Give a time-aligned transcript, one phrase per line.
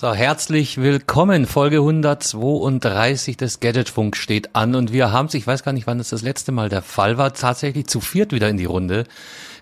[0.00, 1.44] So, herzlich willkommen.
[1.44, 5.98] Folge 132 des Gadgetfunk steht an und wir haben es, ich weiß gar nicht, wann
[5.98, 9.06] es das letzte Mal der Fall war, tatsächlich zu viert wieder in die Runde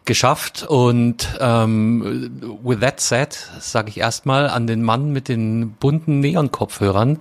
[0.05, 0.67] geschafft.
[0.69, 7.21] Und ähm, with that said, sage ich erstmal an den Mann mit den bunten Neon-Kopfhörern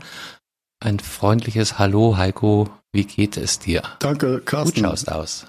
[0.81, 2.67] ein freundliches Hallo, Heiko.
[2.91, 3.81] Wie geht es dir?
[3.99, 4.81] Danke, Carsten.
[4.81, 5.45] Gut schaust aus.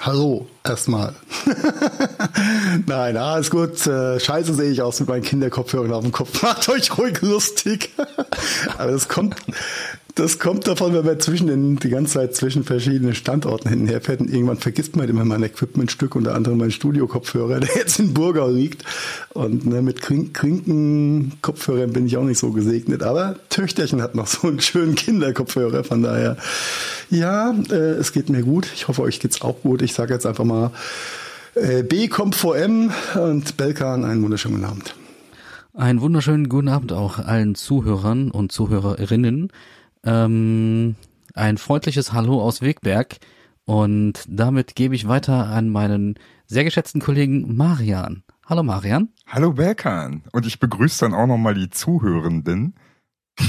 [0.00, 1.14] Hallo, erstmal.
[2.86, 3.86] Nein, alles gut.
[3.86, 6.42] Äh, scheiße sehe ich aus mit meinen Kinderkopfhörern auf dem Kopf.
[6.44, 7.90] Macht euch ruhig lustig.
[8.78, 9.36] Aber das kommt,
[10.16, 13.88] das kommt davon, wenn man zwischen den, die ganze Zeit zwischen verschiedenen Standorten hin und
[13.88, 17.98] her fährt und irgendwann vergisst man immer mein Equipmentstück, unter anderem mein Studio-Kopfhörer, der jetzt
[17.98, 18.82] in Burgau liegt.
[19.34, 23.02] Und ne, mit Krinken-Kopfhörern bin ich auch nicht so gesegnet.
[23.02, 26.38] Aber Töchterchen hat noch so einen schönen Kinderkopfhörer, von daher
[27.10, 28.66] ja, äh, es geht mir gut.
[28.74, 29.82] Ich hoffe, euch geht's auch gut.
[29.82, 30.70] Ich sage jetzt einfach mal,
[31.54, 34.94] äh, B kommt vor M und Belkan, einen wunderschönen Abend.
[35.74, 39.50] Einen wunderschönen guten Abend auch allen Zuhörern und Zuhörerinnen.
[40.06, 40.94] Ähm,
[41.34, 43.16] ein freundliches Hallo aus Wegberg
[43.64, 46.14] und damit gebe ich weiter an meinen
[46.46, 48.22] sehr geschätzten Kollegen Marian.
[48.46, 49.08] Hallo Marian.
[49.26, 50.22] Hallo Belkan.
[50.30, 52.76] Und ich begrüße dann auch nochmal die Zuhörenden.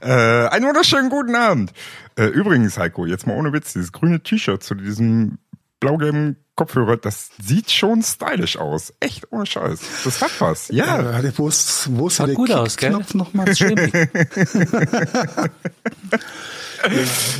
[0.00, 1.72] äh, einen wunderschönen guten Abend.
[2.16, 5.38] Äh, übrigens, Heiko, jetzt mal ohne Witz, dieses grüne T-Shirt zu diesem
[5.78, 8.92] blau-gelben Kopfhörer, das sieht schon stylisch aus.
[9.00, 9.80] Echt ohne Scheiß.
[10.04, 10.68] Das hat was.
[10.68, 11.20] Ja.
[11.20, 12.90] ja wo ist, wo ist der gut aus, gell?
[12.90, 13.48] Knopf nochmal?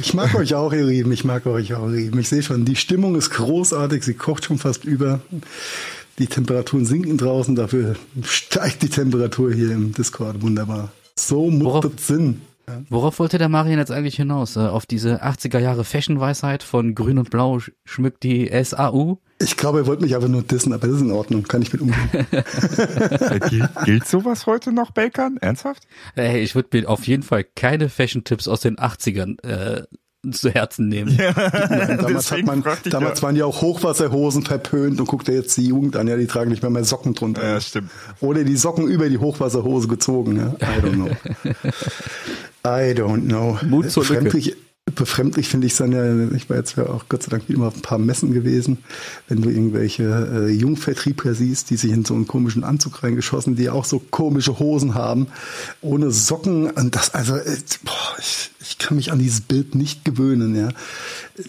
[0.00, 1.12] ich mag euch auch, ihr Lieben.
[1.12, 2.18] Ich mag euch auch, ihr Lieben.
[2.18, 4.02] Ich sehe schon, die Stimmung ist großartig.
[4.02, 5.20] Sie kocht schon fast über.
[6.18, 7.54] Die Temperaturen sinken draußen.
[7.54, 10.42] Dafür steigt die Temperatur hier im Discord.
[10.42, 10.90] Wunderbar.
[11.16, 12.40] So muss Worauf- das Sinn.
[12.88, 14.56] Worauf wollte der Marian jetzt eigentlich hinaus?
[14.56, 19.18] Äh, Auf diese 80er Jahre Fashion-Weisheit von Grün und Blau sch- schmückt die SAU?
[19.40, 21.42] Ich glaube, er wollte mich einfach nur dissen, aber das ist in Ordnung.
[21.42, 22.08] Kann ich mit umgehen.
[22.32, 25.36] Äh, gilt, gilt sowas heute noch, Belkan?
[25.40, 25.82] Ernsthaft?
[26.14, 29.82] Hey, ich würde mir auf jeden Fall keine Fashion-Tipps aus den 80ern äh,
[30.32, 31.14] zu Herzen nehmen.
[31.18, 33.22] damals hat man, damals ja.
[33.26, 36.50] waren ja auch Hochwasserhosen verpönt und guckt dir jetzt die Jugend an, ja, die tragen
[36.50, 37.46] nicht mehr, mehr Socken drunter.
[37.46, 37.90] Ja, stimmt.
[38.20, 40.46] Oder die Socken über die Hochwasserhose gezogen, ja.
[40.66, 41.10] I don't know.
[42.66, 43.58] I don't know.
[43.62, 44.56] Mut zur Lücke.
[44.94, 47.74] Befremdlich, finde ich es ja, ich war jetzt ja auch Gott sei Dank mal auf
[47.74, 48.84] ein paar Messen gewesen,
[49.28, 53.70] wenn du irgendwelche äh, Jungvertriebler siehst, die sich in so einen komischen Anzug reingeschossen, die
[53.70, 55.28] auch so komische Hosen haben,
[55.80, 60.04] ohne Socken und das, also, äh, boah, ich, ich kann mich an dieses Bild nicht
[60.04, 60.68] gewöhnen, ja.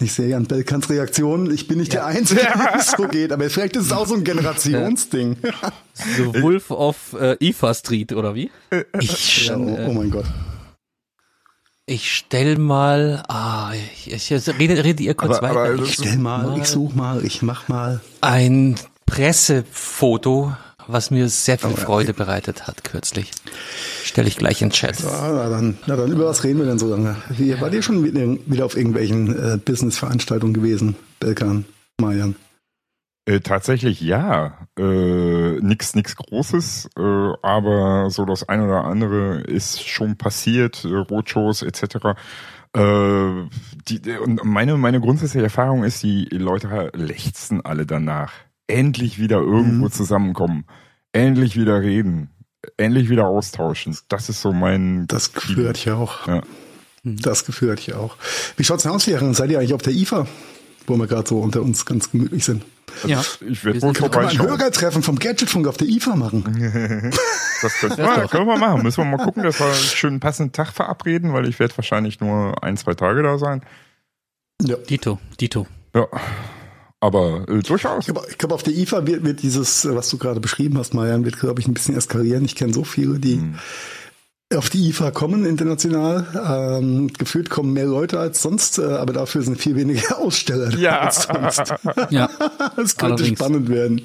[0.00, 3.32] Ich sehe ja an Belkans Reaktion, ich bin nicht der Einzige, dem es so geht,
[3.32, 5.36] aber vielleicht ist es auch so ein Generationsding.
[6.16, 8.50] The Wolf of äh, Ifa Street, oder wie?
[8.98, 10.24] Ich, Ja, oh, oh mein Gott.
[11.86, 15.72] Ich stell mal, ah, ich, ich, jetzt redet, redet ihr kurz Aber- weiter.
[15.74, 18.00] aber ich Stell mal, ich such mal, ich mach mal.
[18.20, 18.74] ein
[19.06, 20.52] Pressefoto,
[20.88, 21.84] was mir sehr viel Oh, ja.
[21.84, 23.30] Freude bereitet hat kürzlich.
[24.04, 24.96] Stelle ich gleich in den Chat.
[25.04, 27.16] Na dann, na dann, über was reden wir denn so lange?
[27.60, 31.64] Wart ihr schon wieder wieder auf irgendwelchen äh, Business-Veranstaltungen gewesen, Belkan,
[32.00, 32.34] Marian?
[33.26, 34.68] Äh, tatsächlich ja.
[34.78, 37.00] Äh, nix, nix Großes, äh,
[37.42, 42.14] aber so das ein oder andere ist schon passiert, äh, Roadshows etc.
[42.76, 43.48] Äh,
[43.88, 48.32] die, und meine, meine grundsätzliche Erfahrung ist, die Leute lechzen alle danach.
[48.68, 49.92] Endlich wieder irgendwo Mhm.
[49.92, 50.64] zusammenkommen.
[51.12, 52.30] Endlich wieder reden.
[52.76, 53.96] Endlich wieder austauschen.
[54.08, 56.26] Das ist so mein Das Gefühl hatte ich auch.
[56.26, 56.42] Ja.
[57.04, 58.16] Das Gefühl hatte ich auch.
[58.56, 59.34] Wie schaut's denn aus, Herren?
[59.34, 60.26] Seid ihr eigentlich auf der IFA?
[60.86, 62.64] Wo wir gerade so unter uns ganz gemütlich sind.
[63.04, 63.22] Ja.
[63.48, 64.46] Ich werde wohl wir ein vorbeischauen.
[64.46, 67.12] Bürgertreffen vom Gadgetfunk auf der IFA machen?
[67.62, 68.82] Das können wir, können wir machen.
[68.82, 72.20] Müssen wir mal gucken, dass wir einen schönen passenden Tag verabreden, weil ich werde wahrscheinlich
[72.20, 73.62] nur ein, zwei Tage da sein.
[74.60, 74.76] Ja.
[74.76, 75.66] Dito, Dito.
[75.94, 76.06] Ja.
[77.00, 78.06] Aber äh, durchaus.
[78.06, 80.92] Ich glaube, ich glaub, auf der IFA wird, wird dieses, was du gerade beschrieben hast,
[80.92, 82.44] Marian, wird, glaube ich, ein bisschen eskalieren.
[82.44, 83.54] Ich kenne so viele, die Hm.
[84.54, 86.78] Auf die IFA kommen international.
[86.80, 90.78] Ähm, gefühlt kommen mehr Leute als sonst, äh, aber dafür sind viel weniger Aussteller da
[90.78, 90.98] Ja.
[91.00, 91.74] als sonst.
[92.10, 92.30] Ja.
[92.76, 93.38] Das könnte Allerdings.
[93.38, 94.02] spannend werden.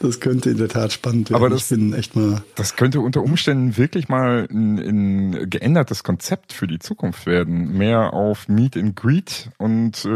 [0.00, 1.36] Das könnte in der Tat spannend werden.
[1.36, 2.42] Aber das- ich bin echt mal.
[2.56, 7.76] Das könnte unter Umständen wirklich mal ein, ein geändertes Konzept für die Zukunft werden.
[7.78, 10.08] Mehr auf Meet and Greet und äh,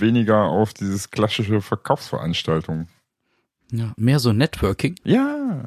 [0.00, 2.86] weniger auf dieses klassische Verkaufsveranstaltung.
[3.70, 3.92] ja.
[3.96, 4.94] Mehr so Networking.
[5.04, 5.64] Ja.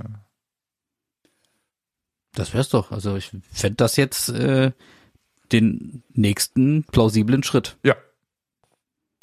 [2.35, 2.91] Das wär's doch.
[2.91, 4.71] Also ich fänd das jetzt äh,
[5.51, 7.77] den nächsten plausiblen Schritt.
[7.83, 7.95] Ja.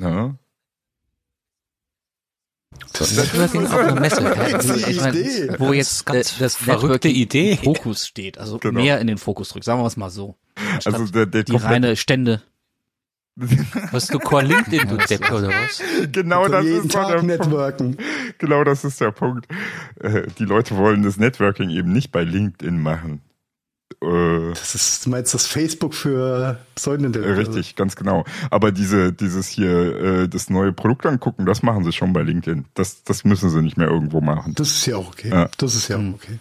[0.00, 0.34] ja.
[2.98, 4.22] Networking auf einer Messe.
[4.22, 5.54] Ja, Das ist die ich mein, Idee.
[5.58, 7.56] wo jetzt ganz äh, das verrückte Idee.
[7.56, 8.38] Fokus steht.
[8.38, 8.80] Also Genau.
[8.80, 9.64] mehr in den Fokus drückt.
[9.64, 10.36] Sagen wir es mal so.
[10.84, 12.42] Also der, der, Die reine Stände.
[13.92, 15.82] Hast du Core LinkedIn, du Depp, oder was?
[16.12, 17.96] Genau das jeden ist Tag der networken.
[17.96, 18.02] Punkt.
[18.38, 19.46] Genau das ist der Punkt.
[20.00, 23.20] Äh, Die Leute wollen das Networking eben nicht bei LinkedIn machen.
[24.02, 27.12] Äh, Das ist, du meinst das Facebook für Pseudonym?
[27.22, 28.24] Richtig, ganz genau.
[28.50, 32.66] Aber diese, dieses hier, äh, das neue Produkt angucken, das machen sie schon bei LinkedIn.
[32.74, 34.54] Das, das müssen sie nicht mehr irgendwo machen.
[34.56, 35.28] Das ist ja auch okay.
[35.30, 35.48] Ja.
[35.58, 36.38] Das ist ja auch okay.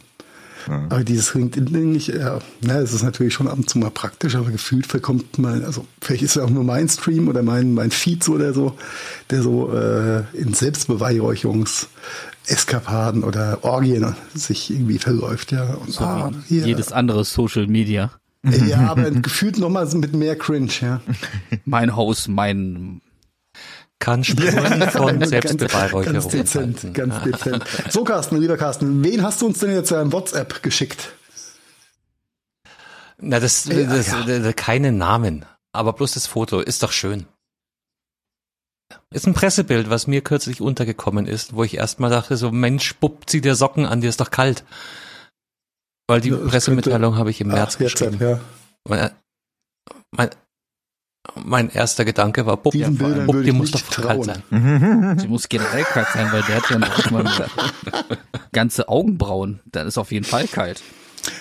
[0.67, 4.35] Aber dieses LinkedIn-Ding, ich, ja, na, es ist natürlich schon ab und zu mal praktisch,
[4.35, 7.91] aber gefühlt verkommt mal, also vielleicht ist es auch nur mein Stream oder mein, mein
[7.91, 8.75] Feed so oder so,
[9.29, 15.75] der so äh, in Selbstbeweihräuchungs-Eskapaden oder Orgien sich irgendwie verläuft, ja.
[15.75, 16.65] Und, ah, hier.
[16.65, 18.11] Jedes andere Social Media.
[18.43, 21.01] Ja, aber gefühlt nochmal mit mehr Cringe, ja.
[21.65, 23.01] Mein Haus, mein
[23.99, 27.65] Kann Spuren von Selbstbeweihräucherung Ganz dezent, ganz dezent.
[27.89, 31.13] So, Carsten, lieber Carsten, wen hast du uns denn jetzt ein WhatsApp geschickt?
[33.17, 34.23] Na, das, das, ja.
[34.23, 37.25] das keine Namen, aber bloß das Foto ist doch schön.
[39.13, 43.29] Ist ein Pressebild, was mir kürzlich untergekommen ist, wo ich erstmal dachte, so Mensch, Bub,
[43.29, 44.63] zieh dir Socken an, dir ist doch kalt.
[46.07, 48.17] Weil die Ja, Pressemitteilung habe ich im März geschrieben.
[48.19, 48.39] ja.
[48.87, 49.11] Mein,
[50.11, 50.29] mein,
[51.35, 55.17] mein erster Gedanke war, Bub, Diesen ja, Bildern dir ich muss doch kalt sein.
[55.19, 57.25] Sie muss generell kalt sein, weil der hat ja noch mal
[58.51, 59.59] ganze Augenbrauen.
[59.65, 60.81] Dann ist auf jeden Fall kalt.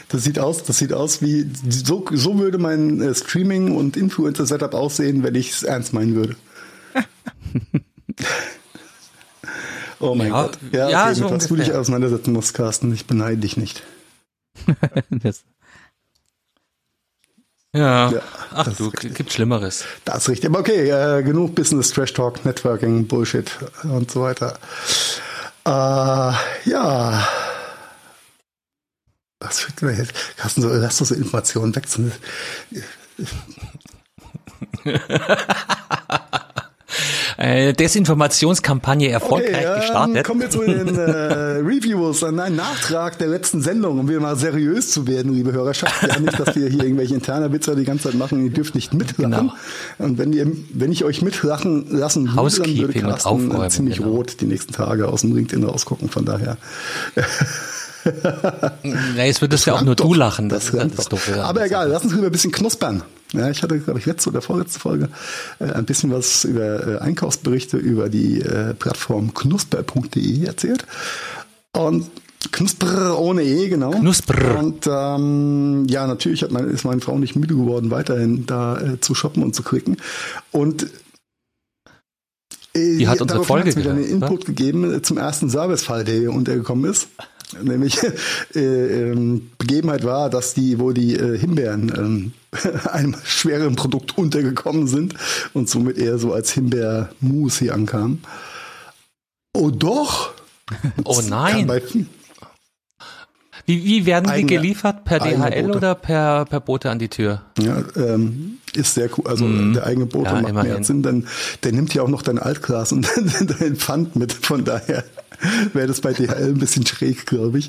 [0.08, 4.46] Das sieht aus, das sieht aus wie so, so würde mein äh, Streaming und Influencer
[4.46, 6.36] Setup aussehen, wenn ich es ernst meinen würde.
[10.00, 10.58] oh mein Ja, Gott.
[10.72, 12.92] Ja, ja, okay, so mit was du dich auseinandersetzen musst, Carsten.
[12.92, 13.82] Ich beneide dich nicht.
[15.10, 15.44] Das,
[17.74, 18.22] Ja, Ja,
[18.52, 19.84] ach du, gibt Schlimmeres.
[20.04, 20.50] Das ist richtig.
[20.50, 23.50] Aber okay, äh, genug Business, Trash Talk, Networking, Bullshit
[23.84, 24.58] und so weiter.
[25.66, 27.28] Äh, ja.
[29.40, 29.66] Was
[29.98, 30.36] jetzt?
[30.36, 32.18] Carsten, so, lass doch so Informationen weg.
[37.38, 40.24] Äh, Desinformationskampagne erfolgreich ähm, gestartet.
[40.24, 41.02] kommen wir zu den äh,
[41.62, 46.02] Reviews, an einen Nachtrag der letzten Sendung, um wieder mal seriös zu werden, liebe Hörerschaft.
[46.02, 48.92] Ja, nicht, dass wir hier irgendwelche interner Witze die ganze Zeit machen, ihr dürft nicht
[48.92, 49.30] mitlachen.
[49.30, 49.52] Genau.
[49.98, 53.98] Und wenn ihr, wenn ich euch mitlachen lassen würde, dann würde und Carsten Aufräumen, ziemlich
[53.98, 54.10] genau.
[54.10, 56.56] rot die nächsten Tage aus dem LinkedIn rausgucken, von daher.
[58.82, 60.16] Nee, es würdest ja auch nur Langt du doch.
[60.16, 60.48] lachen.
[60.48, 61.28] Das, Das das doch.
[61.28, 63.02] An Aber egal, lass uns lieber ein bisschen knuspern.
[63.32, 65.10] Ja, ich hatte, glaube ich, letzte oder vorletzte Folge
[65.58, 70.86] äh, ein bisschen was über äh, Einkaufsberichte über die äh, Plattform knusper.de erzählt.
[71.72, 72.10] Und
[72.52, 73.90] Knusper ohne E, genau.
[73.90, 74.58] Knusper.
[74.58, 79.00] Und ähm, ja, natürlich hat meine, ist meine Frau nicht müde geworden, weiterhin da äh,
[79.00, 79.96] zu shoppen und zu klicken.
[80.52, 80.84] Und
[82.74, 84.06] äh, Die hat unsere Folge wieder einen ne?
[84.06, 87.08] Input gegeben äh, zum ersten Servicefall, der hier untergekommen ist.
[87.62, 87.98] Nämlich
[88.54, 92.32] äh, ähm, Begebenheit war, dass die, wo die äh, Himbeeren ähm,
[92.92, 95.14] einem schweren Produkt untergekommen sind
[95.54, 98.18] und somit eher so als Himbeermus hier ankam.
[99.54, 100.32] Oh doch!
[101.04, 101.66] Oh nein.
[101.66, 101.82] bei-
[103.64, 105.04] Wie, wie werden die geliefert?
[105.04, 105.76] Per DHL Boote.
[105.78, 107.42] oder per, per Bote an die Tür?
[107.58, 109.26] Ja, ähm, ist sehr cool.
[109.26, 110.26] Also der eigene Bote.
[110.30, 110.72] Ja, macht immerhin.
[110.72, 111.26] mehr Sinn, denn
[111.64, 113.08] der nimmt ja auch noch dein Altglas und
[113.60, 114.32] dein Pfand mit.
[114.32, 115.04] Von daher
[115.72, 117.68] wäre das bei DHL ein bisschen schräg, glaube ich.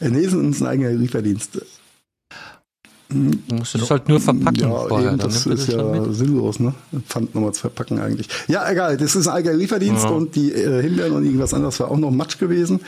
[0.00, 1.60] Äh, nee, es ist ein eigener Lieferdienst.
[3.12, 5.08] Du musst es halt nur verpacken Ja, vorher.
[5.08, 6.14] eben, das ist ja mit.
[6.14, 6.74] sinnlos, ne?
[7.08, 8.28] Pfand nochmal zu verpacken eigentlich.
[8.46, 10.10] Ja, egal, das ist ein eigener Lieferdienst Ja.
[10.10, 12.78] und die äh, Himbeeren und irgendwas anderes war auch noch Matsch gewesen.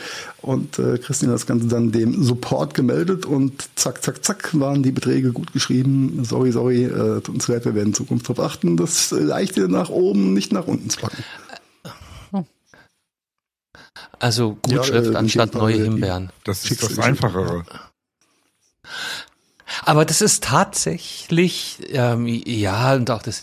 [0.41, 4.81] Und äh, Christine hat das Ganze dann dem Support gemeldet und zack, zack, zack waren
[4.81, 6.23] die Beträge gut geschrieben.
[6.23, 9.89] Sorry, sorry, äh, tut uns leid, wir werden in Zukunft darauf achten, das leichte nach
[9.89, 11.21] oben, nicht nach unten zu packen.
[14.23, 16.31] Also Ja, Gutschrift äh, anstatt neue Himbeeren.
[16.45, 17.65] Das ist das Einfachere.
[19.83, 23.41] Aber das ist tatsächlich, ähm, ja, und auch das,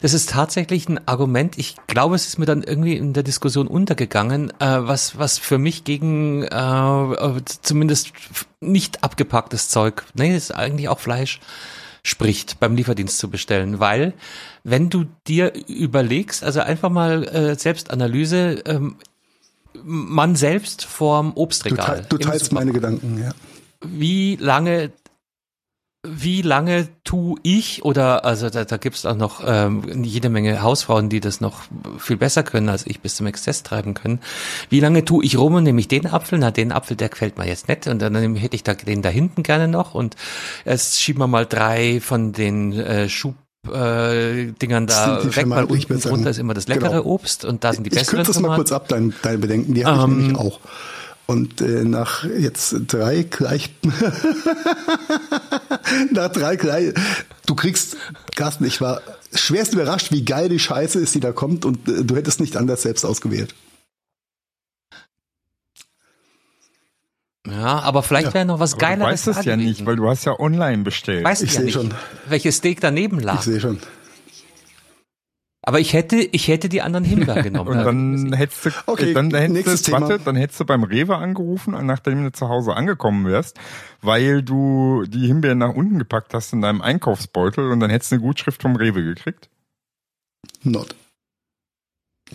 [0.00, 1.58] das ist tatsächlich ein Argument.
[1.58, 5.58] Ich glaube, es ist mir dann irgendwie in der Diskussion untergegangen, äh, was, was für
[5.58, 8.12] mich gegen äh, äh, zumindest
[8.60, 11.40] nicht abgepacktes Zeug, nee, das ist eigentlich auch Fleisch,
[12.02, 13.80] spricht, beim Lieferdienst zu bestellen.
[13.80, 14.14] Weil,
[14.64, 18.96] wenn du dir überlegst, also einfach mal äh, Selbstanalyse, ähm,
[19.82, 22.06] man selbst vorm Du, Obstregal.
[22.08, 23.30] du im teilst meine Gedanken, ja.
[23.84, 24.92] wie lange
[26.04, 31.08] wie lange tu ich oder also da, da gibt's auch noch ähm, jede Menge Hausfrauen,
[31.08, 31.60] die das noch
[31.98, 34.18] viel besser können als ich bis zum Exzess treiben können.
[34.68, 36.40] Wie lange tu ich rum und nehme ich den Apfel?
[36.40, 39.10] Na, den Apfel, der gefällt mir jetzt nicht und dann hätte ich da den da
[39.10, 40.16] hinten gerne noch und
[40.64, 43.36] jetzt schieben wir mal drei von den äh, Schub
[43.70, 47.04] äh, Dingern da weg, weil unten drunter ist immer das leckere Genau.
[47.04, 49.74] Obst und da sind die Ich besseren kürze das mal kurz ab, dein, deine Bedenken,
[49.74, 50.60] die habe ich Ähm, nämlich auch.
[51.26, 53.70] Und äh, nach jetzt drei gleich
[56.10, 56.94] nach drei gleich
[57.46, 57.96] du kriegst
[58.34, 59.00] Carsten, ich war
[59.32, 62.56] schwerst überrascht, wie geil die Scheiße ist, die da kommt und äh, du hättest nicht
[62.56, 63.54] anders selbst ausgewählt.
[67.48, 68.34] Ja, aber vielleicht Ja.
[68.34, 69.26] wäre noch was Aber du Geileres.
[69.26, 71.24] weißt es ja nicht, weil du hast ja online bestellt.
[71.24, 71.92] Weißt Ich ja sehe nicht, schon.
[72.28, 73.42] welches Steak daneben Ich lag.
[73.42, 73.78] sehe schon.
[75.64, 77.78] Aber ich hätte, ich hätte die anderen Himbeeren genommen.
[77.78, 80.18] Und dann hättest du, Okay, dann hättest nächstes du, warte, Thema.
[80.24, 83.58] dann hättest du beim Rewe angerufen, nachdem du zu Hause angekommen wärst,
[84.00, 88.16] weil du die Himbeeren nach unten gepackt hast in deinem Einkaufsbeutel und dann hättest du
[88.16, 89.48] eine Gutschrift vom Rewe gekriegt.
[90.64, 90.96] Not.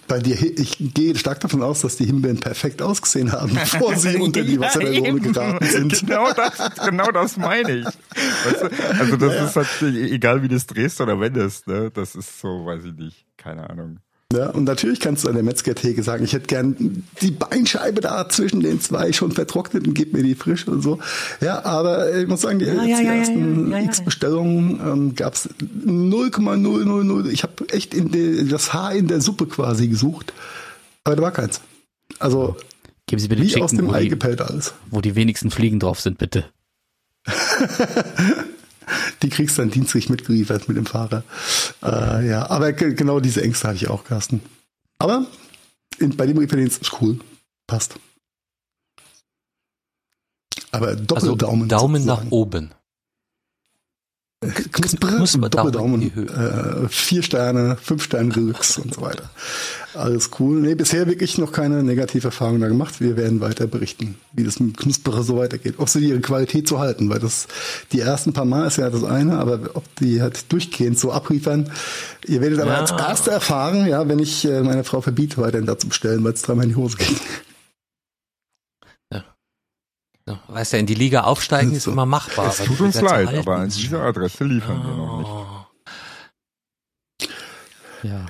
[0.07, 4.17] Bei dir, ich gehe stark davon aus, dass die Himbeeren perfekt ausgesehen haben, bevor sie
[4.17, 5.99] unter die Wassermelone geraten sind.
[5.99, 7.85] Genau das, genau das meine ich.
[7.85, 8.99] Weißt du?
[8.99, 11.91] Also das ist halt egal, wie du es drehst oder wendest, ne?
[11.91, 13.99] Das ist so, weiß ich nicht, keine Ahnung.
[14.33, 18.27] Ja, und natürlich kannst du an der Metzgertheke sagen, ich hätte gern die Beinscheibe da
[18.27, 20.99] zwischen den zwei schon vertrocknet und gib mir die frisch und so.
[21.39, 23.85] Ja, aber ich muss sagen, die, Ja, ja, die ersten ja, ja.
[23.85, 25.47] x Bestellungen ähm, gab es
[25.85, 27.29] 0,000.
[27.31, 30.33] Ich habe echt in die, das Haar in der Suppe quasi gesucht,
[31.05, 31.61] aber da war keins.
[32.19, 32.57] Also
[33.05, 34.73] Geben Sie bitte wie aus Chicken, dem wo Ei gepellt alles.
[34.89, 36.43] wo die wenigsten Fliegen drauf sind, bitte.
[39.21, 41.23] Die kriegst du dann dienstlich mitgeliefert mit dem Fahrer.
[41.83, 44.41] Äh, ja, aber ge- genau diese Ängste hatte ich auch, Carsten.
[44.99, 45.25] Aber
[45.99, 47.19] in, bei dem Referenz ist cool.
[47.67, 47.95] Passt.
[50.71, 51.69] Aber Also Doppeldaumen.
[51.69, 52.31] Daumen nach sozusagen.
[54.43, 54.53] Oben.
[54.71, 56.01] Knusper, Doppeldaumen.
[56.01, 59.29] in die Äh, vier Sterne, fünf Sterne Deluxe und so weiter.
[59.95, 60.61] Alles cool.
[60.61, 63.01] Nee, bisher wirklich noch keine negative Erfahrung da gemacht.
[63.01, 65.75] Wir werden weiter berichten, wie das mit Knusperer so weitergeht.
[65.77, 67.47] Ob sie ihre Qualität so halten, weil das
[67.91, 71.71] die ersten paar Mal ist ja das eine, aber ob die halt durchgehend so abliefern.
[72.27, 72.77] Ihr werdet aber Ja.
[72.81, 76.43] als Erste erfahren, ja, wenn ich äh, meine Frau verbiete, weiterhin dazu bestellen, weil es
[76.43, 77.17] dreimal in die Hose geht.
[80.47, 82.47] Weißt ja, in die Liga aufsteigen ist ist immer machbar.
[82.47, 85.29] Es tut uns leid, aber an dieser Adresse liefern wir noch nicht.
[85.29, 85.67] Oh.
[88.03, 88.25] Ja.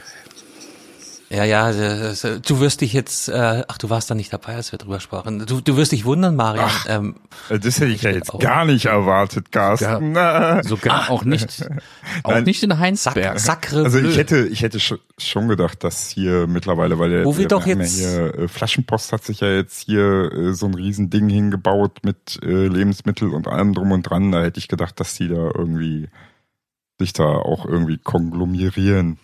[1.30, 4.56] Ja, ja, das, das, du wirst dich jetzt, äh, ach, du warst da nicht dabei,
[4.56, 5.46] als wir drüber sprachen.
[5.46, 6.66] Du, du wirst dich wundern, Marian.
[6.70, 6.86] Ach.
[6.88, 7.16] Ähm,
[7.50, 8.40] Äh, Das hätte ich ja jetzt auch.
[8.40, 10.14] gar nicht erwartet, Carsten.
[10.14, 10.64] Na.
[10.64, 11.68] Sogar auch nicht,
[12.24, 12.46] auch Nein.
[12.46, 13.40] nicht in Sack, Heinsberg.
[13.40, 17.38] Sacre Also ich hätte, ich hätte sch- schon gedacht, dass hier mittlerweile, weil der, Wo
[17.38, 20.66] wir der doch jetzt- ja hier, äh, Flaschenpost hat sich ja jetzt hier äh, so
[20.68, 24.32] ein Riesending hingebaut mit äh, Lebensmittel und allem drum und dran.
[24.32, 26.08] Da hätte ich gedacht, dass die da irgendwie
[27.00, 29.20] sich da auch irgendwie konglomerieren.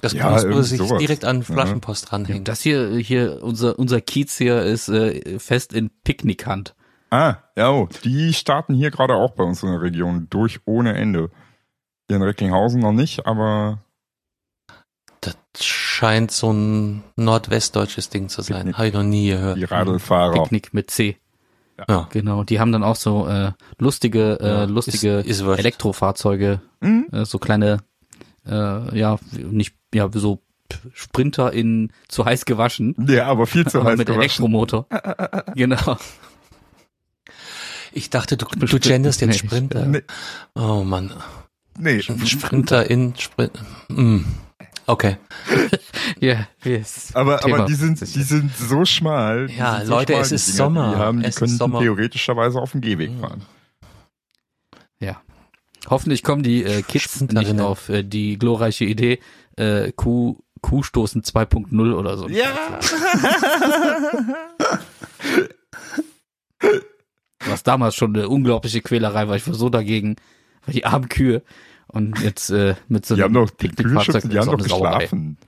[0.00, 0.98] Das ja, Knusper irgendwie sich sowas.
[0.98, 1.42] direkt an Ja.
[1.44, 2.44] Flaschenpost ranhängen.
[2.44, 6.74] Das hier, hier, unser, unser Kiez hier ist äh, fest in Picknickhand.
[7.10, 10.94] Ah, ja, oh, die starten hier gerade auch bei uns in der Region durch ohne
[10.96, 11.30] Ende.
[12.08, 13.80] Hier in Recklinghausen noch nicht, aber
[15.20, 18.56] Das scheint so ein nordwestdeutsches Ding zu sein.
[18.58, 18.76] Picknick.
[18.76, 19.56] Habe ich noch nie gehört.
[19.56, 20.34] die Radlfahrer.
[20.42, 21.16] Picknick mit C.
[21.88, 22.08] Ja.
[22.10, 22.42] Genau.
[22.44, 25.58] Die haben dann auch so äh, lustige, äh, Ja, lustige ist- ist.
[25.58, 27.06] Elektrofahrzeuge, Mhm.
[27.12, 27.78] äh, so kleine,
[28.46, 30.40] äh, ja, nicht, ja, so
[30.94, 32.94] Sprinter in zu heiß gewaschen.
[33.08, 34.20] Ja, aber viel zu aber heiß mit gewaschen.
[34.22, 34.86] Elektromotor.
[35.54, 35.96] genau.
[37.92, 39.86] Ich dachte, du, du genderst jetzt Nee, Sprinter.
[39.86, 40.02] Nee,
[40.54, 41.12] Oh Mann.
[41.78, 42.00] nee.
[42.02, 43.52] Sprinter in Sprint.
[43.88, 44.18] Mm.
[44.86, 45.16] Okay.
[46.20, 47.10] Ja, yes.
[47.14, 47.56] Aber, Thema.
[47.56, 49.48] aber die sind, die sind so schmal.
[49.48, 50.90] Die Ja, so Leute, schmal, es die ist Dinger, Sommer.
[50.94, 51.80] Die, haben, die Es können Sommer.
[51.80, 53.42] theoretischerweise auf dem Gehweg fahren.
[55.00, 55.20] Ja.
[55.88, 59.18] Hoffentlich kommen die äh, Kids nicht auf äh, die glorreiche Idee,
[59.56, 62.28] äh, Kuh, Kuhstoßen 2.0 oder so.
[62.28, 62.78] Ja.
[67.46, 69.36] Was damals schon eine unglaubliche Quälerei war.
[69.36, 70.16] Ich war so dagegen,
[70.64, 71.42] weil die armen Kühe.
[71.88, 74.98] Und jetzt äh, mit so Die haben doch, die Kühlschützen, die ist haben doch Sauerei.
[75.04, 75.38] geschlafen.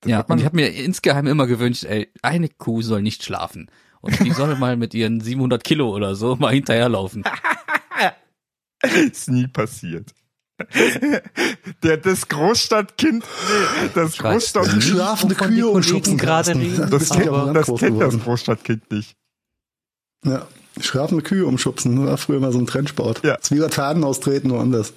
[0.00, 3.70] Das Ja, und ich habe mir insgeheim immer gewünscht, ey, eine Kuh soll nicht schlafen.
[4.00, 7.24] Und die soll mal mit ihren 700 Kilo oder so mal hinterherlaufen.
[8.82, 10.12] ist nie passiert.
[11.82, 16.90] Der, das Großstadtkind, nee, das Ich weiß Großstadt, nicht, Schlafende Kühe Kollegen umschubsen gerade reden.
[16.90, 18.18] das, kennt, das kennt das.
[18.20, 19.16] Großstadtkind nicht.
[20.24, 20.46] Ja.
[20.80, 23.24] Schlafende Kühe umschubsen, war früher mal so ein Trendsport.
[23.24, 23.34] Ja.
[23.36, 24.92] Das ist wie Laternen austreten, nur anders.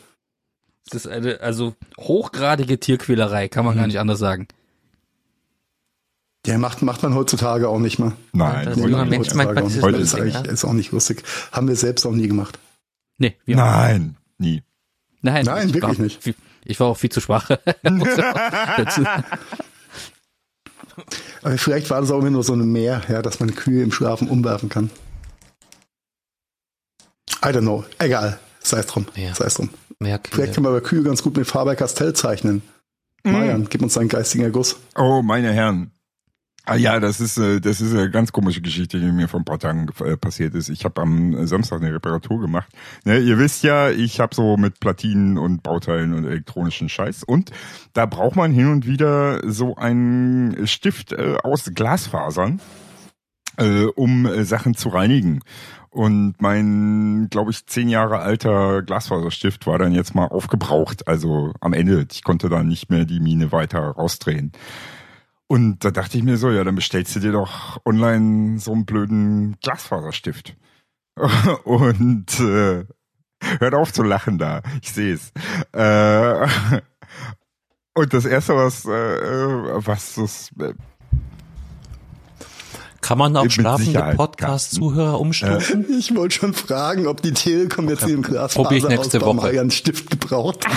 [0.90, 3.80] Das ist eine, also hochgradige Tierquälerei, kann man Mhm.
[3.80, 4.48] gar nicht anders sagen.
[6.46, 8.14] Ja, macht, macht man heutzutage auch nicht mehr.
[8.32, 9.06] Nein, Das heute junger.
[9.06, 10.42] Mensch man, das ist Heute ist, eigentlich, ja?
[10.42, 11.24] ist auch nicht lustig.
[11.52, 12.58] Haben wir selbst auch nie gemacht.
[13.18, 14.64] Nee, wir Nein, nie.
[15.22, 16.36] Nein, Nein, ich wirklich war, nicht.
[16.66, 17.50] Ich war auch viel zu schwach.
[21.44, 23.92] Aber vielleicht war das auch immer nur so eine Mehr, ja, dass man Kühe im
[23.92, 24.90] Schlafen umwerfen kann.
[27.44, 27.86] I don't know.
[28.00, 28.40] Egal.
[28.60, 29.06] Sei es drum.
[29.16, 29.34] Ja.
[29.34, 29.70] Sei es drum.
[30.00, 32.62] Mehr Vielleicht können wir aber Kühe ganz gut mit Faber-Castell zeichnen.
[33.24, 34.78] Marian, gib uns einen geistigen Erguss.
[34.96, 35.92] Oh, meine Herren.
[36.70, 39.46] Ah ja, das ist äh, das ist eine ganz komische Geschichte, die mir vor ein
[39.46, 40.68] paar Tagen äh, passiert ist.
[40.68, 42.68] Ich habe am Samstag eine Reparatur gemacht.
[43.06, 47.52] Ne, ihr wisst ja, ich habe so mit Platinen und Bauteilen und elektronischen Scheiß und
[47.94, 52.60] da braucht man hin und wieder so einen Stift äh, aus Glasfasern,
[53.96, 55.40] um Sachen zu reinigen.
[55.90, 61.08] Und mein, glaube ich, zehn Jahre alter Glasfaserstift war dann jetzt mal aufgebraucht.
[61.08, 64.52] Also am Ende, ich konnte da nicht mehr die Mine weiter rausdrehen.
[65.50, 68.86] Und da dachte ich mir so, ja, dann bestellst du dir doch online so einen
[68.86, 70.58] blöden Glasfaserstift.
[71.64, 72.86] Und äh,
[73.60, 75.32] hört auf zu lachen da, ich sehe es.
[75.72, 76.48] Äh,
[77.96, 80.52] und das erste, was, äh, was das
[83.08, 85.86] Kann man auch schlafende Podcast-Zuhörer umstoßen?
[85.98, 89.36] Ich wollte schon fragen, ob die Telekom jetzt im ich nächste Glasfaserausbau Woche.
[89.36, 90.76] mal einen Stift gebraucht hat.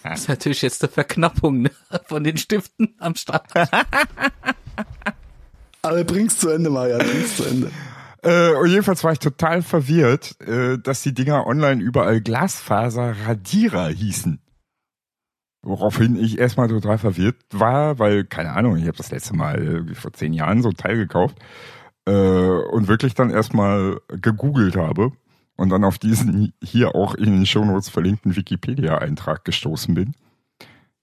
[0.04, 1.72] Das ist natürlich jetzt eine Verknappung ne?
[2.06, 3.50] von den Stiften am Start.
[5.82, 7.72] Aber bring's zu Ende, Marian, bring's zu Ende.
[8.22, 14.43] Äh, und jedenfalls war ich total verwirrt, äh, dass die Dinger online überall Glasfaser-Radierer hießen.
[15.66, 19.94] Woraufhin ich erstmal total verwirrt war, weil, keine Ahnung, ich habe das letzte Mal irgendwie
[19.94, 21.38] vor zehn Jahren so ein Teil gekauft
[22.06, 25.12] äh, und wirklich dann erstmal gegoogelt habe
[25.56, 30.14] und dann auf diesen hier auch in den Shownotes verlinkten Wikipedia-Eintrag gestoßen bin.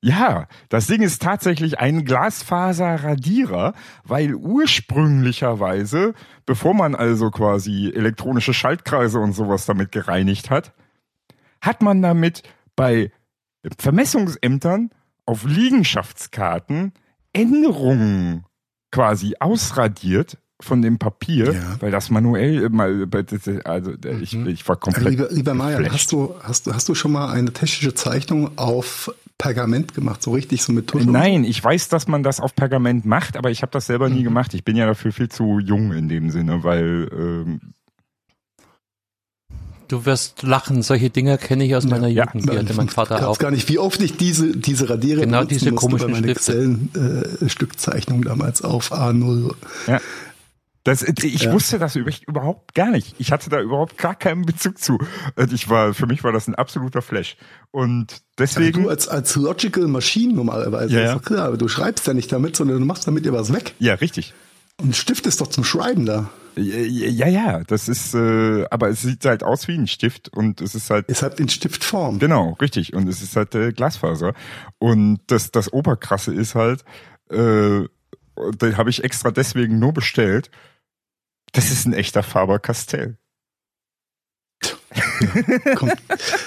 [0.03, 6.13] Ja, das Ding ist tatsächlich ein Glasfaserradierer, weil ursprünglicherweise,
[6.45, 10.73] bevor man also quasi elektronische Schaltkreise und sowas damit gereinigt hat,
[11.61, 12.43] hat man damit
[12.75, 13.11] bei
[13.77, 14.89] Vermessungsämtern
[15.25, 16.93] auf Liegenschaftskarten
[17.33, 18.45] Änderungen
[18.91, 21.75] quasi ausradiert von dem Papier, Ja.
[21.79, 23.07] weil das manuell mal,
[23.63, 25.09] also ich, ich war komplett.
[25.09, 25.91] Lieber, lieber geflasht.
[25.91, 30.31] hast du, hast, du, hast du schon mal eine technische Zeichnung auf Pergament gemacht, so
[30.33, 31.09] richtig, so mit Tusche?
[31.09, 34.15] Nein, ich weiß, dass man das auf Pergament macht, aber ich habe das selber Mhm.
[34.17, 34.53] nie gemacht.
[34.53, 37.73] Ich bin ja dafür viel zu jung in dem Sinne, weil ähm,
[39.91, 42.23] Du wirst lachen, solche Dinger kenne ich aus meiner Ja.
[42.25, 42.49] Jugend.
[42.51, 43.37] Die hatte mein Vater auch.
[43.37, 46.53] gar nicht, wie oft ich diese, diese Radierer Genau diese musste komischen bei meiner Stifte.
[46.53, 49.53] Excel-Stückzeichnung damals auf A0.
[49.87, 49.99] ja.
[50.83, 51.51] Das, ich Ja.
[51.53, 53.13] wusste das überhaupt gar nicht.
[53.19, 54.97] Ich hatte da überhaupt gar keinen Bezug zu.
[55.51, 57.37] Ich war, für mich war das ein absoluter Flash.
[57.69, 61.13] Und deswegen, Du als, als Logical Machine normalerweise, Ja, ist ja.
[61.15, 63.75] doch klar, aber du schreibst ja nicht damit, sondern du machst damit dir was weg.
[63.77, 64.33] ja, richtig.
[64.81, 66.29] Ein Stift ist doch zum Schreiben da.
[66.55, 70.75] Ja, ja, das ist, äh, aber es sieht halt aus wie ein Stift und es
[70.75, 72.19] ist halt Ist halt in Stiftform.
[72.19, 72.93] Genau, richtig.
[72.93, 74.33] Und es ist halt äh, Glasfaser.
[74.77, 76.83] Und das, das Oberkrasse ist halt,
[77.29, 77.85] äh,
[78.35, 80.51] den habe ich extra deswegen nur bestellt.
[81.53, 83.17] Das ist ein echter Faber-Castell.
[85.75, 85.95] Kommt,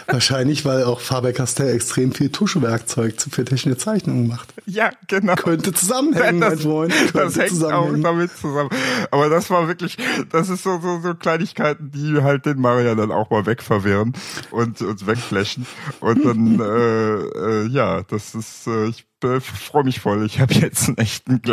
[0.07, 4.53] wahrscheinlich, weil auch Faber-Castell extrem viel Tuschewerkzeug zu- für technische Zeichnungen macht.
[4.67, 5.35] Ja, genau.
[5.35, 6.93] Könnte zusammenhängen, mein das, Freund.
[7.15, 8.71] das hängt auch damit zusammen.
[9.11, 9.97] Aber das war wirklich,
[10.31, 14.13] das ist so, so, so Kleinigkeiten, die halt den Maria dann auch mal wegverwirren
[14.51, 15.67] und uns wegflashen.
[16.01, 20.27] Und dann, äh, äh, ja, das ist, äh, ich freue mich voll.
[20.27, 21.41] Ich habe jetzt einen echten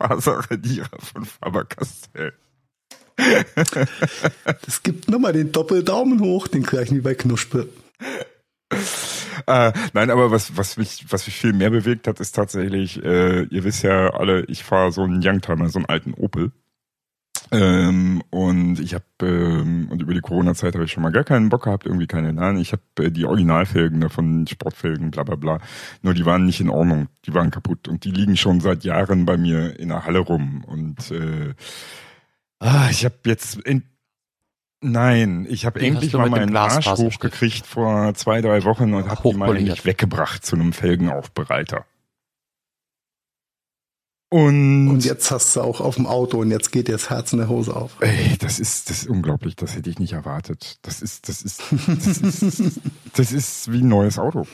[0.00, 2.32] Glasfaserradierer von Faber-Castell.
[4.66, 7.68] Es gibt nochmal den Doppeldaumen hoch, den gleichen wie bei Knuspel.
[9.46, 13.42] Äh, nein, aber was, was mich, was mich viel mehr bewegt hat, ist tatsächlich, äh,
[13.44, 16.52] ihr wisst ja alle, ich fahre so einen Youngtimer, so einen alten Opel.
[17.52, 21.48] Ähm, und ich habe ähm, und über die Corona-Zeit habe ich schon mal gar keinen
[21.48, 22.58] Bock gehabt, irgendwie keine Nein.
[22.58, 25.58] Ich habe äh, die Originalfelgen davon, Sportfelgen, bla bla bla.
[26.02, 29.26] Nur die waren nicht in Ordnung, die waren kaputt und die liegen schon seit Jahren
[29.26, 30.62] bei mir in der Halle rum.
[30.64, 31.54] Und äh,
[32.60, 33.82] ah, ich habe jetzt in,
[34.82, 39.36] Nein, ich habe endlich mal meinen Arsch hochgekriegt vor zwei, drei Wochen und habe die
[39.36, 41.84] mal endlich weggebracht zu einem Felgenaufbereiter.
[44.32, 47.32] Und, Und jetzt hast du auch auf dem Auto und jetzt geht dir das Herz
[47.32, 47.96] in der Hose auf.
[48.00, 50.78] ey, das ist, das ist unglaublich, das hätte ich nicht erwartet.
[50.82, 52.80] Das ist, das ist, das ist,
[53.12, 54.46] das ist wie ein neues Auto.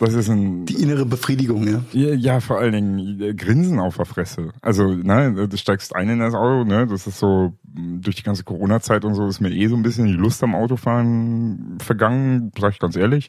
[0.00, 1.80] Das ist ein, Die innere Befriedigung, ja.
[1.92, 4.50] ja, ja, vor allen Dingen äh, Grinsen auf der Fresse.
[4.62, 8.44] Also, ne, du steigst ein in das Auto, ne, das ist so, durch die ganze
[8.44, 12.72] Corona-Zeit und so ist mir eh so ein bisschen die Lust am Autofahren vergangen, sag
[12.72, 13.28] ich ganz ehrlich,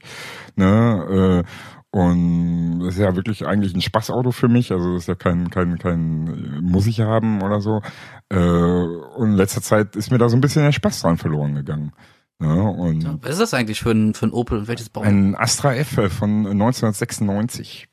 [0.56, 1.50] ne, äh,
[1.92, 5.50] und das ist ja wirklich eigentlich ein Spaßauto für mich, also das ist ja kein,
[5.50, 7.82] kein, kein, äh, muss ich haben oder so.
[8.30, 11.56] Äh, und in letzter Zeit ist mir da so ein bisschen der Spaß dran verloren
[11.56, 11.92] gegangen.
[12.40, 12.64] Ne?
[12.64, 15.02] Und Was ist das eigentlich für ein, für ein Opel und welches Bau?
[15.02, 17.88] ein Astra F von 1996.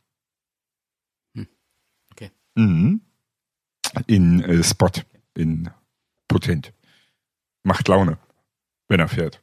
[1.35, 1.49] Hm.
[2.13, 2.31] Okay.
[2.55, 3.01] Mhm.
[4.07, 4.91] In äh, Spot,
[5.37, 5.71] in
[6.29, 6.73] Potent.
[7.65, 8.19] Macht Laune,
[8.89, 9.43] wenn er fährt.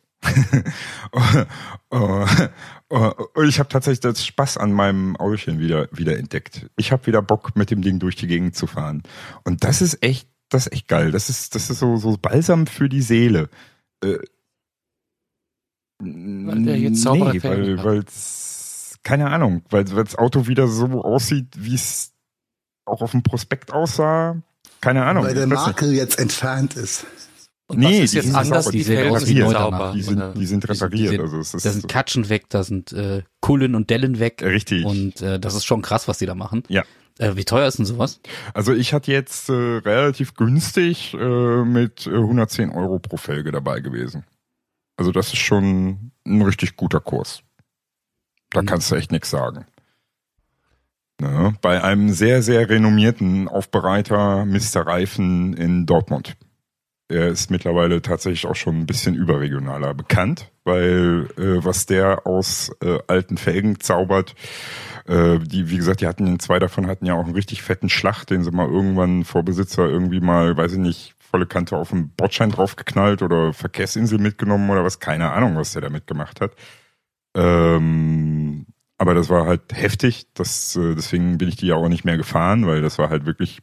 [1.90, 2.30] Und
[3.50, 6.68] ich habe tatsächlich das Spaß an meinem Autochen wieder, wieder entdeckt.
[6.78, 9.04] Ich habe wieder Bock, mit dem Ding durch die Gegend zu fahren.
[9.44, 11.12] Und das ist echt, das ist echt geil.
[11.12, 13.50] Das ist, das ist so, so balsam für die Seele.
[16.06, 18.04] Äh, weil der jetzt saubere nee, weil, weil
[19.04, 22.14] keine Ahnung, weil, weil das Auto wieder so aussieht, wie es
[22.86, 24.42] auch auf dem Prospekt aussah.
[24.82, 25.24] Keine Ahnung.
[25.24, 27.06] Weil der Makel jetzt entfernt ist.
[27.68, 29.52] Und nee, ist jetzt anders, die, die sind repariert.
[29.52, 29.94] Sauber.
[29.96, 31.14] Die sind, die sind repariert.
[31.14, 34.20] Die, die, also es ist da sind Katschen weg, da sind äh, Kullen und Dellen
[34.20, 34.42] weg.
[34.44, 34.86] Richtig.
[34.86, 36.64] Und äh, das ist schon krass, was die da machen.
[36.68, 36.84] Ja.
[37.20, 38.20] Äh, wie teuer ist denn sowas?
[38.54, 43.80] Also ich hatte jetzt äh, relativ günstig äh, mit äh, 110 Euro pro Felge dabei
[43.80, 44.26] gewesen.
[44.98, 47.44] Also das ist schon ein richtig guter Kurs.
[48.52, 48.68] Da mhm.
[48.68, 49.66] kannst du echt nichts sagen.
[51.20, 51.56] Ne?
[51.62, 54.86] Bei einem sehr, sehr renommierten Aufbereiter Mr.
[54.86, 56.36] Reifen in Dortmund.
[57.10, 62.72] Er ist mittlerweile tatsächlich auch schon ein bisschen überregionaler bekannt, weil äh, was der aus
[62.82, 64.36] äh, alten Felgen zaubert,
[65.06, 68.26] äh, die, wie gesagt, die hatten zwei davon hatten ja auch einen richtig fetten Schlag,
[68.26, 72.10] den sie mal irgendwann vor Besitzer irgendwie mal, weiß ich nicht, volle Kante auf den
[72.10, 76.52] Bordschein draufgeknallt oder Verkehrsinsel mitgenommen oder was, keine Ahnung, was der damit gemacht hat.
[77.36, 78.68] Ähm,
[79.00, 82.18] aber das war halt heftig, das, äh, deswegen bin ich die ja auch nicht mehr
[82.18, 83.62] gefahren, weil das war halt wirklich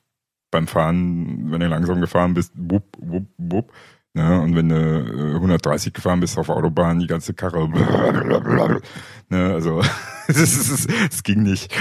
[0.51, 3.73] beim Fahren, wenn du langsam gefahren bist, wupp, wupp, wupp.
[4.15, 7.69] Ne, und wenn du 130 äh, gefahren bist auf Autobahn, die ganze Karre,
[9.29, 9.81] ne, also
[10.27, 11.73] es ging nicht.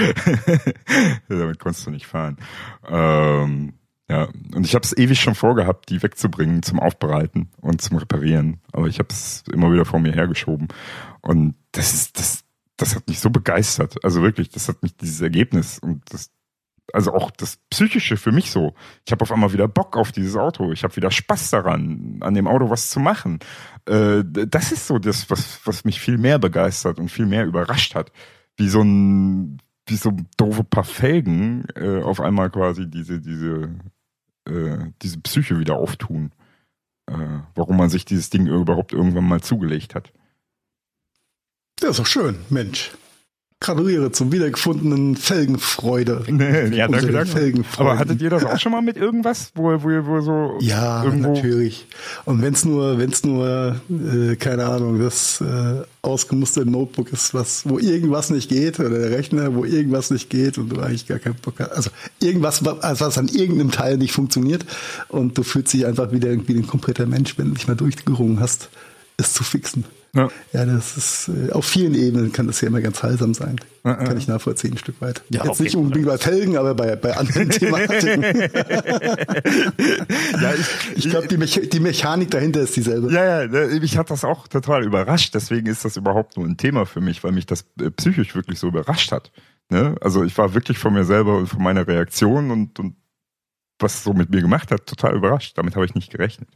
[1.28, 2.36] Damit konntest du nicht fahren.
[2.88, 3.72] Ähm,
[4.10, 8.60] ja, und ich habe es ewig schon vorgehabt, die wegzubringen zum Aufbereiten und zum Reparieren.
[8.72, 10.66] Aber ich habe es immer wieder vor mir hergeschoben.
[11.20, 12.42] Und das ist, das,
[12.76, 14.04] das hat mich so begeistert.
[14.04, 16.32] Also wirklich, das hat mich dieses Ergebnis und das
[16.92, 18.74] also auch das Psychische für mich so.
[19.06, 20.72] Ich habe auf einmal wieder Bock auf dieses Auto.
[20.72, 23.38] Ich habe wieder Spaß daran, an dem Auto was zu machen.
[23.86, 27.94] Äh, das ist so das, was, was mich viel mehr begeistert und viel mehr überrascht
[27.94, 28.10] hat.
[28.56, 33.70] Wie so ein, wie so doofe paar Felgen äh, auf einmal quasi diese, diese,
[34.48, 36.32] äh, diese Psyche wieder auftun.
[37.06, 40.12] Äh, warum man sich dieses Ding überhaupt irgendwann mal zugelegt hat.
[41.76, 42.92] Das ist doch schön, Mensch.
[43.62, 46.24] Gratuliere zum wiedergefundenen Felgenfreude.
[46.30, 47.64] Nee, ja, danke, danke.
[47.76, 51.34] Aber hattet ihr das auch schon mal mit irgendwas, wo, wo, wo so Ja, irgendwo
[51.34, 51.86] natürlich.
[52.24, 57.78] Und wenn's nur, wenn's nur, äh, keine Ahnung, das äh, ausgemusterte Notebook ist, was, wo
[57.78, 61.34] irgendwas nicht geht, oder der Rechner, wo irgendwas nicht geht und du eigentlich gar keinen
[61.34, 61.72] Bock hast.
[61.72, 64.64] Also irgendwas, also was an irgendeinem Teil nicht funktioniert
[65.08, 68.40] und du fühlst dich einfach wieder irgendwie ein kompletter Mensch, wenn du nicht mal durchgerungen
[68.40, 68.70] hast,
[69.18, 69.84] es zu fixen.
[70.14, 70.28] Ja.
[70.52, 73.60] ja, das ist äh, auf vielen Ebenen kann das ja immer ganz heilsam sein.
[73.84, 75.22] Ja, kann ich nachvollziehen, ein Stück weit.
[75.30, 78.22] Ja, Jetzt nicht unbedingt bei Felgen, aber bei, bei anderen Thematiken.
[80.42, 83.12] ja, ich, ich glaube, die, Mecha die Mechanik dahinter ist dieselbe.
[83.12, 85.34] Ja, ja, ne, mich hat das auch total überrascht.
[85.34, 88.58] Deswegen ist das überhaupt nur ein Thema für mich, weil mich das äh, psychisch wirklich
[88.58, 89.30] so überrascht hat.
[89.70, 89.94] Ne?
[90.00, 92.96] Also ich war wirklich von mir selber und von meiner Reaktion und, und
[93.78, 95.56] was es so mit mir gemacht hat, total überrascht.
[95.56, 96.48] Damit habe ich nicht gerechnet.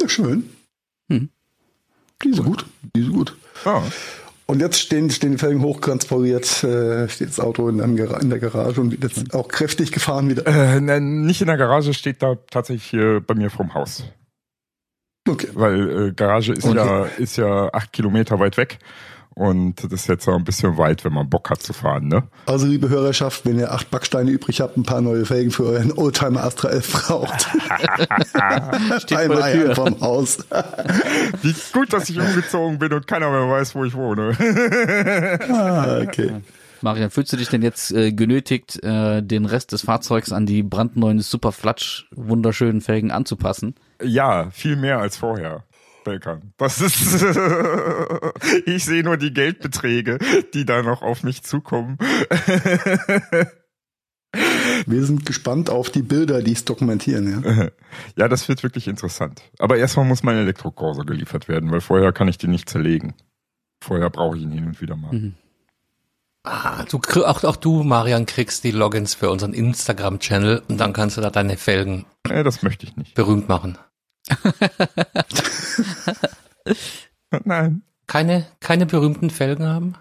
[0.00, 0.48] Ja, schön.
[1.10, 1.28] Hm.
[2.24, 2.64] Die sind gut.
[2.94, 3.36] Die sind gut.
[3.64, 3.82] Ah.
[4.46, 8.80] Und jetzt stehen, stehen die Felgen hochtransportiert, äh, steht das Auto in, in, der Garage
[8.80, 10.46] und wird jetzt auch kräftig gefahren wieder.
[10.46, 14.04] Äh, nein, nicht in der Garage, steht da tatsächlich hier bei mir vorm Haus.
[15.28, 15.48] Okay.
[15.54, 16.76] Weil äh, Garage ist okay.
[16.76, 18.78] ja ist ja acht Kilometer weit weg
[19.34, 22.24] und das ist jetzt auch ein bisschen weit, wenn man Bock hat zu fahren, ne?
[22.46, 25.92] Also, liebe Hörerschaft, wenn ihr acht Backsteine übrig habt, ein paar neue Felgen für euren
[25.92, 27.42] Oldtimer Astra 11 braucht.
[29.02, 30.38] Steht Einmal vom Haus.
[31.42, 34.36] Wie gut, dass ich umgezogen bin und keiner mehr weiß, wo ich wohne.
[35.48, 36.42] ah, okay.
[36.82, 40.64] Marian, fühlst du dich denn jetzt äh, genötigt, äh, den Rest des Fahrzeugs an die
[40.64, 43.76] brandneuen Superflatsch wunderschönen Felgen anzupassen?
[44.02, 45.64] Ja, viel mehr als vorher.
[46.04, 46.52] Belkan.
[46.56, 47.24] Das ist,
[48.66, 50.18] ich sehe nur die Geldbeträge,
[50.54, 51.98] die da noch auf mich zukommen.
[54.86, 57.44] Wir sind gespannt auf die Bilder, die es dokumentieren.
[57.44, 57.68] Ja,
[58.16, 59.42] ja das wird wirklich interessant.
[59.58, 63.14] Aber erstmal muss mein Elektrokorso geliefert werden, weil vorher kann ich den nicht zerlegen.
[63.82, 65.12] Vorher brauche ich ihn hin und wieder mal.
[65.12, 65.34] Mhm.
[66.44, 71.16] Ah, du, auch, auch du, Marian, kriegst die Logins für unseren Instagram-Channel und dann kannst
[71.16, 72.04] du da deine Felgen.
[72.28, 73.14] Nee, das möchte ich nicht.
[73.14, 73.78] Berühmt machen.
[77.44, 77.82] Nein.
[78.06, 79.96] Keine, keine berühmten Felgen haben?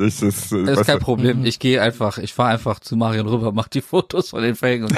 [0.00, 1.04] Das ist, äh, das ist kein du?
[1.04, 1.44] Problem.
[1.44, 4.88] Ich gehe einfach, ich fahre einfach zu Marion rüber, mach die Fotos von den Felgen.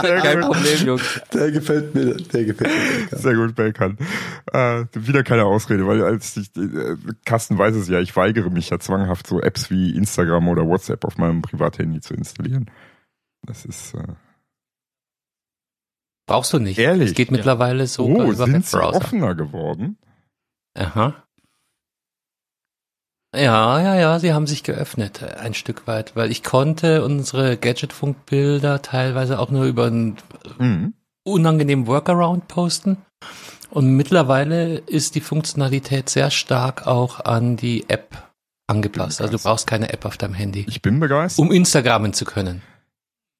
[0.00, 1.20] kein Problem, Jungs.
[1.32, 3.06] Der gefällt mir, der gefällt mir.
[3.06, 3.18] Belkan.
[3.20, 3.96] Sehr gut, Belkan.
[4.52, 8.70] Äh, wieder keine Ausrede, weil als ich, äh, Carsten weiß es ja, ich weigere mich
[8.70, 12.68] ja zwanghaft so Apps wie Instagram oder WhatsApp auf meinem Privathandy zu installieren.
[13.46, 14.02] Das ist, äh,
[16.32, 16.78] Brauchst du nicht.
[16.78, 17.10] Ehrlich?
[17.10, 18.96] Es geht mittlerweile so oh, über sind sie Webbrowser.
[18.96, 19.98] offener geworden?
[20.78, 21.14] Aha.
[23.34, 27.56] Ja, ja, ja, sie haben sich geöffnet, äh, ein Stück weit, weil ich konnte unsere
[27.56, 30.16] Gadgetfunk-Bilder teilweise auch nur über einen
[30.58, 30.94] Mhm.
[31.24, 32.98] unangenehmen Workaround posten.
[33.70, 38.30] Und mittlerweile ist die Funktionalität sehr stark auch an die App
[38.66, 39.22] angepasst.
[39.22, 41.42] Also du brauchst keine App auf deinem Handy, Ich bin begeistert.
[41.42, 42.60] um Instagrammen zu können.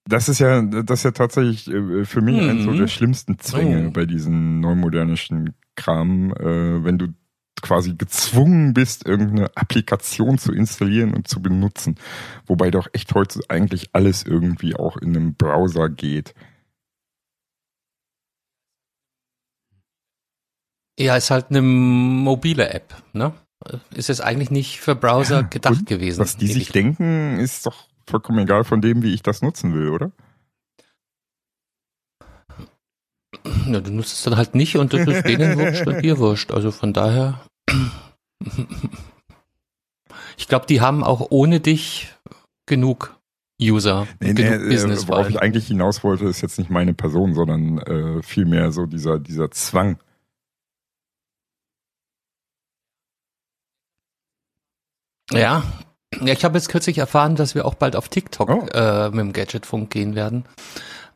[0.05, 2.79] Das ist ja, das ist ja tatsächlich äh, für mich eins so Mhm.
[2.79, 3.91] der schlimmsten Zwänge Oh.
[3.93, 7.09] bei diesen neumodernischen Kram, äh, wenn du
[7.63, 11.95] quasi gezwungen bist, irgendeine Applikation zu installieren und zu benutzen.
[12.47, 16.35] Wobei doch echt heute eigentlich alles irgendwie auch in einem Browser geht.
[20.99, 23.33] Ja, ist halt eine mobile App, ne?
[23.95, 26.19] Ist jetzt eigentlich nicht für Browser Ja, gedacht gewesen.
[26.21, 29.75] Was die sich ich- denken, ist doch vollkommen egal von dem, wie ich das nutzen
[29.75, 30.13] will, oder?
[33.67, 36.51] Ja, du nutzt es dann halt nicht und das ist denen wurscht und dir wurscht.
[36.53, 37.41] Also von daher.
[40.39, 42.13] Ich glaube, die haben auch ohne dich
[42.67, 43.19] genug
[43.61, 45.05] User, Nee, genug nee, Business.
[45.05, 48.73] äh, worauf vor ich eigentlich hinaus wollte, ist jetzt nicht meine Person, sondern äh, vielmehr
[48.73, 49.99] so dieser, dieser Zwang.
[55.33, 55.63] Ja.
[56.21, 58.67] Ja, ich habe jetzt kürzlich erfahren, dass wir auch bald auf TikTok Oh.
[58.73, 60.45] äh, mit dem Gadgetfunk gehen werden.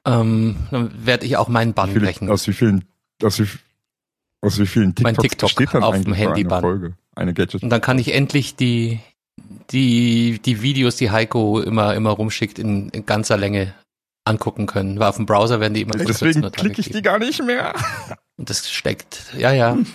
[0.04, 2.30] Ähm, dann werde ich auch meinen Bann Wie brechen.
[2.30, 2.84] aus wie vielen,
[3.22, 3.46] aus wie,
[4.40, 6.62] aus wie vielen Mein TikToks TikTok besteht dann auf dem so eine Handyband.
[6.62, 6.94] Folge?
[7.14, 7.62] Eine Gadget.
[7.62, 9.00] Und dann kann ich endlich die,
[9.70, 13.74] die, die Videos, die Heiko immer, immer rumschickt, in, in ganzer Länge
[14.24, 14.98] angucken können.
[14.98, 17.74] Weil auf dem Browser werden die immer Deswegen klicke ich die gar nicht mehr.
[18.36, 19.76] Und das steckt, ja, ja.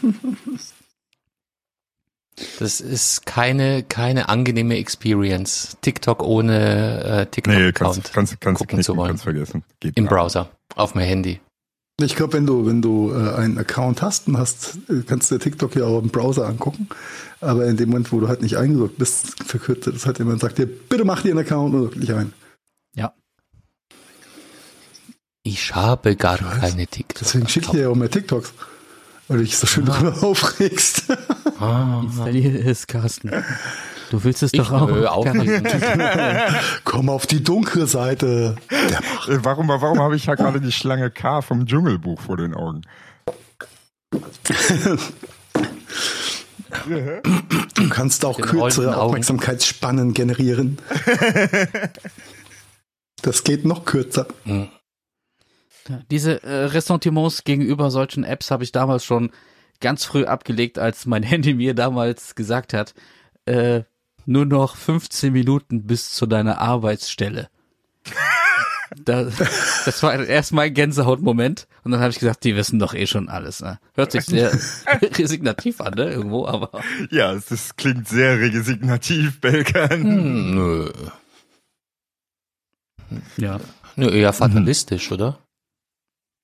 [2.60, 5.77] Das ist keine, keine angenehme Experience.
[5.82, 9.08] TikTok ohne äh, Nee, TikTok-Account kannst, kannst, kannst gucken zu knicken, wollen.
[9.10, 9.63] kannst vergessen.
[9.80, 11.39] Geht im Browser, auf dem Handy.
[12.01, 15.38] Ich glaube, wenn du, wenn du äh, einen Account hast und hast, äh, kannst du
[15.38, 16.89] TikTok ja auch im Browser angucken.
[17.41, 20.39] Aber in dem Moment, wo du halt nicht eingeloggt bist, verkürzt das halt jemand und
[20.41, 22.34] sagt dir, bitte mach dir einen Account und log dich ein.
[25.43, 27.19] Ich habe gar keine TikTok.
[27.19, 28.54] Deswegen schicke ich dir ja auch mehr TikToks.
[29.32, 31.04] Weil du dich so schön darüber aufregst.
[31.58, 33.32] Ah, Installier es, Carsten.
[34.10, 34.89] Du willst es ich doch auch.
[34.89, 35.26] nö, auch.
[36.84, 38.58] Komm auf die dunkle Seite.
[38.70, 42.82] Äh, Warum, warum habe ich ja gerade die Schlange K vom Dschungelbuch vor den Augen?
[47.76, 48.98] Du kannst auch kürzere.
[48.98, 50.78] Aufmerksamkeitsspannen generieren.
[53.24, 54.26] Das geht noch kürzer.
[54.46, 54.67] Hm.
[56.10, 59.32] Diese äh, Ressentiments gegenüber solchen Apps habe ich damals schon
[59.80, 62.93] ganz früh abgelegt, als mein Handy mir damals gesagt hat,
[63.45, 63.82] äh,
[64.25, 67.49] nur noch 15 Minuten bis zu deiner Arbeitsstelle.
[69.06, 73.08] Da, das war erst mein Gänsehautmoment und dann habe ich gesagt, die wissen doch eh
[73.08, 73.62] schon alles.
[73.62, 73.80] Ne?
[73.93, 74.51] Hört sich sehr
[75.17, 76.12] resignativ an, ne?
[76.12, 76.71] Irgendwo, aber
[77.10, 80.04] Ja, es das klingt sehr resignativ, Belkan.
[80.04, 80.91] Hm, nö.
[83.38, 83.62] ja.
[83.95, 85.39] Nö, eher fatalistisch, oder?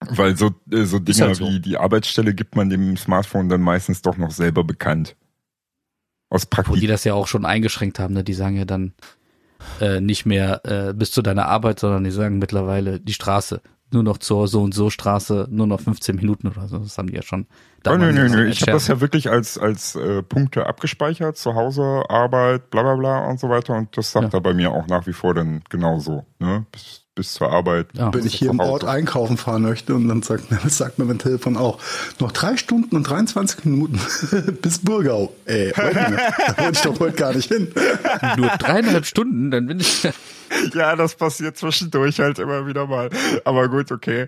[0.10, 1.48] Weil so, äh, so Dinger halt so.
[1.48, 5.16] wie die Arbeitsstelle gibt man dem Smartphone dann meistens doch noch selber bekannt.
[6.30, 6.88] Aus Wo die Praktik.
[6.90, 8.24] das ja auch schon eingeschränkt haben, ne?
[8.24, 8.94] Die sagen ja dann
[9.82, 13.62] äh, nicht mehr äh, bis zu deiner Arbeit, sondern die sagen mittlerweile die Straße.
[13.92, 16.78] Nur noch zur so und so Straße, nur noch 15 Minuten oder so.
[16.80, 17.48] Das haben die ja schon.
[17.88, 18.46] Oh, nö, nö, nö.
[18.50, 22.96] Ich habe das ja wirklich als, als äh, Punkte abgespeichert, zu Hause, Arbeit, bla bla
[22.98, 23.76] bla und so weiter.
[23.76, 24.40] Und das sagt Ja.
[24.40, 26.26] er bei mir auch nach wie vor dann genauso.
[26.40, 26.66] Ne?
[26.74, 27.88] Bis, bis zur Arbeit.
[27.94, 28.14] Ja.
[28.14, 28.60] Wenn ich hier im.
[28.60, 31.80] Ort einkaufen fahren möchte und dann sagt, das sagt mir mein Telefon auch,
[32.20, 34.00] noch drei Stunden und 23 Minuten
[34.62, 35.34] bis Burgau.
[35.46, 37.74] Ey, da wollte ich doch heute gar nicht hin.
[38.38, 40.08] Nur dreieinhalb Stunden, dann bin ich.
[40.74, 43.10] Ja, das passiert zwischendurch halt immer wieder mal.
[43.44, 44.28] Aber gut, okay.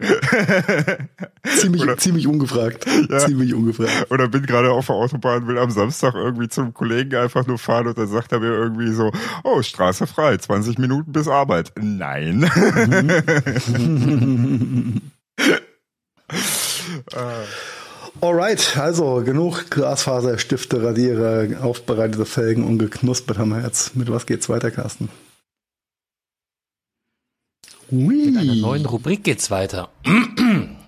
[1.44, 2.86] Ziemlich, Oder- ziemlich ungefragt.
[3.10, 3.20] Ja.
[3.20, 4.08] Ziemlich ungefragt.
[4.10, 7.88] Oder bin gerade auf der Autobahn, will am Samstag irgendwie zum Kollegen einfach nur fahren
[7.88, 9.12] und dann sagt er mir irgendwie so,
[9.44, 11.72] oh, Straße frei, 20 Minuten bis Arbeit.
[11.80, 12.50] Nein.
[18.22, 23.96] Alright, also genug Glasfaserstifte, Radierer, aufbereitete Felgen und geknuspert haben wir jetzt.
[23.96, 25.10] Mit was geht's weiter, Carsten?
[27.92, 28.62] Mit einer Ui.
[28.62, 29.90] neuen Rubrik geht's weiter.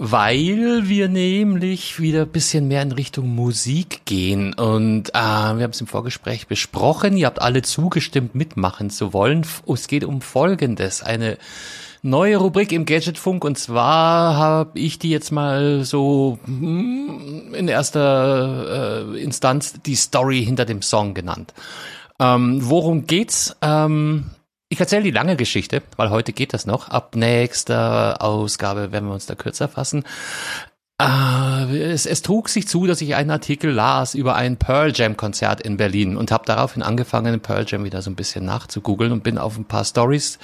[0.00, 4.54] Weil wir nämlich wieder ein bisschen mehr in Richtung Musik gehen.
[4.54, 7.16] Und äh, wir haben es im Vorgespräch besprochen.
[7.16, 9.44] Ihr habt alle zugestimmt, mitmachen zu wollen.
[9.66, 11.02] Es geht um Folgendes.
[11.02, 11.36] Eine
[12.02, 13.44] neue Rubrik im Gadgetfunk.
[13.44, 20.44] Und zwar habe ich die jetzt mal so hm, in erster äh, Instanz die Story
[20.44, 21.54] hinter dem Song genannt.
[22.20, 23.56] Ähm, worum geht's?
[23.62, 24.30] Ähm,
[24.70, 26.90] Ich erzähle die lange Geschichte, weil heute geht das noch.
[26.90, 30.04] Ab nächster Ausgabe werden wir uns da kürzer fassen.
[31.00, 35.16] Äh, es, es trug sich zu, dass ich einen Artikel las über ein Pearl Jam
[35.16, 39.22] Konzert in Berlin und habe daraufhin angefangen, Pearl Jam wieder so ein bisschen nachzugoogeln und
[39.22, 40.38] bin auf ein paar Stories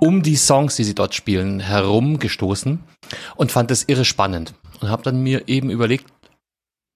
[0.00, 2.80] um die Songs, die sie dort spielen, herumgestoßen
[3.36, 6.06] und fand es irre spannend und habe dann mir eben überlegt,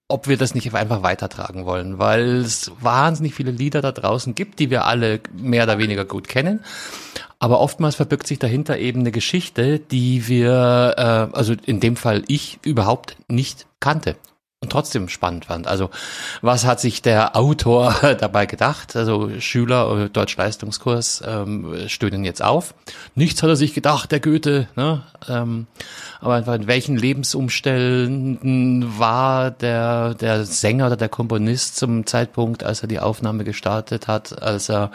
[0.07, 4.59] ob wir das nicht einfach weitertragen wollen, weil es wahnsinnig viele Lieder da draußen gibt,
[4.59, 6.63] die wir alle mehr oder weniger gut kennen.
[7.39, 12.23] Aber oftmals verbirgt sich dahinter eben eine Geschichte, die wir, äh, also in dem Fall
[12.27, 14.15] ich, überhaupt nicht kannte
[14.69, 15.67] trotzdem spannend fand.
[15.67, 15.89] Also
[16.41, 18.95] was hat sich der Autor dabei gedacht?
[18.95, 22.73] Also Schüler äh, Deutschleistungskurs ähm, stöhnen jetzt auf.
[23.15, 24.67] Nichts hat er sich gedacht, der Goethe.
[24.75, 25.01] Ne?
[25.27, 25.67] Ähm,
[26.21, 32.81] aber einfach in welchen Lebensumständen war der der Sänger oder der Komponist zum Zeitpunkt, als
[32.81, 34.91] er die Aufnahme gestartet hat, als er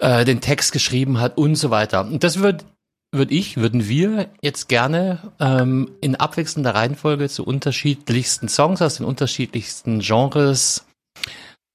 [0.00, 2.00] äh, den Text geschrieben hat und so weiter.
[2.00, 2.64] Und das wird
[3.12, 9.06] würde ich, würden wir jetzt gerne ähm, in abwechselnder Reihenfolge zu unterschiedlichsten Songs aus den
[9.06, 10.86] unterschiedlichsten Genres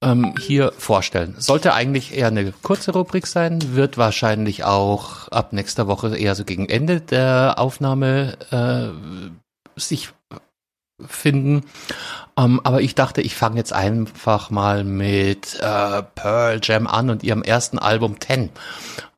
[0.04, 1.36] ähm, hier vorstellen.
[1.38, 6.44] Sollte eigentlich eher eine kurze Rubrik sein, wird wahrscheinlich auch ab nächster Woche eher so
[6.44, 10.10] gegen Ende der Aufnahme äh, sich
[11.06, 11.64] finden.
[12.36, 17.10] Um, ähm, aber ich dachte, ich fange jetzt einfach mal mit äh, Pearl Jam an
[17.10, 18.50] und ihrem ersten Album Ten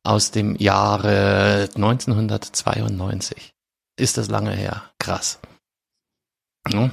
[0.02, 3.52] aus dem Jahre 1992.
[3.98, 4.82] Ist das lange her?
[4.98, 5.40] Krass.
[6.68, 6.90] Ja.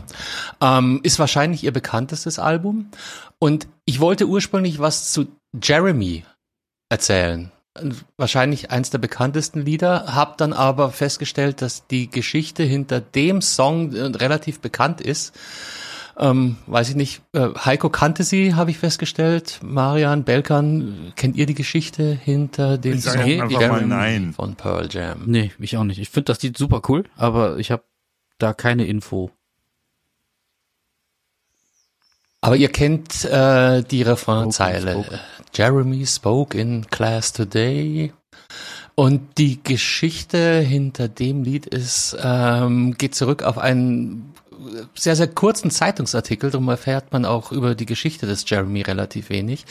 [0.61, 2.91] Ähm, ist wahrscheinlich ihr bekanntestes Album.
[3.39, 5.27] Und ich wollte ursprünglich was zu
[5.61, 6.25] Jeremy
[6.89, 7.51] erzählen.
[8.17, 13.93] Wahrscheinlich eins der bekanntesten Lieder, hab dann aber festgestellt, dass die Geschichte hinter dem Song
[13.93, 15.33] äh, relativ bekannt ist
[16.19, 17.21] ähm, weiß ich nicht.
[17.33, 19.59] Äh, Heiko kannte sie, habe ich festgestellt.
[19.61, 24.33] Marian, Belkan, kennt ihr die Geschichte hinter dem Ich sage nee, einfach mal nein.
[24.33, 25.23] von Pearl Jam?
[25.25, 25.99] Nee, ich auch nicht.
[25.99, 27.83] Ich finde das Lied super cool, aber ich habe
[28.39, 29.31] da keine Info.
[32.41, 35.05] Aber ihr kennt äh, die Refrainzeile.
[35.57, 38.13] Jeremy spoke in class today.
[38.93, 44.33] Und die Geschichte hinter dem Lied ist, ähm, geht zurück auf einen
[44.93, 49.65] sehr, sehr kurzen Zeitungsartikel, darum erfährt man auch über die Geschichte des Jeremy relativ wenig.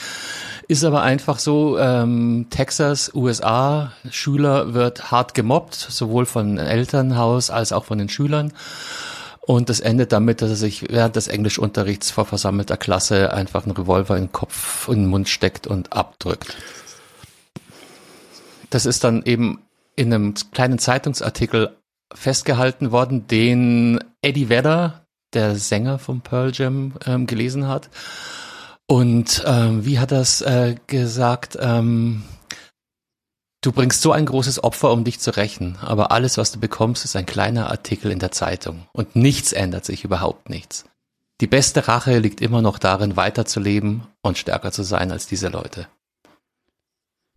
[0.67, 7.73] Ist aber einfach so, ähm, Texas, USA, Schüler wird hart gemobbt, sowohl von Elternhaus als
[7.73, 8.53] auch von den Schülern.
[9.47, 13.77] Und das endet damit, dass er sich während des Englischunterrichts vor versammelter Klasse einfach einen
[13.77, 16.57] Revolver in den Kopf und den Mund steckt und abdrückt.
[18.71, 19.61] Das ist dann eben
[19.95, 21.77] in einem kleinen Zeitungsartikel
[22.13, 27.89] festgehalten worden, den Eddie Vedder, der Sänger von Pearl Jam, ähm, gelesen hat.
[28.87, 31.57] Und ähm, wie hat das äh, gesagt?
[31.61, 32.25] Ähm,
[33.67, 37.05] du bringst so ein großes Opfer, um dich zu rächen, aber alles, was du bekommst,
[37.05, 38.87] ist ein kleiner Artikel in der Zeitung.
[38.93, 40.85] Und nichts ändert sich, überhaupt nichts.
[41.41, 45.89] Die beste Rache liegt immer noch darin, weiterzuleben und stärker zu sein als diese Leute.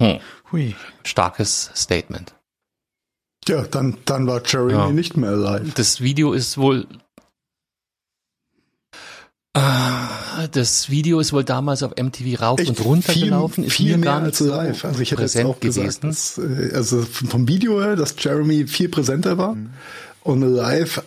[0.01, 0.19] Hm.
[0.51, 0.75] Hui.
[1.03, 2.35] Starkes Statement.
[3.47, 4.89] Ja, dann, dann war Jeremy ja.
[4.91, 5.71] nicht mehr alive.
[5.75, 6.87] Das Video ist wohl.
[9.53, 13.63] Äh, das Video ist wohl damals auf MTV rauf Echt und runter viel, gelaufen.
[13.63, 14.85] Ist viel mehr als live.
[14.85, 18.89] Also ich hätte jetzt auch gesagt, dass, äh, also vom Video her, dass Jeremy viel
[18.89, 19.71] präsenter war mhm.
[20.23, 21.01] und live,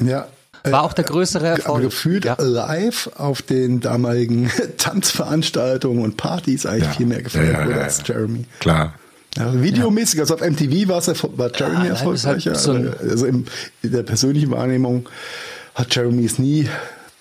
[0.00, 0.26] ja,
[0.64, 1.82] äh, war auch der größere Erfolg.
[1.82, 2.36] gefühlt ja.
[2.38, 6.92] live auf den damaligen Tanzveranstaltungen und Partys eigentlich ja.
[6.92, 8.44] viel mehr gefallen ja, ja, als Jeremy.
[8.58, 8.94] Klar.
[9.36, 12.52] Ja, videomäßig, also auf MTV war es war Jeremy ja, erfolgreicher.
[12.52, 13.46] Halt so also in,
[13.82, 15.08] in der persönlichen Wahrnehmung
[15.74, 16.68] hat Jeremy es nie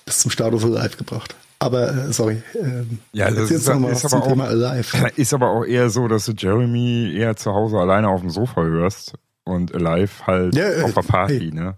[0.06, 1.36] bis zum Status Alive gebracht.
[1.60, 2.44] Aber äh, sorry.
[2.54, 5.12] Äh, ja, das ist, ist, aber auch, Alive.
[5.15, 8.62] ist aber auch eher so, dass du Jeremy eher zu Hause alleine auf dem Sofa
[8.62, 9.13] hörst
[9.46, 11.52] und Alive halt ja, äh, auf der Party, hey.
[11.52, 11.78] ne?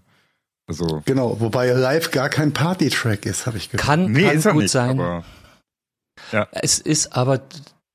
[0.66, 3.86] Also genau, wobei Alive gar kein Party-Track ist, habe ich gehört.
[3.86, 5.00] Kann, nee, kann gut nicht, sein.
[5.00, 5.24] Aber,
[6.30, 6.46] ja.
[6.52, 7.40] Es ist aber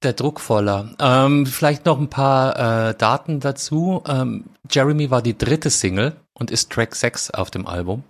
[0.03, 0.89] der Druck voller.
[0.99, 4.03] Ähm, vielleicht noch ein paar äh, Daten dazu.
[4.07, 8.03] Ähm, Jeremy war die dritte Single und ist Track 6 auf dem Album.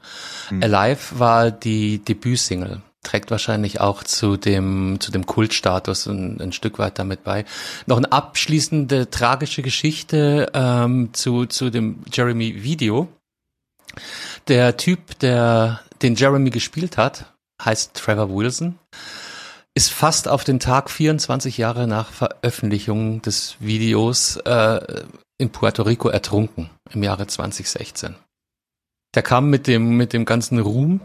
[0.49, 0.63] Mhm.
[0.63, 2.81] Alive war die Debütsingle.
[3.03, 7.43] Trägt wahrscheinlich auch zu dem, zu dem Kultstatus ein, ein Stück weit damit bei.
[7.85, 13.09] Noch eine abschließende tragische Geschichte ähm, zu, zu dem Jeremy-Video.
[14.47, 17.25] Der Typ, der den Jeremy gespielt hat,
[17.63, 18.79] heißt Trevor Wilson
[19.75, 25.05] ist fast auf den Tag 24 Jahre nach Veröffentlichung des Videos äh,
[25.37, 28.15] in Puerto Rico ertrunken im Jahre 2016.
[29.15, 31.01] Der kam mit dem mit dem ganzen Ruhm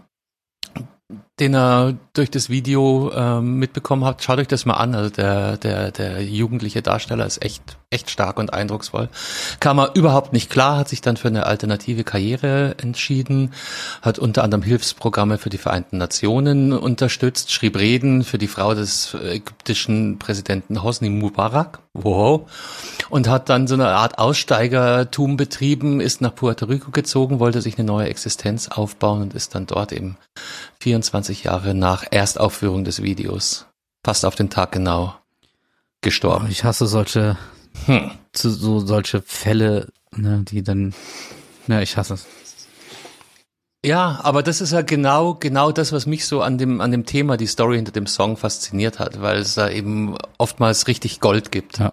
[1.40, 4.94] den er durch das Video ähm, mitbekommen hat, schaut euch das mal an.
[4.94, 9.08] Also der, der, der jugendliche Darsteller ist echt, echt stark und eindrucksvoll.
[9.60, 13.52] Kam er überhaupt nicht klar, hat sich dann für eine alternative Karriere entschieden,
[14.02, 19.14] hat unter anderem Hilfsprogramme für die Vereinten Nationen unterstützt, schrieb Reden für die Frau des
[19.14, 22.50] ägyptischen Präsidenten Hosni Mubarak, wow,
[23.10, 27.78] und hat dann so eine Art Aussteigertum betrieben, ist nach Puerto Rico gezogen, wollte sich
[27.78, 30.16] eine neue Existenz aufbauen und ist dann dort eben
[30.80, 33.66] 24 Jahre nach Erstaufführung des Videos,
[34.04, 35.14] fast auf den Tag genau,
[36.00, 36.48] gestorben.
[36.50, 37.36] Ich hasse solche,
[37.86, 38.10] hm.
[38.34, 40.94] so, solche Fälle, ne, die dann,
[41.66, 42.26] ja, ich hasse es.
[43.84, 47.06] Ja, aber das ist ja genau, genau das, was mich so an dem, an dem
[47.06, 51.52] Thema, die Story hinter dem Song fasziniert hat, weil es da eben oftmals richtig Gold
[51.52, 51.78] gibt.
[51.78, 51.92] Ja.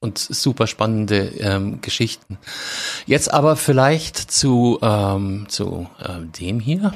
[0.00, 2.38] Und super spannende ähm, Geschichten.
[3.04, 6.94] Jetzt aber vielleicht zu, ähm, zu ähm, dem hier.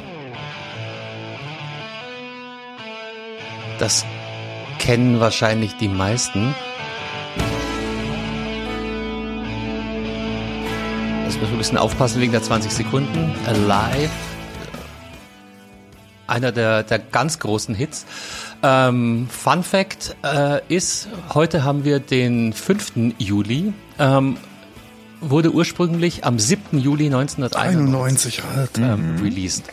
[3.82, 4.06] Das
[4.78, 6.54] kennen wahrscheinlich die meisten.
[11.24, 13.34] Jetzt muss man ein bisschen aufpassen wegen der 20 Sekunden.
[13.44, 14.08] Alive.
[16.28, 18.06] Einer der, der ganz großen Hits.
[18.62, 23.16] Ähm, Fun Fact äh, ist, heute haben wir den 5.
[23.18, 23.72] Juli.
[23.98, 24.36] Ähm,
[25.20, 26.78] wurde ursprünglich am 7.
[26.78, 28.78] Juli 1991 halt.
[28.78, 29.64] ähm, released.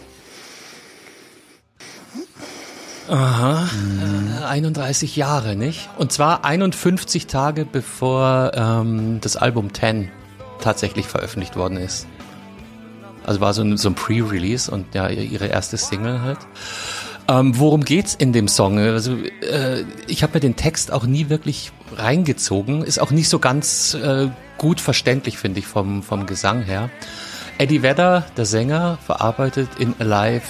[3.10, 4.44] Aha, mhm.
[4.44, 5.90] 31 Jahre, nicht?
[5.98, 10.10] Und zwar 51 Tage bevor ähm, das Album 10
[10.62, 12.06] tatsächlich veröffentlicht worden ist.
[13.26, 16.40] Also war so ein, so ein Pre-Release und ja, ihre erste Single halt.
[17.28, 18.78] Ähm, worum geht's in dem Song?
[18.78, 23.40] Also äh, ich habe mir den Text auch nie wirklich reingezogen, ist auch nicht so
[23.40, 26.90] ganz äh, gut verständlich, finde ich, vom, vom Gesang her.
[27.58, 30.44] Eddie Vedder, der Sänger, verarbeitet in Alive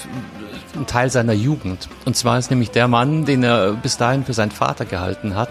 [0.75, 1.89] ein Teil seiner Jugend.
[2.05, 5.49] Und zwar ist nämlich der Mann, den er bis dahin für seinen Vater gehalten hat,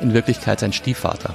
[0.00, 1.34] in Wirklichkeit sein Stiefvater.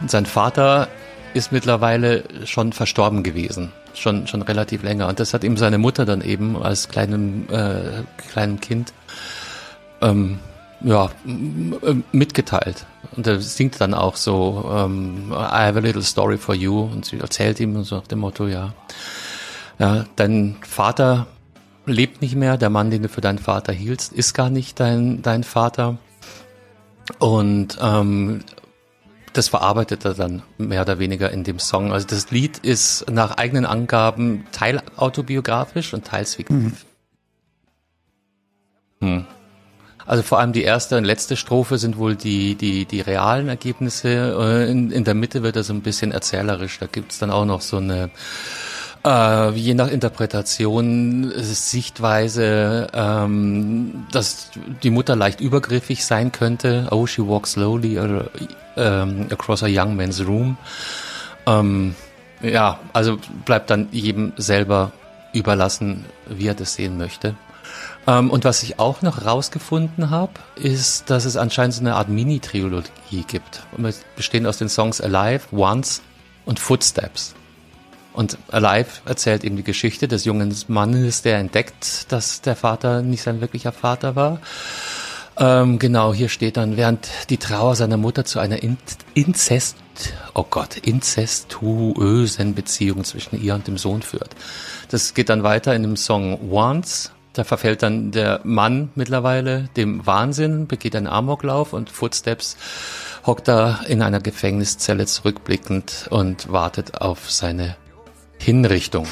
[0.00, 0.88] Und sein Vater
[1.34, 5.08] ist mittlerweile schon verstorben gewesen, schon schon relativ länger.
[5.08, 8.92] Und das hat ihm seine Mutter dann eben als kleinem äh, kleinem Kind
[10.00, 10.38] ähm,
[10.80, 11.10] ja
[12.12, 12.86] mitgeteilt.
[13.16, 17.04] Und er singt dann auch so ähm, I have a little story for you und
[17.04, 18.72] sie erzählt ihm so nach dem Motto ja
[19.78, 21.26] ja dein Vater
[21.88, 25.22] lebt nicht mehr, der Mann, den du für deinen Vater hielst, ist gar nicht dein,
[25.22, 25.98] dein Vater.
[27.18, 28.44] Und ähm,
[29.32, 31.92] das verarbeitet er dann mehr oder weniger in dem Song.
[31.92, 36.56] Also das Lied ist nach eigenen Angaben teil autobiografisch und teils fiktiv.
[39.00, 39.16] Mhm.
[39.16, 39.26] Hm.
[40.06, 44.08] Also vor allem die erste und letzte Strophe sind wohl die, die, die realen Ergebnisse.
[44.08, 46.78] Äh, in, in der Mitte wird er so ein bisschen erzählerisch.
[46.78, 48.10] Da gibt's dann auch noch so eine
[49.04, 54.50] äh, je nach Interpretation, Sichtweise, ähm, dass
[54.82, 56.88] die Mutter leicht übergriffig sein könnte.
[56.90, 58.22] Oh, she walks slowly uh,
[58.76, 60.56] um, across a young man's room.
[61.46, 61.94] Ähm,
[62.42, 64.92] ja, also bleibt dann jedem selber
[65.32, 67.34] überlassen, wie er das sehen möchte.
[68.06, 72.08] Ähm, und was ich auch noch rausgefunden habe, ist, dass es anscheinend so eine Art
[72.08, 73.62] Mini-Trilogie gibt.
[74.16, 76.02] Bestehend aus den Songs Alive, Once
[76.46, 77.34] und Footsteps.
[78.18, 83.22] Und Alive erzählt eben die Geschichte des jungen Mannes, der entdeckt, dass der Vater nicht
[83.22, 84.40] sein wirklicher Vater war.
[85.38, 88.76] Ähm, genau, hier steht dann, während die Trauer seiner Mutter zu einer In
[89.14, 89.76] Inzest,
[90.34, 94.30] oh Gott, inzestuösen Beziehung zwischen ihr und dem Sohn führt.
[94.88, 97.12] Das geht dann weiter in dem Song Once.
[97.34, 102.56] Da verfällt dann der Mann mittlerweile dem Wahnsinn, begeht einen Amoklauf und Footsteps
[103.24, 107.76] hockt da in einer Gefängniszelle zurückblickend und wartet auf seine
[108.38, 109.06] Hinrichtung.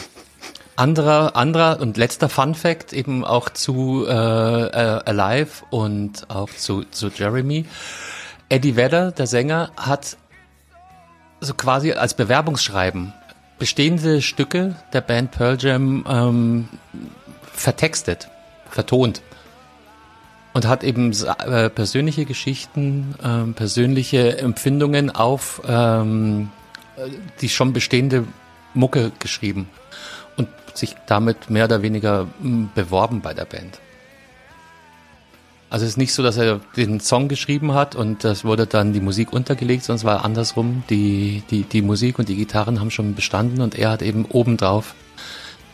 [0.77, 6.85] Anderer, anderer und letzter Fun Fact eben auch zu äh, äh, Alive und auch zu,
[6.85, 7.65] zu Jeremy.
[8.49, 10.17] Eddie Vedder, der Sänger, hat
[11.41, 13.13] so quasi als Bewerbungsschreiben
[13.59, 16.69] bestehende Stücke der Band Pearl Jam ähm,
[17.53, 18.29] vertextet,
[18.69, 19.23] vertont
[20.53, 26.51] und hat eben äh, persönliche Geschichten, äh, persönliche Empfindungen auf ähm,
[27.41, 28.25] die schon bestehende
[28.77, 29.69] Mucke geschrieben
[30.37, 33.81] und sich damit mehr oder weniger hm, beworben bei der Band.
[35.69, 38.93] Also es ist nicht so, dass er den Song geschrieben hat und das wurde dann
[38.93, 40.85] die Musik untergelegt, sondern es war andersrum.
[40.89, 44.95] Die, die, die Musik und die Gitarren haben schon bestanden und er hat eben obendrauf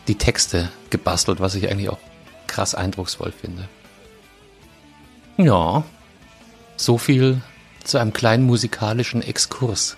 [0.07, 1.99] die Texte gebastelt, was ich eigentlich auch
[2.47, 3.69] krass eindrucksvoll finde.
[5.37, 5.83] Ja,
[6.75, 7.41] so viel
[7.83, 9.97] zu einem kleinen musikalischen Exkurs.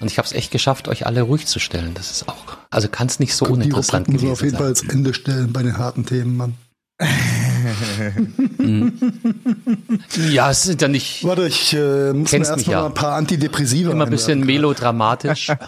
[0.00, 1.94] Und ich habe es echt geschafft, euch alle ruhig zu stellen.
[1.94, 4.32] Das ist auch, also kann es nicht so Gott, uninteressant gewesen sein.
[4.32, 6.54] Auf jeden Fall als Ende stellen bei den harten Themen, Mann.
[10.30, 11.24] ja, es sind ja nicht.
[11.24, 12.80] Warte, ich äh, muss mir erstmal ja.
[12.82, 15.50] mal ein paar Antidepressiva immer ein bisschen melodramatisch.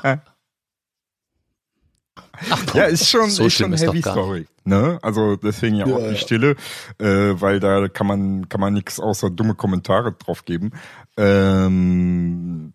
[2.75, 4.47] Ja, ist schon, so ist schon ist Heavy Story.
[4.65, 4.99] Ne?
[5.03, 6.17] Also deswegen ja, Ja, auch die ja.
[6.17, 6.57] Stille,
[6.99, 10.73] äh, weil da kann man kann man nichts außer dumme Kommentare drauf geben.
[11.17, 12.73] Ähm,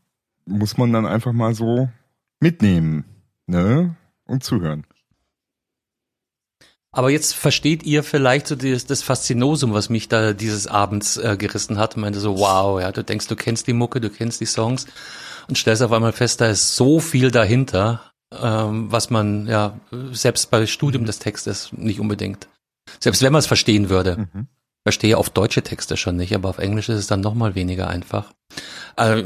[0.48, 1.90] muss man dann einfach mal so
[2.40, 3.06] mitnehmen,
[3.46, 3.96] ne?
[4.26, 4.86] Und zuhören.
[6.92, 11.38] Aber jetzt versteht ihr vielleicht so das, das Faszinosum, was mich da dieses Abends äh,
[11.38, 11.92] gerissen hat.
[11.94, 14.88] Ich meinte so, wow, ja, du denkst, du kennst die Mucke, du kennst die Songs
[15.48, 19.80] und stellst auf einmal fest, da ist so viel dahinter, ähm, was man ja
[20.12, 22.48] selbst bei Studium des Textes nicht unbedingt,
[23.00, 24.48] selbst wenn man es verstehen würde, Mhm.
[24.88, 27.90] Verstehe auf deutsche Texte schon nicht, aber auf Englisch ist es dann noch mal weniger
[27.90, 28.32] einfach.
[28.96, 29.24] Äh,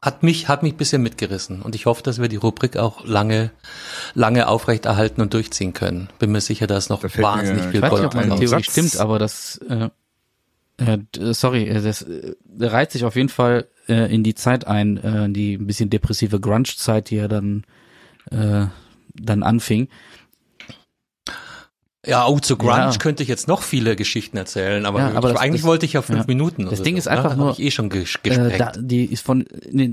[0.00, 3.04] hat mich hat mich ein bisschen mitgerissen und ich hoffe, dass wir die Rubrik auch
[3.04, 3.50] lange
[4.14, 6.10] lange aufrechterhalten und durchziehen können.
[6.20, 8.04] Bin mir sicher, da ist noch Da fällt mir wahnsinnig viel Ich weiß nicht, Gold
[8.04, 8.38] ob meine.
[8.38, 9.88] Theorie stimmt, aber das, äh,
[10.76, 10.98] äh,
[11.34, 15.28] sorry, äh, das äh, reiht sich auf jeden Fall äh, in die Zeit ein, äh,
[15.28, 17.64] die ein bisschen depressive Grunge-Zeit, die ja dann
[18.30, 18.66] äh,
[19.14, 19.88] dann anfing.
[22.06, 22.90] Ja, oh, zu Grunge Ja.
[22.98, 25.94] könnte ich jetzt noch viele Geschichten erzählen, aber, Ja, aber das- eigentlich das- wollte ich
[25.94, 26.24] ja fünf ja.
[26.26, 26.66] Minuten.
[26.68, 27.30] Das Ding so, ist einfach ne?
[27.30, 29.44] Hab nur, ich eh schon ges Äh, da, die ist von,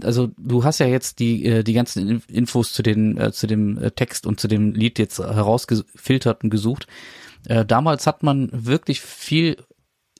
[0.03, 3.47] also du hast ja jetzt die äh, die ganzen In- Infos zu den äh, zu
[3.47, 6.87] dem äh, Text und zu dem Lied jetzt herausgefiltert und gesucht.
[7.47, 9.57] Äh, damals hat man wirklich viel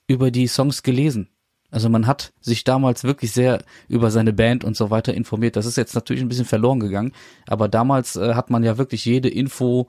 [0.06, 1.28] über die Songs gelesen.
[1.70, 5.56] Also man hat sich damals wirklich sehr über seine Band und so weiter informiert.
[5.56, 7.12] Das ist jetzt natürlich ein bisschen verloren gegangen,
[7.46, 9.88] aber damals äh, hat man ja wirklich jede Info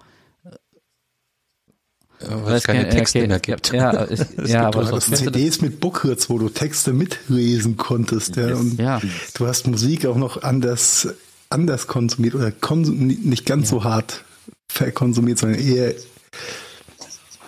[2.30, 3.74] weil es keine kein- Texte okay, mehr gibt.
[3.74, 8.56] Ja, ist, ja aber Du hattest CDs mit Booklets, wo du Texte mitlesen konntest, ja.
[8.56, 9.02] Und ja.
[9.34, 11.08] du hast Musik auch noch anders,
[11.50, 14.24] anders konsumiert oder konsum, nicht ganz so hart
[14.68, 15.94] verkonsumiert, sondern eher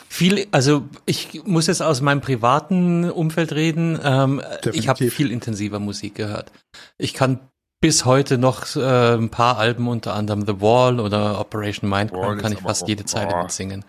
[0.08, 4.00] Viel, also ich muss jetzt aus meinem privaten Umfeld reden.
[4.02, 6.54] Ähm, ich habe viel intensiver Musik gehört.
[6.98, 7.40] Ich kann
[7.82, 12.42] bis heute noch äh, ein paar Alben, unter anderem The Wall oder Operation Mindcrime, ist
[12.42, 13.84] kann ich fast jede Zeile mitsingen.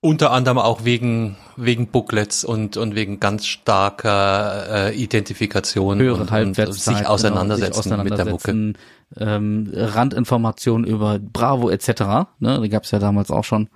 [0.00, 6.58] Unter anderem auch wegen wegen Booklets und und wegen ganz starker äh, Identifikation höhere und,
[6.58, 8.50] und sich auseinandersetzen, genau, sich mit der Mucke.
[8.50, 8.78] auseinandersetzen,
[9.18, 12.28] Ähm, Randinformationen über Bravo etc.
[12.40, 13.68] Ne, die gab es ja damals auch schon.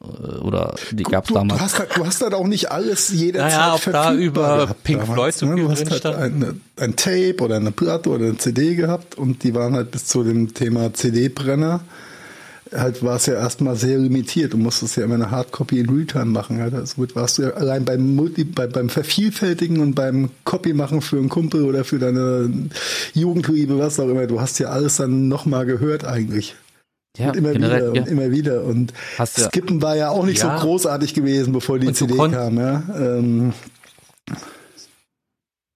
[0.00, 1.58] Äh, Oder die gab es du, damals.
[1.58, 4.64] Du hast, halt, du hast halt auch nicht alles jederzeit Naja, ob da verfügbar über
[4.64, 5.56] gehabt Pink damals, Floyd so ne?
[5.56, 9.54] Du hast halt ein, ein Tape oder eine Platte oder eine CD gehabt und die
[9.54, 11.80] waren halt bis zu dem Thema CD-Brenner
[12.74, 14.52] halt war es ja erstmal sehr limitiert.
[14.52, 16.60] Du musstest ja immer eine Hardcopy in Realtime machen.
[16.60, 16.74] Halt.
[16.74, 21.00] Also gut, warst du ja allein beim Multi, bei, beim Vervielfältigen und beim Copy machen
[21.00, 22.50] für einen Kumpel oder für deine
[23.14, 24.26] Jugendliebe, was auch immer.
[24.26, 26.54] Du hast ja alles dann nochmal gehört eigentlich.
[27.16, 28.02] ja, und immer generell, wieder ja.
[28.02, 28.64] und immer wieder.
[28.64, 32.58] Und Hast ja- Skippen war ja auch nicht so großartig gewesen, bevor die CD kam.
[32.58, 32.82] Ja?
[32.96, 33.52] Ähm,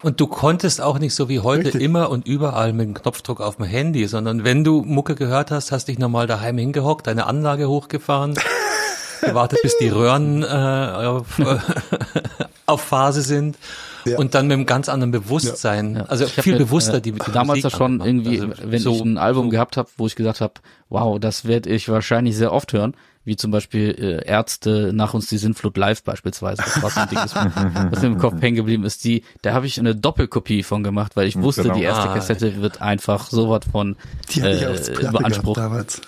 [0.03, 1.82] Und du konntest auch nicht so wie heute Richtig.
[1.82, 5.70] immer und überall mit dem Knopfdruck auf dem Handy, sondern wenn du Mucke gehört hast,
[5.70, 8.34] hast dich normal daheim hingehockt, deine Anlage hochgefahren,
[9.20, 11.44] gewartet, bis die Röhren äh, auf, äh,
[12.66, 13.57] auf Phase sind
[14.05, 14.18] Ja.
[14.18, 16.03] und dann mit einem ganz anderen Bewusstsein, Ja.
[16.07, 18.94] also viel mir, bewusster äh, die, die damals Musik ja schon irgendwie, Also wenn so,
[18.94, 20.55] ich ein Album so gehabt habe, wo ich gesagt habe,
[20.88, 22.94] wow, das werde ich wahrscheinlich sehr oft hören,
[23.24, 23.90] wie zum Beispiel
[24.24, 26.62] äh, Ärzte nach uns die Sintflut live beispielsweise.
[26.62, 29.04] Das war so ein Ding, das, was mir im Kopf hängen geblieben ist.
[29.04, 31.74] Die, da habe ich eine Doppelkopie von gemacht, weil ich wusste, Genau.
[31.76, 33.96] die erste Ah, Kassette wird einfach so was von
[34.30, 34.76] die äh,
[35.12, 35.56] beansprucht.
[35.58, 36.00] damals.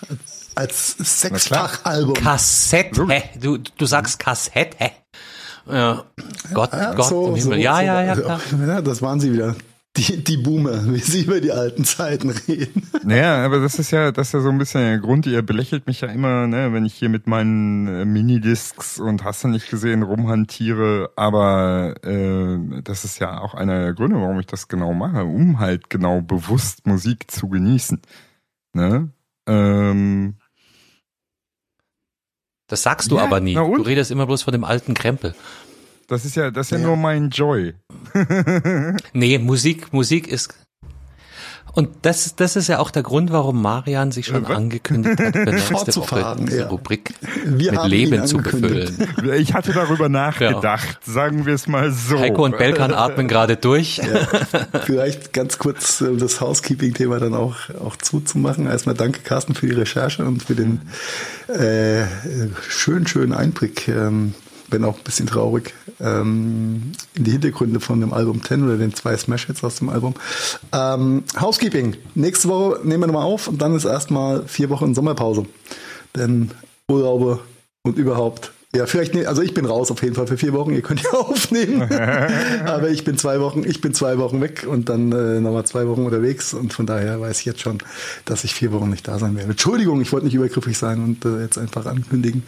[0.57, 2.15] Als Sechsfach-Album.
[2.15, 3.07] Kassette,
[3.41, 4.91] du, du sagst Kassette.
[5.71, 6.05] Ja,
[6.53, 7.59] Gott, Ja, Gott so, im so, Himmel.
[7.61, 9.55] ja, so, ja, ja, ja, das waren sie wieder.
[9.97, 12.83] Die, die Boomer, wie sie über die alten Zeiten reden.
[13.05, 15.27] Naja, aber das ist ja, das ist ja so ein bisschen der Grund.
[15.27, 19.45] Ihr belächelt mich ja immer, ne, wenn ich hier mit meinen äh, Minidiscs und hast
[19.45, 21.11] du nicht gesehen rumhantiere.
[21.17, 25.61] Aber äh, das ist ja auch einer der Gründe, warum ich das genau mache, um
[25.61, 28.01] halt genau bewusst Musik zu genießen.
[28.73, 29.11] Ne?
[29.47, 30.35] Ähm,
[32.67, 33.55] Das sagst du Ja, aber nie.
[33.55, 35.35] Du redest immer bloß von dem alten Krempel.
[36.09, 36.87] Das ist ja, das ist ja, Ja.
[36.87, 37.75] nur mein Joy.
[39.13, 40.55] Nee, Musik, Musik ist.
[41.77, 44.57] Und das, das ist ja auch der Grund, warum Marian sich schon Äh, was?
[44.57, 46.67] angekündigt hat, für nächste Woche diese ja.
[46.69, 47.15] Rubrik
[47.47, 48.97] Wir mit Leben zu befüllen.
[49.37, 52.21] Ich hatte darüber nachgedacht, sagen wir es mal so.
[52.21, 54.01] Heiko und Belkan atmen gerade durch.
[54.85, 58.67] Vielleicht ganz kurz äh, das Housekeeping-Thema dann auch, auch zuzumachen.
[58.69, 60.81] Erstmal danke, Carsten, für die Recherche und für den
[61.49, 62.05] äh,
[62.69, 64.35] schönen, schönen Einblick, ähm,
[64.69, 68.95] wenn auch ein bisschen traurig, ähm, in die Hintergründe von dem Album 10 oder den
[68.95, 70.15] zwei Smash-Hits aus dem Album.
[70.73, 71.97] Ähm, Housekeeping.
[72.15, 75.47] Nächste Woche nehmen wir nochmal auf und dann ist erstmal vier Wochen Sommerpause.
[76.17, 76.51] Denn
[76.89, 77.41] Urlaube
[77.83, 80.75] und überhaupt Ja, vielleicht, ne, also ich bin raus auf jeden Fall für vier Wochen.
[80.75, 81.83] Ihr könnt ja aufnehmen.
[82.65, 85.87] Aber ich bin zwei Wochen, ich bin zwei Wochen weg und dann äh, nochmal zwei
[85.87, 86.55] Wochen unterwegs.
[86.55, 87.79] Und von daher weiß ich jetzt schon,
[88.25, 89.51] dass ich vier Wochen nicht da sein werde.
[89.51, 92.43] Entschuldigung, ich wollte nicht übergriffig sein und äh, jetzt einfach ankündigen.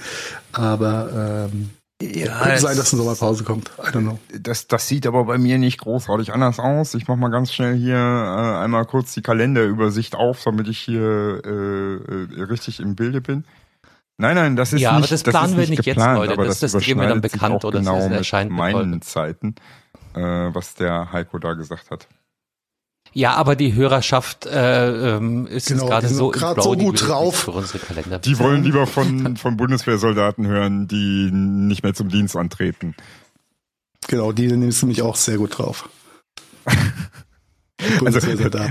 [0.53, 1.71] Aber ähm,
[2.03, 3.71] ja, könnte sein, dass eine Sommerpause kommt.
[3.79, 4.19] I don't know.
[4.39, 6.95] Das, das sieht aber bei mir nicht großartig anders aus.
[6.95, 11.41] Ich mach mal ganz schnell hier äh, einmal kurz die Kalenderübersicht auf, damit ich hier
[11.45, 13.45] äh, äh, richtig im Bilde bin.
[14.19, 16.33] Nein, nein, das ist ja, nicht, aber das planen das wir nicht geplant, jetzt, Leute.
[16.35, 19.55] Aber das, das, das geben wir dann bekannt oder genau das mit erscheint meinen Zeiten,
[20.15, 22.09] äh, was der Heiko da gesagt hat.
[23.17, 27.09] Ja, aber die Hörerschaft äh, ähm, ist Genau, jetzt gerade so, so Flow, die gut
[27.09, 27.45] drauf.
[27.45, 28.19] Für unsere Kalender.
[28.19, 32.95] Die wollen lieber von, von Bundeswehrsoldaten hören, die nicht mehr zum Dienst antreten.
[34.07, 35.89] Genau, die nimmst du mich auch sehr gut drauf.
[38.05, 38.19] Also,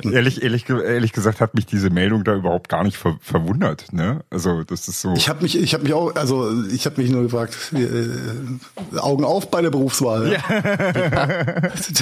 [0.09, 3.93] ehrlich, ehrlich, ehrlich gesagt hat mich diese Meldung da überhaupt gar nicht ver verwundert.
[3.93, 4.23] Ne?
[4.31, 5.13] Also das ist so.
[5.13, 9.23] Ich habe mich, ich habe mich auch, also ich habe mich nur gefragt, äh, Augen
[9.23, 10.37] auf bei der Berufswahl.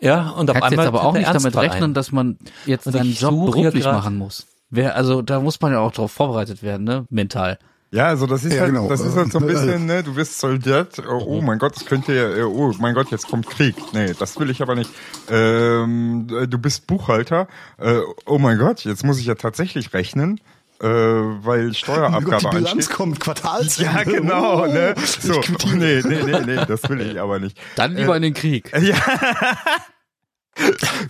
[0.00, 1.94] ja und auf Kannst jetzt einmal aber tritt auch nicht damit rechnen, ein.
[1.94, 4.46] dass man jetzt seinen Job beruflich machen muss.
[4.70, 7.06] Wer, also da muss man ja auch darauf vorbereitet werden, ne?
[7.08, 7.58] Mental.
[7.90, 8.88] Ja, also das ist Ja, halt, genau.
[8.88, 11.74] das ist halt so ein Äh, bisschen, ne, du wirst Soldat, oh, oh mein Gott,
[11.76, 13.74] es könnte ja, äh, oh mein Gott, jetzt kommt Krieg.
[13.94, 14.90] Nee, das will ich aber nicht.
[15.30, 20.38] Ähm, du bist Buchhalter, äh, oh mein Gott, jetzt muss ich ja tatsächlich rechnen,
[20.80, 20.92] äh, weil
[21.40, 22.96] Oh mein Gott, Steuerabgabe die Bilanz ansteht.
[22.96, 23.90] kommt, Quartalsende.
[23.90, 24.94] Ja, genau, ne?
[24.96, 25.76] Oh, So, ich quittiere.
[25.76, 27.58] nee, nee, nee, nee, das will ich aber nicht.
[27.76, 28.70] Dann lieber in den Krieg.
[28.80, 28.94] Ja.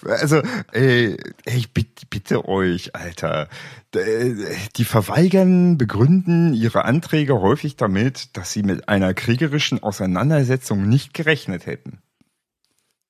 [0.04, 0.42] Also,
[0.72, 3.48] ey, ich bitte, bitte euch, Alter.
[3.94, 4.36] D-
[4.76, 11.66] Die verweigern, begründen ihre Anträge häufig damit, dass sie mit einer kriegerischen Auseinandersetzung nicht gerechnet
[11.66, 11.98] hätten.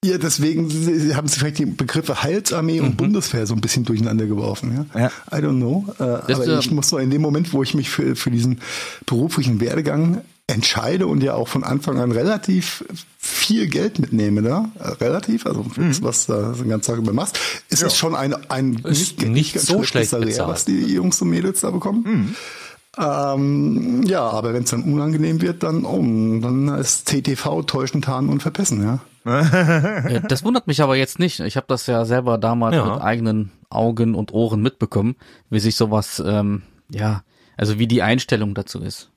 [0.04, 0.70] Ja, deswegen
[1.16, 4.86] haben sie vielleicht die Begriffe Heilsarmee und Bundeswehr so ein bisschen durcheinander geworfen.
[4.94, 5.00] Ja?
[5.00, 5.36] Ja.
[5.36, 5.86] I don't know.
[5.98, 8.60] Äh, aber äh, ich muss so in dem Moment, wo ich mich für, für diesen
[9.06, 12.84] beruflichen Werdegang entscheide und ja auch von Anfang an relativ
[13.18, 17.12] viel Geld mitnehme, da äh, relativ, also das, was da so eine ganze Tag über
[17.12, 17.38] machst,
[17.68, 20.48] ist es schon ein, ein Ist nicht ganz so schlecht Salär, bezahlt.
[20.48, 22.34] was die Jungs und Mädels da bekommen.
[22.98, 25.98] Ähm, ja, aber wenn es dann unangenehm wird, dann, oh,
[26.40, 28.98] dann ist TTV täuschen, tarnen und verpessen, ja.
[29.28, 31.40] Äh, Das wundert mich aber jetzt nicht.
[31.40, 32.86] Ich habe das ja selber damals Ja.
[32.94, 35.16] mit eigenen Augen und Ohren mitbekommen,
[35.50, 37.22] wie sich sowas, ähm, ja,
[37.58, 39.10] also wie die Einstellung dazu ist.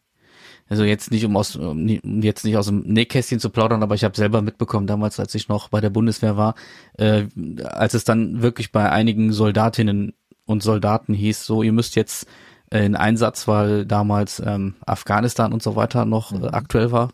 [0.72, 1.70] Also jetzt nicht um aus um
[2.02, 5.36] um jetzt nicht aus dem Nähkästchen zu plaudern, aber ich habe selber mitbekommen damals, als
[5.36, 6.56] ich noch bei der Bundeswehr war,
[6.98, 7.26] äh,
[7.66, 10.14] als es dann wirklich bei einigen Soldatinnen
[10.46, 12.26] und Soldaten hieß, so ihr müsst jetzt
[12.70, 17.10] äh, in Einsatz, weil damals ähm, Afghanistan und so weiter noch äh, aktuell war.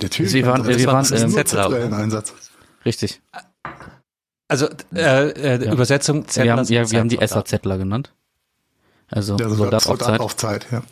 [0.00, 0.30] Natürlich.
[0.30, 1.96] Sie waren- das wir war- waren, ähm, nur Zettler, Zettler in oder?
[1.96, 2.32] Einsatz.
[2.84, 3.20] Richtig.
[4.46, 5.72] Also äh, äh, Ja.
[5.72, 7.50] Übersetzung Wir haben, Zettler ja, wir haben die Zeitsoldaten.
[7.58, 8.12] SAZler genannt.
[9.08, 10.20] Also Ja, Soldat auf Zeit.
[10.20, 10.82] auf Zeit, ja.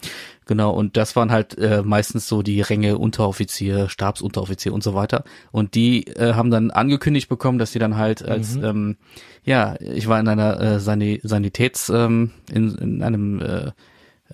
[0.49, 5.25] Genau, und das waren halt äh, meistens so die Ränge Unteroffizier, Stabsunteroffizier und so weiter.
[5.53, 8.97] Und die äh, haben dann angekündigt bekommen, dass sie dann halt als, ähm,
[9.45, 13.73] ja, ich war in einer äh, Sani Sanitäts, ähm, in, in einem, äh,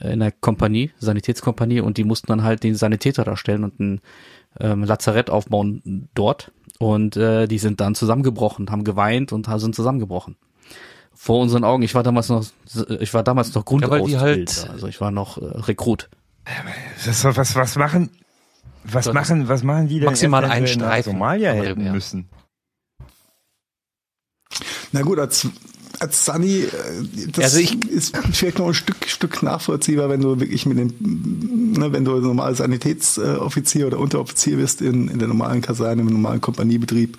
[0.00, 4.00] in einer Kompanie, Sanitätskompanie, und die mussten dann halt den Sanitäter darstellen und ein
[4.60, 6.52] ähm, Lazarett aufbauen dort.
[6.78, 10.36] Und äh, die sind dann zusammengebrochen, haben geweint und sind zusammengebrochen.
[11.14, 11.82] Vor unseren Augen.
[11.82, 12.44] Ich war damals noch,
[13.00, 16.10] ich war damals noch Ja, weil die halt- Grundausbilder, also ich war noch äh, Rekrut.
[17.06, 18.10] Was, was, was machen,
[18.84, 21.92] was So, machen, was machen die denn maximal einen Streifen Somalia Rippen, ja.
[21.92, 22.28] müssen?
[24.92, 25.48] Na gut, als,
[26.01, 26.70] als Sunny, äh,
[27.32, 31.72] das Also ich- ist vielleicht noch ein Stück, Stück nachvollziehbar, wenn du wirklich mit dem,
[31.72, 36.40] ne, wenn du normal Sanitätsoffizier oder Unteroffizier bist in, in der normalen Kaserne, im normalen
[36.40, 37.18] Kompaniebetrieb,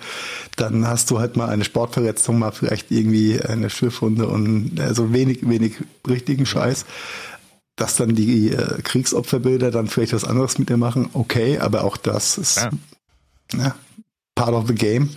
[0.56, 5.48] dann hast du halt mal eine Sportverletzung, mal vielleicht irgendwie eine Schürfwunde und also wenig,
[5.48, 5.74] wenig
[6.06, 6.84] richtigen Scheiß.
[7.78, 11.98] Dass dann die äh, Kriegsopferbilder dann vielleicht was anderes mit dir machen, okay, aber auch
[11.98, 12.70] das ist Ja.
[13.54, 13.74] ja,
[14.34, 15.10] part of the game.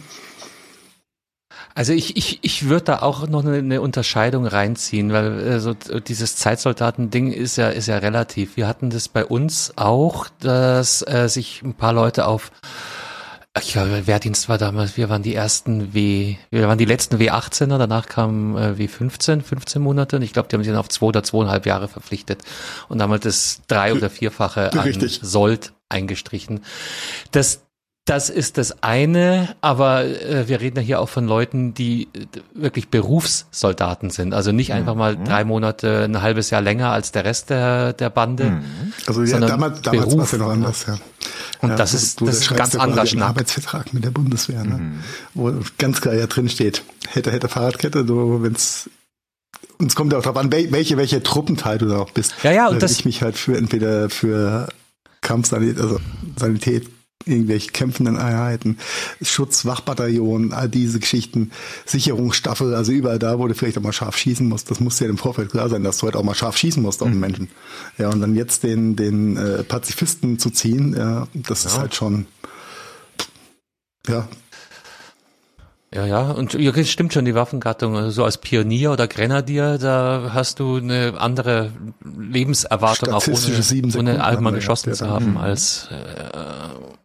[1.80, 5.74] Also ich, ich, ich würde da auch noch eine, eine Unterscheidung reinziehen, weil äh, so
[5.74, 8.58] dieses Zeitsoldaten-Ding ist ja, ist ja relativ.
[8.58, 12.52] Wir hatten das bei uns auch, dass äh, sich ein paar Leute auf
[13.58, 17.78] ich glaube, Wehrdienst war damals, wir waren die ersten W, wir waren die letzten W18er,
[17.78, 21.08] danach kam äh, W15, 15 Monate und ich glaube, die haben sich dann auf zwei
[21.08, 22.42] oder zweieinhalb Jahre verpflichtet
[22.90, 25.22] und damals das drei- oder vierfache an Richtig.
[25.24, 26.60] Sold eingestrichen.
[27.32, 27.62] Das,
[28.10, 32.26] das ist das eine, aber äh, wir reden ja hier auch von Leuten, die äh,
[32.54, 34.34] wirklich Berufssoldaten sind.
[34.34, 38.10] Also nicht einfach mal drei Monate, ein halbes Jahr länger als der Rest der, der
[38.10, 38.62] Bande.
[39.06, 40.98] Also ja, damals, damals war es ja noch anders, ja.
[41.62, 43.30] Und ja, das ist, das ist ein ganz einen Schnack.
[43.30, 44.94] Arbeitsvertrag mit der Bundeswehr, ne?
[45.34, 48.90] wo ganz klar ja drin steht, hätte, hätte Fahrradkette, du, wenn's
[49.78, 52.34] und es kommt ja auch darauf an, wel- welche, welche Truppenteil du da auch bist.
[52.44, 54.68] Ja, ja, und Weil das- ich mich halt für entweder für
[55.22, 56.00] Kampfsanität, also
[56.38, 56.90] Sanität,
[57.26, 58.78] irgendwelche kämpfenden Einheiten,
[59.22, 61.52] Schutzwachbataillon, all diese Geschichten,
[61.86, 65.06] Sicherungsstaffel, also überall da, wo du vielleicht auch mal scharf schießen musst, das muss dir
[65.10, 67.14] im Vorfeld klar sein, dass du halt auch mal scharf schießen musst auf Mhm.
[67.14, 67.50] den Menschen.
[67.98, 72.26] Ja, und dann jetzt den, den äh, Pazifisten zu ziehen, ja, das ist halt schon,
[74.08, 74.28] ja,
[75.94, 79.80] Ja, ja, und ja, das stimmt schon, die Waffengattung, also so als Pionier oder Grenadier,
[79.80, 81.72] da hast du eine andere
[82.06, 85.12] Lebenserwartung, auch ohne, ohne einmal geschossen gehabt, zu ja.
[85.12, 85.38] haben, Mhm.
[85.38, 86.99] als, äh,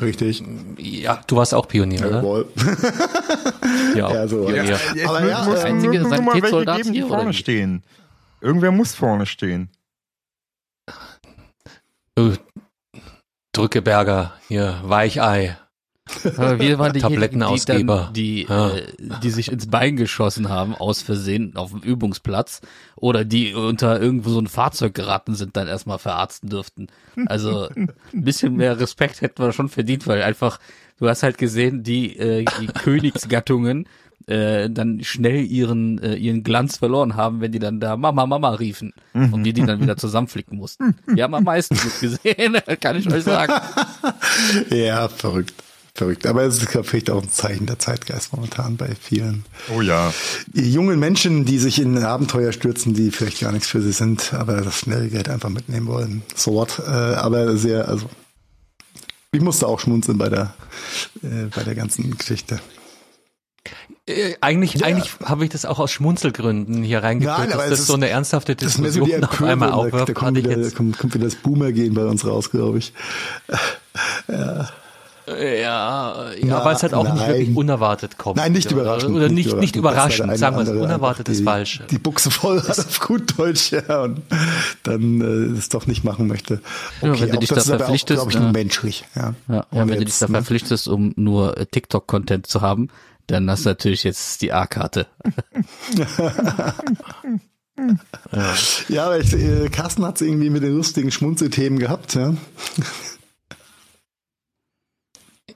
[0.00, 0.42] richtig.
[0.78, 2.16] ja, du warst auch Pionier, oder?
[2.16, 2.46] Jawohl.
[3.94, 4.64] Ja, Ja, so, Pionier.
[4.64, 4.78] ja.
[4.94, 7.32] Jetzt Aber muss, ja, muss, äh, einzige muss, muss mal welche Sanitätssoldat geben, die vorne
[7.32, 7.82] stehen.
[8.40, 9.68] Irgendwer muss vorne stehen.
[12.14, 12.36] Du
[13.52, 15.56] Drückeberger, hier, Weichei.
[16.36, 18.10] Aber wir waren diejenigen, Tablettenausgeber.
[18.14, 18.74] die, dann, Ja.
[18.74, 22.60] die, äh, die sich ins Bein geschossen haben, aus Versehen auf dem Übungsplatz,
[22.96, 26.86] oder die unter irgendwo so ein Fahrzeug geraten sind, dann erstmal verarzten dürften.
[27.26, 30.58] Also ein bisschen mehr Respekt hätten wir schon verdient, weil einfach,
[30.98, 33.86] du hast halt gesehen, die, äh, die Königsgattungen
[34.28, 38.50] äh, dann schnell ihren äh, ihren Glanz verloren haben, wenn die dann da Mama Mama
[38.50, 40.94] riefen und wir die dann wieder zusammenflicken mussten.
[41.08, 43.52] Wir haben am meisten Glück gesehen, kann ich euch sagen.
[44.70, 45.52] Ja, verrückt.
[46.02, 46.26] Verrückt.
[46.26, 50.12] Aber es ist vielleicht auch ein Zeichen der Zeitgeist momentan bei vielen Oh ja.
[50.52, 54.62] jungen Menschen, die sich in Abenteuer stürzen, die vielleicht gar nichts für sie sind, aber
[54.62, 56.22] das schnelle Geld einfach mitnehmen wollen.
[56.34, 56.80] So what.
[56.80, 58.06] Äh, aber sehr, also
[59.30, 60.54] ich musste auch schmunzeln bei der,
[61.22, 62.58] äh, bei der ganzen Geschichte.
[64.08, 64.86] Äh, eigentlich, Ja.
[64.88, 67.94] eigentlich habe ich das auch aus Schmunzelgründen hier reingeführt, Nein, aber dass das ist- so
[67.94, 70.08] eine ernsthafte so Diskussion die auf einmal da, aufwirft.
[70.08, 72.78] da kommt, hatte ich wieder, jetzt, kommt, kommt wieder das Boomer-Gehen bei uns raus, glaube
[72.78, 72.92] ich.
[74.26, 74.68] ja,
[75.26, 77.28] ja, Na, weil es halt auch nicht nein.
[77.28, 78.36] wirklich unerwartet kommt.
[78.36, 79.14] Nein, nicht Ja, überraschend.
[79.14, 80.68] Oder nicht, nicht überraschend, der sagen wir es.
[80.68, 81.82] Unerwartet ist die, falsch.
[81.90, 84.22] Die Buchse voll hat auf gut Deutsch, ja, und
[84.82, 86.60] dann äh, es doch nicht machen möchte.
[87.02, 88.42] Ja, wenn du dich das da verpflichtest, glaube ich, ja.
[88.42, 89.04] nur menschlich.
[89.14, 90.32] Ja, Ja, und wenn du dich jetzt, da ne?
[90.32, 92.88] verpflichtest, um nur TikTok-Content zu haben,
[93.28, 95.06] dann hast du natürlich jetzt die A-Karte.
[98.88, 102.34] Ja, aber ich, äh, Carsten hat es irgendwie mit den lustigen Schmunzelthemen gehabt, ja.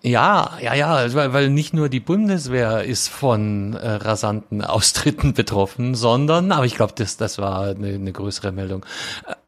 [0.07, 5.35] Ja, ja, ja, also weil, weil nicht nur die Bundeswehr ist von äh, rasanten Austritten
[5.35, 8.87] betroffen, sondern, aber ich glaube, das, das war eine, eine größere Meldung,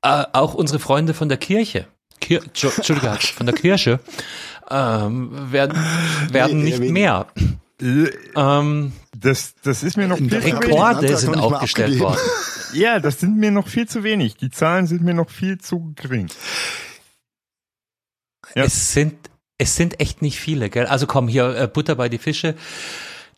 [0.02, 1.86] äh, auch unsere Freunde von der Kirche,
[2.20, 4.00] Kir Tschu- Entschuldigung, von der Kirche,
[4.70, 5.78] ähm, werden,
[6.32, 7.26] werden Nee, nicht mehr.
[7.80, 10.54] Ähm, Das, das ist mir noch viel zu wenig.
[10.64, 12.18] Rekorde sind aufgestellt worden.
[12.74, 14.36] Ja, das sind mir noch viel zu wenig.
[14.36, 16.26] Die Zahlen sind mir noch viel zu gering.
[18.54, 18.64] Ja.
[18.64, 19.27] Es sind,
[19.58, 20.86] es sind echt nicht viele, gell?
[20.86, 22.54] Also komm, hier äh, Butter bei die Fische.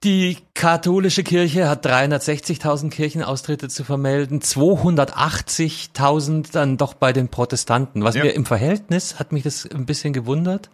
[0.02, 8.02] Die katholische Kirche hat 360.000 Kirchenaustritte zu vermelden, 280.000 dann doch bei den Protestanten.
[8.02, 8.24] Was Ja.
[8.24, 10.70] mir im Verhältnis hat mich das ein bisschen gewundert.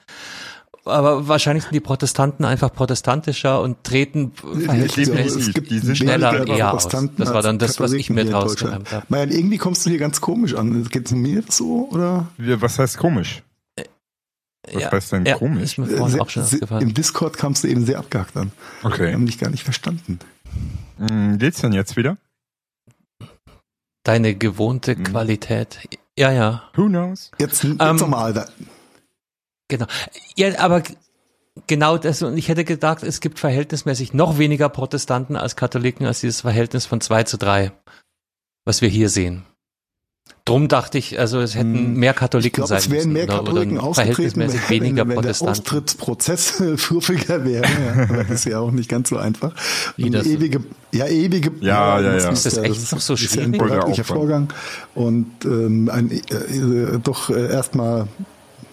[0.85, 5.53] Aber wahrscheinlich sind die Protestanten einfach protestantischer und treten verhältnismäßig
[5.97, 6.87] schneller eher aus.
[6.87, 9.05] Das war dann das, was ich mir draus gereimt habe.
[9.09, 10.85] Marian, irgendwie kommst du hier ganz komisch an.
[10.85, 12.29] Geht es mir so, oder?
[12.37, 13.43] Wir- Was heißt komisch?
[14.73, 15.63] Was Ja, heißt denn ja, komisch?
[15.63, 16.83] Ist mir vorhin Sehr- auch schon sehr- aufgefallen.
[16.89, 18.53] Im Discord kamst du eben sehr abgehakt an.
[18.83, 19.13] Wir Okay.
[19.13, 20.19] haben dich gar nicht verstanden.
[20.99, 22.17] Hm, Geht's denn jetzt wieder?
[24.05, 25.05] Deine gewohnte Mhm.
[25.05, 25.81] Qualität.
[26.19, 26.63] Ja, ja.
[26.75, 27.31] Who knows?
[27.39, 28.33] Jetzt, jetzt Ähm, nochmal.
[28.33, 28.49] Da,
[29.69, 29.87] Genau.
[30.37, 30.83] Ja, aber
[31.67, 36.21] genau das, und ich hätte gedacht, es gibt verhältnismäßig noch weniger Protestanten als Katholiken als
[36.21, 37.73] dieses Verhältnis von zwei zu drei,
[38.65, 39.45] was wir hier sehen.
[40.47, 43.13] Drum dachte ich, also es hätten Hm, mehr ich Katholiken glaube, sein es wären müssen
[43.15, 45.51] mehr oder, Katholiken oder ausgetreten, wenn, weniger wenn der Protestanten.
[45.51, 47.65] Austrittsprozess äh, fluffiger wäre.
[48.07, 49.53] Ja, das ist ja auch nicht ganz so einfach.
[49.97, 50.61] Wie das- ewige,
[50.93, 51.51] ja, ewige.
[51.61, 52.31] Ja, ja, ja.
[52.31, 53.97] Ist das echt ist, noch so ist ja ein schwierig?
[53.97, 54.49] der Vorgang
[54.95, 58.07] und ähm, ein äh, äh, doch äh, erstmal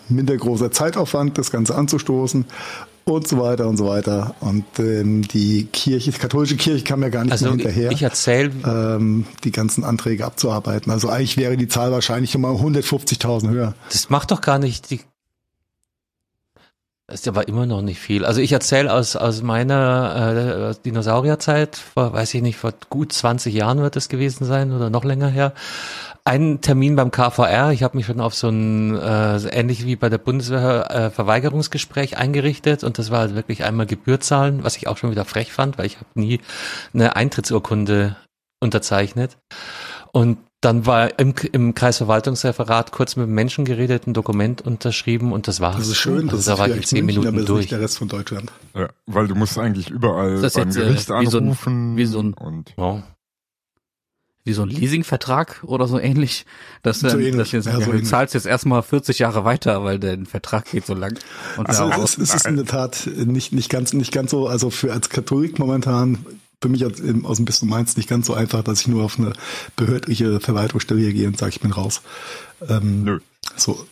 [0.09, 2.45] minder großer Zeitaufwand, das Ganze anzustoßen.
[3.05, 4.35] Und so weiter und so weiter.
[4.39, 8.03] Und ähm, die Kirche, die katholische Kirche kam ja gar nicht Also mehr hinterher, ich
[8.03, 10.91] erzähle, ähm, die ganzen Anträge abzuarbeiten.
[10.91, 13.73] Also eigentlich wäre die Zahl wahrscheinlich nochmal 150.000 höher.
[13.89, 15.01] das macht doch gar nicht die.
[17.05, 18.23] Das ist aber immer noch nicht viel.
[18.23, 23.53] Also ich erzähle aus, aus meiner äh, Dinosaurierzeit, vor, weiß ich nicht, vor gut 20
[23.53, 25.53] Jahren wird es gewesen sein oder noch länger her.
[26.25, 30.07] Ein Termin beim KVR, ich habe mich schon auf so ein, äh, ähnlich wie bei
[30.07, 34.87] der Bundeswehr, äh, Verweigerungsgespräch eingerichtet und das war halt wirklich einmal Gebühr zahlen, was ich
[34.87, 36.39] auch schon wieder frech fand, weil ich habe nie
[36.93, 38.15] eine Eintrittsurkunde
[38.61, 39.37] unterzeichnet.
[40.13, 45.49] Und dann war im, im Kreisverwaltungsreferat kurz mit dem Menschen geredet, ein Dokument unterschrieben und
[45.49, 45.75] das war's.
[45.75, 47.59] Das ist schön, Also das da ist war ich zehn München, Minuten ist durch.
[47.63, 48.49] nicht der Rest von Deutschland.
[48.73, 51.97] Ja, weil du musst eigentlich überall das beim jetzt, äh, Gericht wie so ein- anrufen
[51.97, 53.03] wie so ein- und Ja.
[54.45, 56.45] Wie so ein Leasingvertrag oder so ähnlich.
[56.81, 58.09] Dass So dann, ähnlich, dass jetzt, ja, so du ähnlich.
[58.09, 61.17] zahlst jetzt erstmal 40 Jahre weiter, weil der Vertrag geht so lang.
[61.57, 64.47] Und Also es, ist, es ist in der Tat nicht, nicht ganz, nicht ganz so,
[64.47, 66.25] also für als Katholik momentan,
[66.61, 69.03] für mich als, im- aus dem Bistum Mainz nicht ganz so einfach, dass ich nur
[69.05, 69.31] auf eine
[69.77, 72.01] behördliche Verwaltungsstelle hier gehe und sage, ich bin raus.
[72.69, 73.19] Ähm, nö.
[73.55, 73.85] So,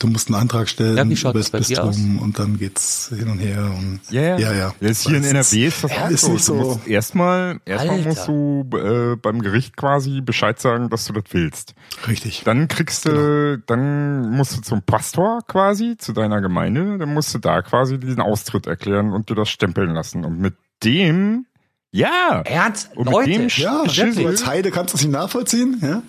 [0.00, 3.70] du musst einen Antrag stellen Ja, über das Bistum und dann geht's hin und her
[3.78, 4.38] und Ja, ja.
[4.38, 4.74] ja, ja.
[4.80, 6.32] Jetzt hier in NRW ist das ja, auch so.
[6.32, 11.12] Du so- musst erstmal, erstmal musst du äh, beim Gericht quasi Bescheid sagen, dass du
[11.12, 11.74] das willst.
[12.08, 12.42] Richtig.
[12.44, 13.62] Dann kriegst du, Genau.
[13.66, 18.20] dann musst du zum Pastor quasi, zu deiner Gemeinde, dann musst du da quasi diesen
[18.20, 20.24] Austritt erklären und dir das stempeln lassen.
[20.24, 21.46] Und mit dem,
[21.92, 22.90] ja, Ernst?
[22.96, 23.30] Und mit Leute?
[23.30, 24.22] dem Ja, Geschissel.
[24.22, 26.02] du als Heide kannst du es nicht nachvollziehen, ja?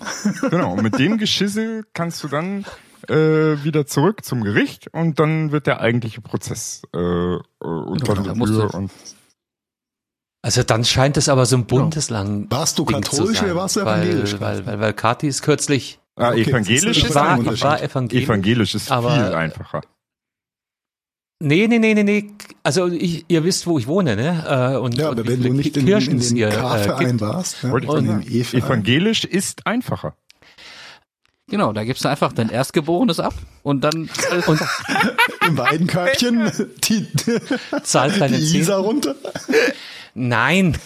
[0.48, 2.64] genau, und mit dem Geschissel kannst du dann
[3.08, 8.14] äh, wieder zurück zum Gericht und dann wird der eigentliche Prozess äh, äh, und Genau,
[8.14, 8.90] dann da musst du- und
[10.42, 12.50] Also dann scheint es aber so ein Bundesland.
[12.50, 14.40] Warst du katholisch sein, oder warst du weil, evangelisch?
[14.40, 18.24] Weil, weil, weil Kathi ist kürzlich, ah, Okay, evangelisch ist war, ich war evangelisch.
[18.24, 19.82] evangelisch ist aber- viel einfacher.
[21.44, 22.30] Nee, nee, nee, nee, nee.
[22.62, 24.44] Also ich, ihr wisst, wo ich wohne, ne?
[24.74, 27.08] Äh, Und, Ja, und aber wie wenn du nicht in, Kirchen in den äh, K-Verein
[27.08, 27.20] gibt.
[27.20, 28.30] warst, ja, ich und.
[28.30, 28.62] E-Verein.
[28.64, 30.14] Evangelisch ist einfacher.
[31.48, 34.08] Genau, da gibst du einfach dein Erstgeborenes ab und dann
[34.46, 34.60] Und
[35.46, 36.50] im Weidenkörbchen
[36.84, 37.06] die,
[37.82, 38.58] zahlt deine die.
[38.58, 39.14] Isar runter.
[40.14, 40.76] Nein.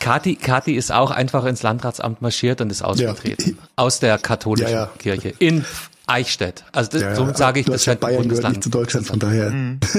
[0.00, 3.58] Kathi, Kathi ist auch einfach ins Landratsamt marschiert und ist ausgetreten.
[3.76, 4.90] Aus der katholischen Ja, ja.
[4.98, 5.34] Kirche.
[5.38, 5.64] In
[6.06, 6.64] Eichstätt.
[6.72, 7.34] Also das, Ja, so ja.
[7.34, 8.56] sage ich, das ja ein Bayern Bundesland.
[8.56, 9.50] nicht zu Deutschland, von daher.
[9.50, 9.80] Mhm.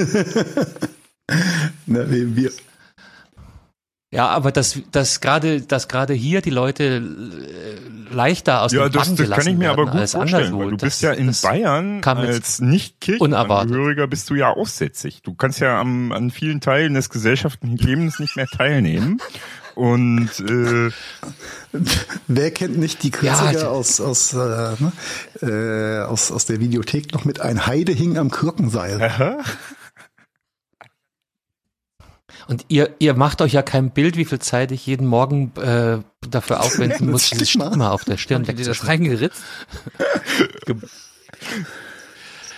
[1.86, 2.51] wir, wir,
[4.12, 8.93] Ja, aber dass, dass gerade, dass gerade hier die Leute äh, leichter aus Ja, dem
[8.93, 10.60] das, Bann das gelassen kann ich mir werden aber gut vorstellen, anderswo.
[10.60, 12.99] weil du Das- bist ja in Bayern als nicht.
[13.01, 15.22] Kirchenangehöriger bist du ja aussätzig.
[15.22, 19.20] Du kannst ja am, an vielen Teilen des gesellschaftlichen Lebens nicht mehr teilnehmen.
[19.76, 20.89] Und äh,
[22.28, 24.91] wer kennt nicht die Ja, Klassiker d- aus, aus, äh, ne,
[25.41, 29.38] äh, aus, aus der Videothek noch mit ein Heide hing am Kirkenseil.
[32.50, 36.00] Und ihr, ihr macht euch ja kein Bild, wie viel Zeit ich jeden Morgen äh,
[36.28, 37.68] dafür aufwenden muss, diese Stigma.
[37.68, 39.41] Stigma auf der Stirn dir das reingeritzt.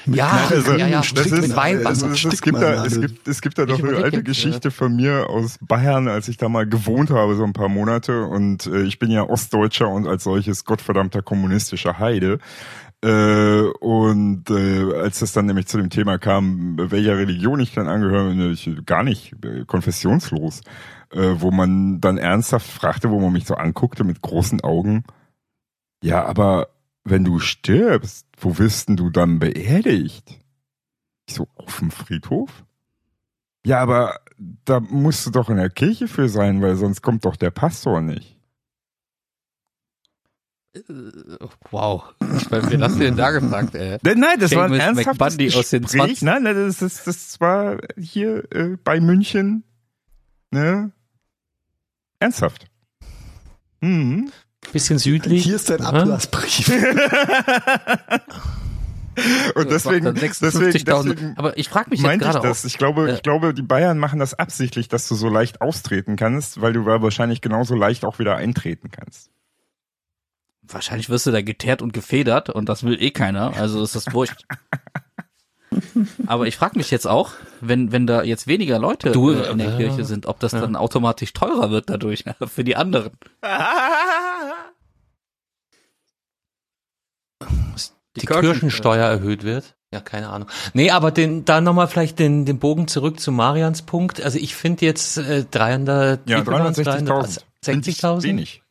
[0.07, 2.07] Ja, also, ja, ja, das ist, mit Weihwasser.
[2.07, 4.71] also, es, es, Stigma, gibt da, es gibt, es gibt da doch eine alte Geschichte
[4.71, 8.23] von mir aus Bayern, als ich da mal gewohnt habe, so ein paar Monate.
[8.23, 12.39] Und äh, ich bin ja Ostdeutscher und als solches gottverdammter kommunistischer Heide.
[13.03, 17.87] Äh, und äh, als das dann nämlich zu dem Thema kam, welcher Religion ich dann
[17.87, 20.61] angehöre, ne, ich gar nicht äh, konfessionslos,
[21.11, 25.03] äh, wo man dann ernsthaft fragte, wo man mich so anguckte mit großen Augen.
[26.03, 26.69] Ja, aber
[27.03, 30.39] wenn du stirbst, wo wirst denn du dann beerdigt?
[31.27, 32.65] Ich so, auf dem Friedhof?
[33.65, 34.19] Ja, aber
[34.65, 38.01] da musst du doch in der Kirche für sein, weil sonst kommt doch der Pastor
[38.01, 38.40] nicht.
[41.71, 42.13] Wow.
[42.49, 43.97] Wer mir das denn da gefragt, ey?
[44.03, 46.01] Nein, das war ein ernsthaftes McBundy aus den Gespräch.
[46.19, 49.63] 20 Nein, nein, das, das, das war hier äh, bei München.
[50.51, 50.91] Ne?
[52.19, 52.67] Ernsthaft.
[53.81, 54.31] Mhm.
[54.71, 55.43] Bisschen südlich.
[55.43, 55.81] Hier ist dein.
[55.81, 56.69] Ablassbrief.
[59.55, 61.03] Und deswegen, deswegen, 56.000.
[61.03, 62.61] deswegen Aber ich frage mich jetzt meinte ich gerade das.
[62.63, 62.67] auch.
[62.67, 66.15] Ich glaube, Äh, ich glaube, die Bayern machen das absichtlich, dass du so leicht austreten
[66.15, 69.29] kannst, weil du wahrscheinlich genauso leicht auch wieder eintreten kannst.
[70.73, 74.13] Wahrscheinlich wirst du da geteert und gefedert und das will eh keiner, also ist das
[74.13, 74.45] wurscht.
[76.27, 79.57] Aber ich frage mich jetzt auch, wenn, wenn da jetzt weniger Leute Du, äh, in
[79.57, 80.59] der äh, Kirche sind, ob das ja.
[80.59, 83.11] dann automatisch teurer wird dadurch für die anderen.
[88.17, 89.75] die Kirchensteuer erhöht wird.
[89.93, 90.49] Ja, keine Ahnung.
[90.73, 94.21] Nee, aber den, da nochmal vielleicht den, den Bogen zurück zu Marians Punkt.
[94.21, 96.79] Also ich finde jetzt äh, 300, Ja, wie viel waren's?
[96.79, 97.41] 360.000.
[97.61, 98.23] Finde ich 60.000?
[98.23, 98.61] Wenig.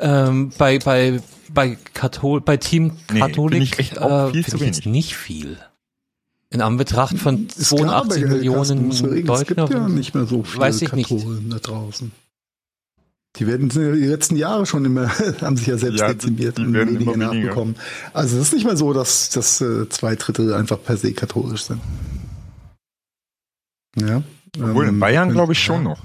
[0.00, 1.20] Ähm, bei, bei,
[1.52, 4.86] bei Kathol, bei Team Nee, Katholik finde ich auch viel zu wenig.
[4.86, 5.58] nicht viel.
[6.50, 9.70] In Anbetracht von 82 klar, Millionen es gibt Deutschen.
[9.70, 11.10] ja nicht mehr so viele Weiß ich nicht.
[11.10, 12.10] Katholen da draußen.
[13.36, 15.08] Die werden ja die letzten Jahre schon immer,
[15.42, 17.34] haben sich ja selbst Ja, dezimiert die und weniger immer weniger.
[17.34, 17.76] nachbekommen.
[18.14, 21.64] Also es ist nicht mehr so, dass, dass äh, zwei Drittel einfach per se katholisch
[21.64, 21.80] sind.
[23.96, 24.22] Ja.
[24.60, 26.02] Obwohl in ähm, Bayern glaube ich schon noch.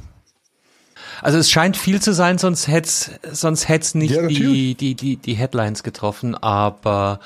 [1.23, 2.89] Also es scheint viel zu sein, sonst hätte
[3.31, 6.35] sonst hätt's nicht Ja, die, die, die, die Headlines getroffen.
[6.35, 7.21] Aber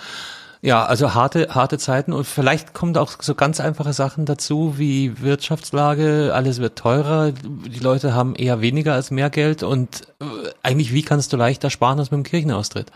[0.62, 5.20] ja, also harte, harte Zeiten und vielleicht kommen auch so ganz einfache Sachen dazu wie
[5.20, 10.26] Wirtschaftslage, alles wird teurer, die Leute haben eher weniger als mehr Geld und äh,
[10.62, 12.92] eigentlich wie kannst du leichter sparen als mit dem Kirchenaustritt?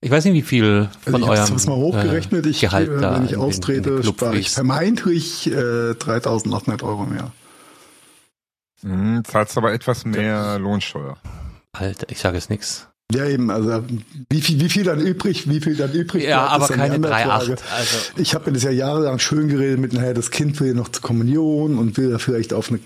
[0.00, 2.46] Ich weiß nicht, wie viel Also von ich habe eurem es mal hochgerechnet.
[2.46, 7.32] äh, Ich, Gehalt äh, da wenn ich austrete, spare ich vermeintlich äh, 3.800 Euro mehr.
[8.84, 11.16] Hm, zahlst aber etwas mehr Lohnsteuer.
[11.72, 12.86] Alter, ich sage jetzt nix.
[13.12, 13.84] Ja, eben, also
[14.30, 17.12] wie viel, wie viel dann übrig, wie viel dann übrig Ja, bleibt, aber keine andere
[17.14, 17.22] 3,8.
[17.24, 17.56] Frage.
[17.76, 20.88] Also Ich habe mir das ja jahrelang schön geredet mit, naja, das Kind will noch
[20.88, 22.80] zur Kommunion und will ja vielleicht auf eine,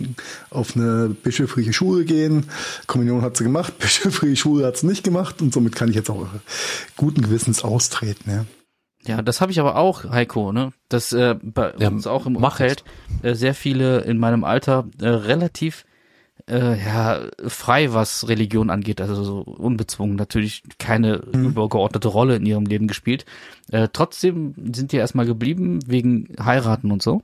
[0.50, 2.46] auf eine bischöfliche Schule gehen.
[2.88, 6.10] Kommunion hat sie gemacht, bischöfliche Schule hat sie nicht gemacht und somit kann ich jetzt
[6.10, 6.26] auch
[6.96, 8.30] guten Gewissens austreten.
[8.30, 8.44] Ja.
[9.06, 10.72] Ja, das habe ich aber auch, Heiko, ne?
[10.88, 12.82] Dass äh, bei Ja, uns auch im Umfeld
[13.22, 15.84] äh, sehr viele in meinem Alter äh, relativ
[16.46, 21.46] äh, ja, frei, was Religion angeht, also so unbezwungen, natürlich keine Mhm.
[21.46, 23.24] übergeordnete Rolle in ihrem Leben gespielt.
[23.70, 27.22] Äh, trotzdem sind die erstmal geblieben wegen heiraten und so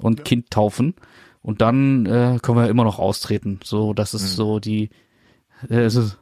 [0.00, 0.94] und Kind taufen
[1.42, 3.60] und dann äh, können wir immer noch austreten.
[3.64, 4.36] So, das ist Mhm.
[4.36, 4.90] so die
[5.68, 6.18] äh, es ist,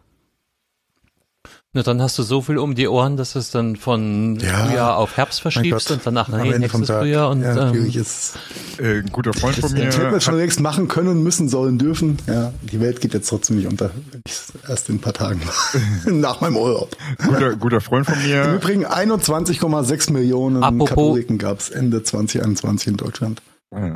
[1.72, 4.66] Na, dann hast du so viel um die Ohren, dass du es dann von Ja.
[4.66, 6.88] Frühjahr auf Herbst verschiebst und danach nee, nächstes.
[6.88, 8.36] Frühjahr und ja, ähm, natürlich ist
[8.78, 9.84] Äh, ein guter Freund von mir.
[9.86, 12.18] Das hätten wir schon längst machen können, müssen, sollen, dürfen.
[12.26, 15.12] Ja, die Welt geht jetzt trotzdem nicht unter, wenn ich es erst in ein paar
[15.12, 15.78] Tagen mache.
[16.12, 16.96] nach meinem Urlaub.
[17.24, 18.54] guter, guter Freund von Im mir.
[18.54, 23.42] Übrigen 21,6 Millionen Apropos- Katholiken gab es Ende 2021 in Deutschland.
[23.70, 23.92] Äh,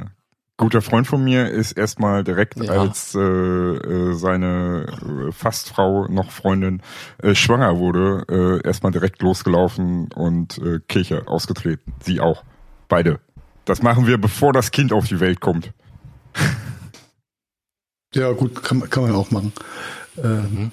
[0.57, 2.71] guter Freund von mir ist erstmal direkt Ja.
[2.81, 4.87] als äh, äh, seine
[5.29, 6.81] äh, Fastfrau noch Freundin
[7.23, 8.25] äh, schwanger wurde,
[8.63, 11.93] äh, erstmal direkt losgelaufen und äh, Kirche ausgetreten.
[12.03, 12.45] Sie auch.
[12.89, 13.21] Beide.
[13.65, 15.73] Das machen wir, bevor das Kind auf die Welt kommt.
[18.15, 19.53] Ja, gut, kann, man- kann man auch machen.
[20.17, 20.71] Äh, Mhm.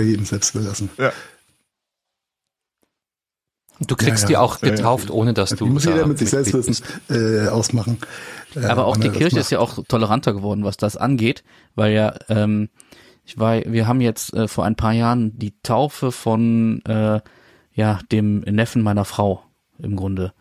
[0.00, 0.90] Jedem selbst überlassen.
[0.98, 1.12] Ja.
[3.80, 4.40] Du kriegst Ja, die ja.
[4.40, 4.74] auch Ja, ja.
[4.74, 7.98] getauft, ohne dass du Die muss da jeder mit sich selbst wissen, äh, ausmachen.
[8.54, 11.42] Äh, Aber auch die Kirche ist ja auch toleranter geworden, was das angeht,
[11.74, 12.68] weil ja, ähm,
[13.24, 17.20] ich war, wir haben jetzt äh, vor ein paar Jahren die Taufe von äh,
[17.72, 19.42] ja dem Neffen meiner Frau
[19.78, 20.32] im Grunde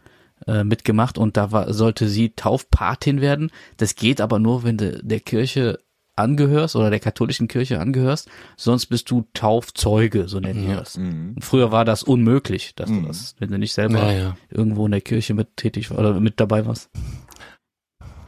[0.45, 3.51] äh, mitgemacht und da war, sollte sie Taufpatin werden.
[3.77, 5.79] Das geht aber nur, wenn du der Kirche
[6.15, 10.97] angehörst oder der katholischen Kirche angehörst, sonst bist du Taufzeuge, so nennen wir das.
[10.97, 11.35] Mhm.
[11.39, 13.01] Früher war das unmöglich, dass Mhm.
[13.03, 14.37] du das, wenn du nicht selber Ja, ja.
[14.49, 16.89] irgendwo in der Kirche mit tätig war oder mit dabei warst.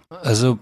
[0.09, 0.59] Also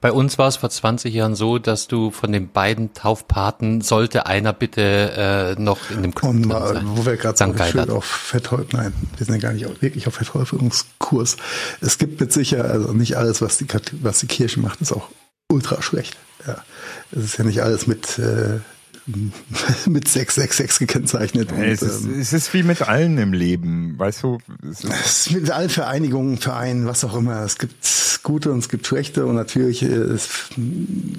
[0.00, 4.26] bei uns war es vor 20 Jahren so, dass du von den beiden Taufpaten sollte
[4.26, 6.84] einer bitte äh, noch in dem Club Und mal, sein.
[6.86, 7.90] wo wir gerade so Geilert.
[7.90, 11.36] auf Vertäufung, nein, wir sind ja gar nicht auch wirklich auf Verteufelungskurs.
[11.80, 13.66] Es gibt mit sicher, also nicht alles, was die,
[14.02, 15.08] was die Kirche macht, ist auch
[15.50, 16.16] ultra schlecht.
[16.46, 16.64] Ja.
[17.12, 18.58] Es ist ja nicht alles mit, äh,
[19.88, 21.52] mit 666 gekennzeichnet.
[21.52, 24.38] Hey, es, ist, ähm, es ist wie mit allen im Leben, weißt du?
[24.62, 27.42] Es ist, es ist mit allen Vereinigungen, Vereinen, was auch immer.
[27.42, 27.76] Es gibt
[28.22, 30.50] gute und es gibt schlechte und natürlich äh, ist,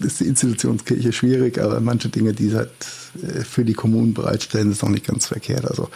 [0.02, 2.72] ist die Institutionskirche schwierig, aber manche Dinge, die halt
[3.44, 5.66] für die Kommunen bereitstellen, ist noch nicht ganz verkehrt.
[5.66, 5.90] Also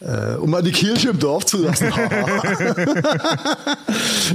[0.00, 1.88] äh, um mal die Kirche im Dorf zu lassen.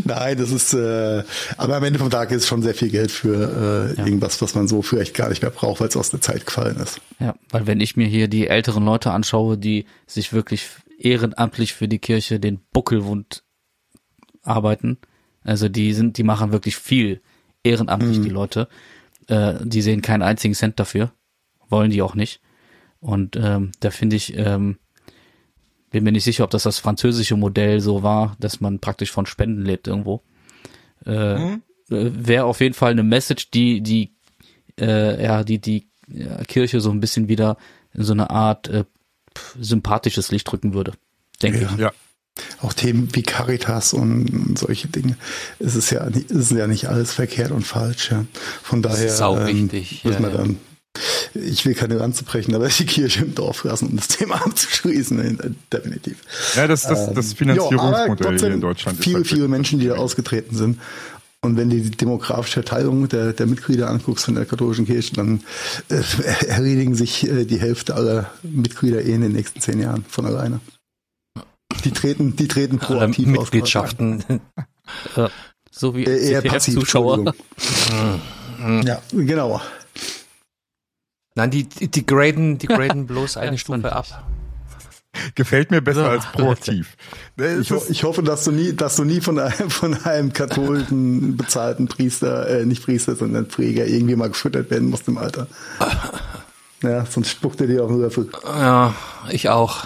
[0.05, 1.24] Nein, das ist äh,
[1.57, 4.05] aber am Ende vom Tag ist schon sehr viel Geld für äh, Ja.
[4.05, 6.78] irgendwas, was man so vielleicht gar nicht mehr braucht, weil es aus der Zeit gefallen
[6.78, 6.99] ist.
[7.19, 10.67] Ja, weil wenn ich mir hier die älteren Leute anschaue, die sich wirklich
[10.99, 13.43] ehrenamtlich für die Kirche den Buckelwund
[14.41, 14.97] arbeiten,
[15.43, 17.21] also die sind, die machen wirklich viel
[17.63, 18.67] ehrenamtlich, die Leute.
[19.28, 21.11] Äh, die sehen keinen einzigen Cent dafür,
[21.74, 22.39] wollen die auch nicht.
[23.01, 24.78] Und ähm, da finde ich, ähm,
[25.91, 29.26] bin mir nicht sicher, ob das das französische Modell so war, dass man praktisch von
[29.26, 30.21] Spenden lebt irgendwo.
[31.05, 31.57] Äh, äh,
[31.89, 34.13] Wäre auf jeden Fall eine Message, die die
[34.80, 37.57] äh, ja die die ja, Kirche so ein bisschen wieder
[37.93, 38.86] in so eine Art äh,
[39.38, 40.93] pf, sympathisches Licht drücken würde,
[41.41, 41.69] denke Ja.
[41.74, 41.78] ich.
[41.80, 41.91] ja.
[42.61, 45.17] auch Themen wie Caritas und solche Dinge.
[45.59, 48.11] Es ist ja nicht, es ist ja nicht alles verkehrt und falsch.
[48.11, 48.26] Ja.
[48.63, 50.38] Von daher ist sau ähm, wichtig, müssen ja, wir ja.
[50.38, 50.57] dann.
[51.34, 55.56] Ich will keine Lanze brechen, aber die Kirche im Dorf lassen, um das Thema abzuschließen,
[55.72, 56.18] definitiv.
[56.56, 59.88] ja, das, das, das Ähm, Finanzierungsmodell hier in Deutschland ist Viele, halt viele Menschen, die
[59.88, 60.80] da ausgetreten sind.
[61.41, 65.44] Und wenn du die demografische Verteilung der, der Mitglieder anguckst von der katholischen Kirche, dann
[65.89, 66.02] äh,
[66.48, 70.62] erledigen sich äh, die Hälfte aller Mitglieder eh in den nächsten zehn Jahren von alleine.
[71.84, 73.52] Die treten, die treten proaktiv aus.
[73.52, 74.24] Mitgliedschaften.
[75.76, 76.76] So wie Äh, eher passiv.
[76.78, 77.34] Entschuldigung.
[78.86, 79.60] Ja, genau.
[81.36, 84.05] Nein, die, die, die graden, die graden bloß eine Ja, Stufe ab.
[85.36, 86.09] Gefällt mir besser So.
[86.09, 86.95] als proaktiv.
[87.38, 90.34] Das Ich, ho ich hoffe, dass du nie, dass du nie von einem, von einem
[90.34, 95.47] katholischen bezahlten Priester, äh, nicht Priester, sondern Präger irgendwie mal gefüttert werden musst im Alter.
[96.81, 98.29] Ja, sonst spuckt er dir auf den Löffel.
[98.43, 98.93] Ja,
[99.29, 99.86] ich auch.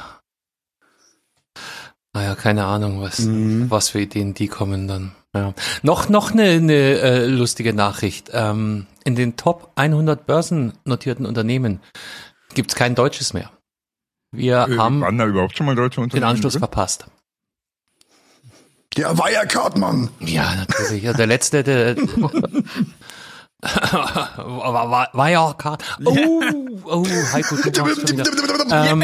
[2.14, 3.70] Naja, keine Ahnung, was, Mhm.
[3.70, 5.12] was für Ideen die kommen dann.
[5.36, 5.54] Ja.
[5.84, 8.30] Noch, noch eine, eine äh, lustige Nachricht.
[8.34, 11.82] Ähm, in den Top 100 börsennotierten Unternehmen
[12.54, 13.52] gibt's kein Deutsches mehr.
[14.32, 16.30] Wir äh, haben waren da überhaupt schon mal deutsche den Unternehmen?
[16.32, 16.60] Anschluss drin?
[16.60, 17.08] verpasst.
[18.96, 20.10] Ja, Wirecard, Mann!
[20.20, 21.04] Ja, natürlich.
[21.04, 21.96] Ja, der letzte, der
[23.62, 25.84] war, war, war ja auch Kart.
[26.04, 26.42] Oh,
[26.86, 28.26] oh, Heiko, du warst schon wieder.
[28.70, 29.00] Ähm,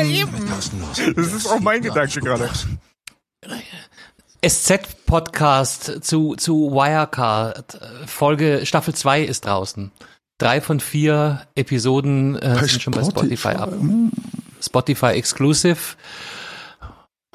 [1.15, 2.49] Das ist auch mein Gedanke gerade.
[4.45, 7.79] SZ-Podcast zu, zu Wirecard.
[8.05, 9.91] Folge Staffel 2 ist draußen.
[10.37, 13.73] Drei von vier Episoden äh, sind schon bei Spotify ab.
[14.61, 15.77] Spotify Exclusive.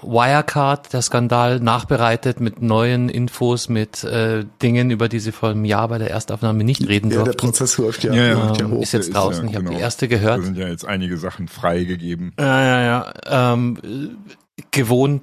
[0.00, 5.64] Wirecard, der Skandal, nachbereitet mit neuen Infos, mit äh, Dingen, über die sie vor einem
[5.64, 7.40] Jahr bei der Erstaufnahme nicht reden Ja, der durften.
[7.48, 8.32] Prozess läuft ja, Ja, ja.
[8.34, 8.82] läuft ja Ähm, hoch.
[8.82, 9.44] ist jetzt Ist draußen.
[9.44, 9.76] ja, ich habe genau.
[9.76, 10.44] die erste Da gehört.
[10.44, 12.32] sind ja jetzt einige Sachen freigegeben.
[12.38, 12.82] Ja, ja,
[13.26, 13.52] ja.
[13.52, 14.18] Ähm,
[14.70, 15.22] gewohnt,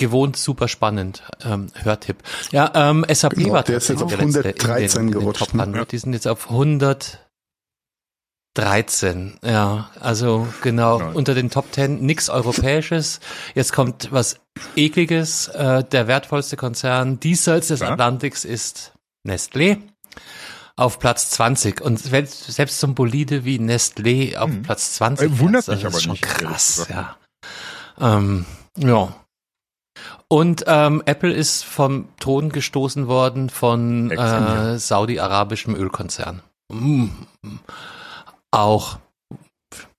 [0.00, 1.22] gewohnt super spannend.
[1.44, 2.16] Ähm, Hörtipp.
[2.50, 5.42] Ja, ähm, SAP Genau, war der ist jetzt auf der letzte 113 in den, gerutscht,
[5.42, 5.80] In den Top 100.
[5.80, 5.86] ne?
[5.86, 7.20] Die sind jetzt auf 113.
[9.44, 11.12] Ja, also genau Genau.
[11.16, 13.20] unter den Top 10 nix Europäisches.
[13.54, 14.36] Jetzt kommt was
[14.76, 15.48] Ekliges.
[15.48, 17.90] Äh, der wertvollste Konzern diesseits des Ja.
[17.90, 18.92] Atlantiks ist
[19.26, 19.78] Nestlé
[20.76, 24.62] auf Platz 20 und selbst, selbst so ein Bolide wie Nestlé auf Mhm.
[24.62, 25.30] Platz 20.
[25.30, 27.16] Äh, wundert das mich aber ist schon nicht, krass, ja.
[28.00, 28.46] Ähm,
[28.76, 29.14] ja.
[30.32, 36.40] Und ähm, Apple ist vom Thron gestoßen worden von äh, saudi-arabischem Ölkonzern.
[36.72, 37.06] Mm.
[38.52, 39.00] Auch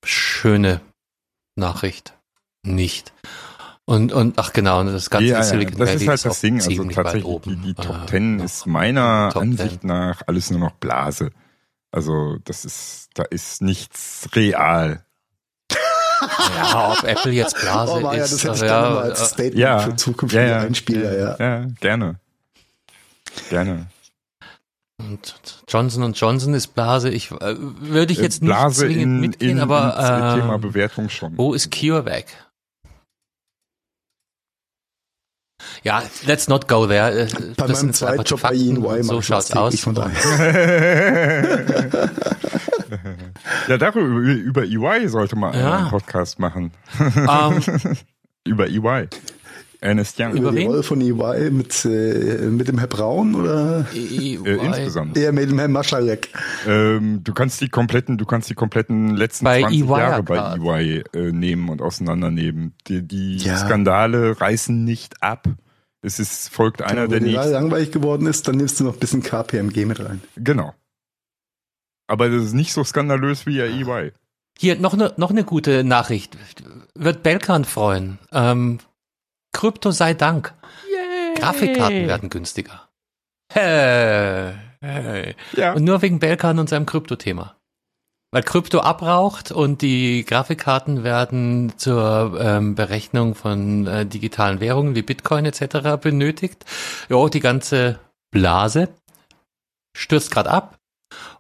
[0.06, 0.80] schöne
[1.58, 2.14] Nachricht.
[2.64, 3.12] Nicht.
[3.84, 6.62] Und, und ach genau, das ganze Ja, Silicon das Valley ist halt das auch Ding.
[6.62, 9.88] Also tatsächlich, die, die Top Äh, Ten noch ist meiner Top Ansicht 10.
[9.90, 11.32] nach alles nur noch Blase.
[11.92, 15.04] Also das ist, da ist nichts real.
[16.22, 18.34] Ja, ob Apple jetzt Blase Oh, Maja, ist.
[18.34, 20.60] das hätte ich äh, gerne mal ja, als äh, Statement Ja, für zukünftige ja.
[20.60, 21.36] Einspieler, ja.
[21.40, 22.16] Ja, gerne.
[23.50, 23.88] Gerne.
[25.00, 25.36] Und
[25.68, 27.10] Johnson Johnson ist Blase.
[27.10, 30.56] Ich äh, würde ich Äh, jetzt nicht Blase zwingend in, mitgehen, in, aber ins Thema
[30.56, 31.38] äh, Bewertung schon.
[31.38, 32.26] wo ist CureVac?
[35.84, 37.22] Ja, let's not go there.
[37.24, 39.80] Äh, Bei das meinem Zweitjob bei EY so schaut's aus.
[39.80, 40.12] von daher.
[43.68, 45.78] ja, darüber, über EY sollte man Ja.
[45.78, 46.72] einen Podcast machen.
[46.99, 47.62] Ähm,
[48.43, 49.07] Über EY.
[49.84, 50.34] Ernest Young.
[50.36, 50.64] Über die?
[50.66, 54.40] Rolle von EY mit, äh, mit dem Herr Braun oder EY.
[54.46, 55.18] Äh, insgesamt.
[55.18, 56.30] eher mit dem Herrn Maschalek?
[56.68, 60.38] Ähm, du kannst die kompletten, du kannst die kompletten letzten Bei 20 EY Jahre bei.
[60.56, 62.74] EY äh, nehmen und auseinandernehmen.
[62.88, 63.58] Die, die Ja.
[63.58, 65.48] Skandale reißen nicht ab.
[66.04, 67.52] Es ist, folgt einer der Wenn die nächsten.
[67.52, 70.22] langweilig geworden ist, dann nimmst du noch ein bisschen KPMG mit rein.
[70.38, 70.74] Genau.
[72.08, 74.12] Aber das ist nicht so skandalös wie ja E EY.
[74.60, 76.38] Hier noch eine noch eine gute Nachricht.
[76.94, 78.20] Wird Belkan freuen.
[78.32, 78.80] Ähm,
[79.54, 80.54] Krypto sei Dank.
[81.36, 82.89] Grafikkarten werden günstiger.
[83.52, 85.36] Hey, hey.
[85.54, 85.74] Ja.
[85.74, 87.56] Und nur wegen Belkan und seinem Krypto-Thema.
[88.34, 95.02] Weil Krypto abraucht und die Grafikkarten werden zur ähm, Berechnung von äh, digitalen Währungen wie
[95.02, 96.02] Bitcoin etc.
[96.02, 96.64] benötigt.
[97.10, 97.99] Ja, die ganze
[98.32, 98.88] Blase
[99.93, 100.78] stürzt gerade ab.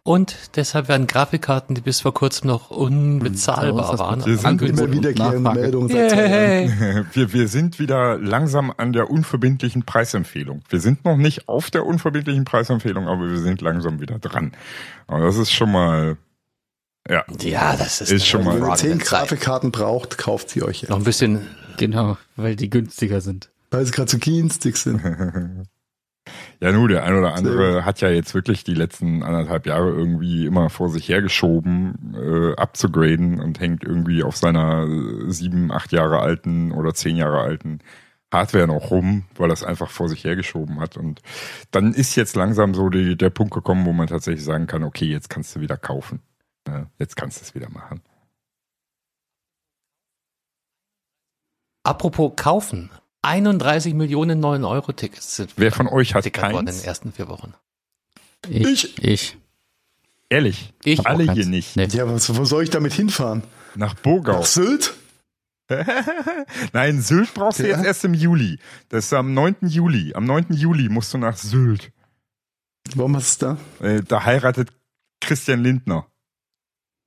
[0.03, 4.83] Und deshalb werden Grafikkarten, die bis vor kurzem noch unbezahlbar das waren, Wir sind angekündigt.
[4.83, 5.51] Immer wiederkehrende.
[5.53, 5.89] Meldungen.
[5.89, 7.05] Yay.
[7.13, 10.61] Wir, wir sind wieder langsam an der unverbindlichen Preisempfehlung.
[10.69, 14.51] Wir sind noch nicht auf der unverbindlichen Preisempfehlung, aber wir sind langsam wieder dran.
[15.07, 16.17] Aber das ist schon mal,
[17.09, 17.23] ja.
[17.41, 18.97] Ja, das ist, Ist schon mal- Wenn ihr zehn.
[18.99, 23.49] Grafikkarten braucht, kauft sie euch Noch ein bisschen Genau, weil die günstiger sind.
[23.71, 25.01] Weil sie gerade so günstig sind.
[26.61, 30.45] Ja, nur der ein oder andere hat ja jetzt wirklich die letzten anderthalb Jahre irgendwie
[30.45, 36.19] immer vor sich hergeschoben, äh, abzugraden und hängt irgendwie auf seiner äh, sieben, acht Jahre
[36.19, 37.79] alten oder zehn Jahre alten
[38.31, 40.97] Hardware noch rum, weil das einfach vor sich hergeschoben hat.
[40.97, 41.21] Und
[41.71, 45.05] dann ist jetzt langsam so die, der Punkt gekommen, wo man tatsächlich sagen kann, okay,
[45.05, 46.21] jetzt kannst du wieder kaufen.
[46.67, 48.01] Ja, jetzt kannst du es wieder machen.
[51.83, 52.91] Apropos kaufen.
[53.23, 56.77] 31 Millionen 9-Euro-Tickets sind Wer von euch hat worden in keins?
[56.79, 57.53] den ersten vier Wochen.
[58.49, 58.97] Ich.
[58.97, 59.03] Ich.
[59.03, 59.37] Ich.
[60.29, 61.47] Ehrlich, Ich alle hier keins.
[61.47, 61.75] nicht.
[61.75, 61.87] Nee.
[61.91, 63.43] Ja, was, wo soll ich damit hinfahren?
[63.75, 64.39] Nach Bogau.
[64.39, 64.93] Nach Sylt?
[66.73, 67.77] Nein, Sylt brauchst du Ja.
[67.77, 68.59] jetzt erst im Juli.
[68.89, 69.55] Das ist am 9.
[69.67, 70.13] Juli.
[70.15, 70.47] Am 9.
[70.51, 71.91] Juli musst du nach Sylt.
[72.95, 73.85] Warum hast du da?
[73.87, 74.69] Äh, da heiratet
[75.21, 76.07] Christian Lindner.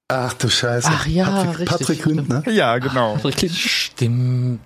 [0.09, 0.89] Ach du Scheiße.
[0.91, 2.05] Ach ja, Patrick, richtig, Patrick.
[2.05, 2.49] Lindner.
[2.49, 3.19] Ja, genau.
[3.49, 4.61] Stimmt.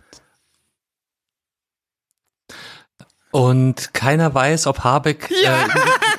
[3.30, 5.46] Und keiner weiß, ob Habeck äh,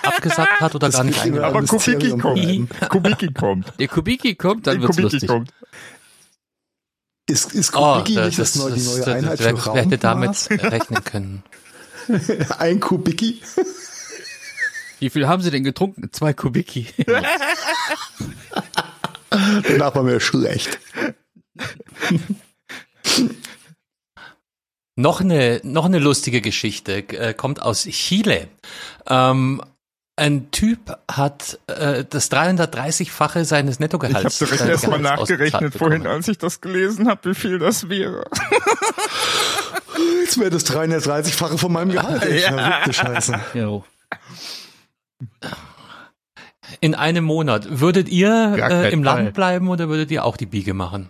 [0.03, 1.55] abgesagt hat oder Das gar nicht eingeladen.
[1.55, 2.89] Aber Kubicki kommt.
[2.89, 3.73] Kubicki kommt.
[3.79, 5.29] Der Kubiki kommt, dann wird's Kubicki lustig.
[5.29, 5.51] kommt.
[7.27, 9.57] Ist, ist Oh, Kubicki das, nicht das, das, neue, die das, neue das, Einheit wer,
[9.57, 11.43] für wer hätte damit rechnen können?
[12.59, 13.41] Ein Kubicki?
[14.99, 16.09] Wie viel haben Sie denn getrunken?
[16.11, 16.87] Zwei Kubiki.
[19.29, 20.79] Danach war mir schlecht.
[24.99, 28.49] Noch eine, noch eine lustige Geschichte äh, kommt aus Chile.
[29.07, 29.61] Ähm,
[30.17, 34.41] ein Typ hat äh, das 330-fache seines Ich Nettogehalts.
[34.41, 38.25] habe direkt erstmal nachgerechnet vorhin, als ich das gelesen habe, wie viel das wäre.
[40.21, 42.21] Jetzt wäre das 330-fache von meinem Gehalt.
[42.23, 42.39] ey.
[42.39, 43.39] Verrückte Scheiße.
[43.53, 43.85] jo.
[46.81, 47.79] In einem Monat.
[47.79, 49.15] Würdet ihr äh, im Fall.
[49.23, 51.09] Land bleiben oder würdet ihr auch die Biege machen?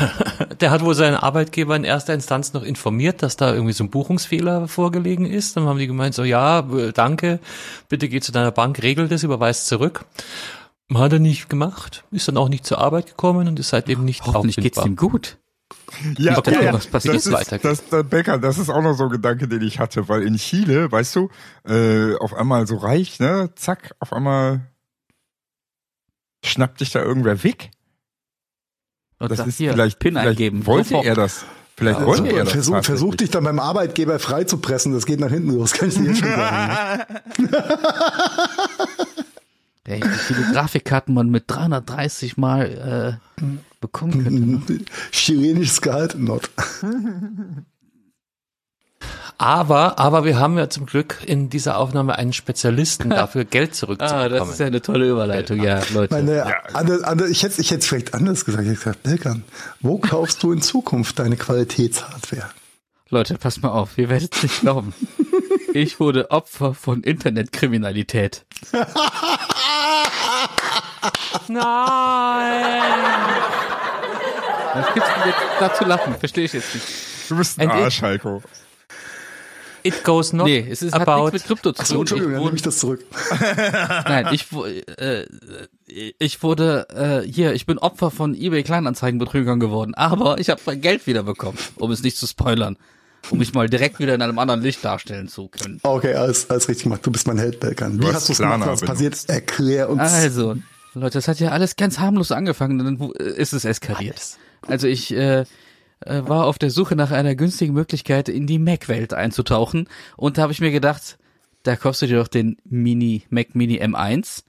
[0.60, 3.90] Der hat wohl seinen Arbeitgeber in erster Instanz noch informiert, dass da irgendwie so ein
[3.90, 5.56] Buchungsfehler vorgelegen ist.
[5.56, 7.40] Dann haben die gemeint, so ja, äh, danke,
[7.88, 10.04] bitte geh zu deiner Bank, regel das, überweist zurück.
[10.92, 14.24] Hat er nicht gemacht, ist dann auch nicht zur Arbeit gekommen und ist seitdem nicht
[14.26, 15.06] Hoffentlich geht's auffindbar.
[15.08, 15.38] ihm gut.
[16.18, 17.64] Ja, Nicht, dass irgendwas passiert, das ist, weitergeht.
[17.64, 20.36] das, der Becker, das ist auch noch so ein Gedanke, den ich hatte, weil in
[20.36, 21.28] Chile, weißt du,
[21.66, 24.60] äh, auf einmal so reich, ne, zack, auf einmal
[26.44, 27.70] schnappt dich da irgendwer weg.
[29.22, 30.66] Und Das sagt, ist hier, vielleicht, PIN vielleicht eingeben.
[30.66, 31.06] wollte Sofort.
[31.06, 31.44] er das.
[31.76, 32.52] Vielleicht Ja, wollte er das.
[32.52, 34.92] versuch, versuch dich dann beim Arbeitgeber freizupressen.
[34.92, 37.02] Das geht nach hinten los, kann ich dir jetzt schon sagen.
[39.84, 43.42] Ey, wie viele Grafikkarten man mit 330 Mal äh,
[43.80, 44.72] bekommen könnte.
[44.72, 44.80] Ne?
[45.10, 46.48] Chilenisches Gehalt, not.
[49.38, 53.74] Aber, aber wir haben ja zum Glück in dieser Aufnahme einen Spezialisten dafür, Geld Ah,
[53.74, 54.30] zurückzubekommen.
[54.30, 56.14] das ist ja eine tolle Überleitung, ja, Leute.
[56.14, 58.62] Meine, andere, andere, ich hätte ich hätte es vielleicht anders gesagt.
[58.64, 59.44] Ich hätte gesagt, Dilkan,
[59.80, 62.50] wo kaufst du in Zukunft deine Qualitätshardware?
[63.10, 64.94] Leute, passt mal auf, ihr werdet es nicht glauben.
[65.74, 68.44] Ich wurde Opfer von Internetkriminalität.
[71.48, 72.82] Nein!
[74.74, 76.14] Was gibt's denn jetzt da zu lachen?
[76.18, 76.86] Verstehe ich jetzt nicht.
[77.28, 78.42] Du bist ein Ein Arsch, Heiko.
[79.84, 82.00] It goes not Nee, es ist, hat about nichts mit Krypto zu Achso, tun.
[82.02, 83.04] Entschuldigung, Ich dann nehme ich das zurück.
[84.06, 84.46] nein, ich,
[84.98, 85.24] äh,
[86.18, 86.86] ich wurde,
[87.24, 91.58] äh, hier, ich bin Opfer von eBay Kleinanzeigenbetrügern geworden, aber ich habe mein Geld wiederbekommen,
[91.76, 92.76] um es nicht zu spoilern.
[93.30, 95.78] Um mich mal direkt wieder in einem anderen Licht darstellen zu können.
[95.84, 97.06] Okay, alles, alles richtig gemacht.
[97.06, 98.02] Du bist mein Held, Belkan.
[98.02, 98.62] Wie hast du es gemacht?
[98.66, 99.16] Was passiert?
[99.28, 100.00] Erklär uns.
[100.00, 100.56] Also,
[100.94, 104.20] Leute, das hat ja alles ganz harmlos angefangen, und dann wu- ist es eskaliert.
[104.66, 105.44] Also ich äh,
[106.06, 110.42] äh, war auf der Suche nach einer günstigen Möglichkeit, in die Mac-Welt einzutauchen und da
[110.42, 111.18] habe ich mir gedacht,
[111.62, 114.44] da kaufst du dir doch den Mini Mac Mini M1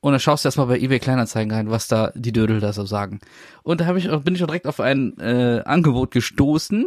[0.00, 2.84] und dann schaust du erstmal bei eBay Kleinanzeigen rein, was da die Dödel da so
[2.84, 3.20] sagen.
[3.62, 6.86] Und da habe ich bin ich schon direkt auf ein äh, Angebot gestoßen,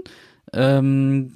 [0.53, 1.34] ähm,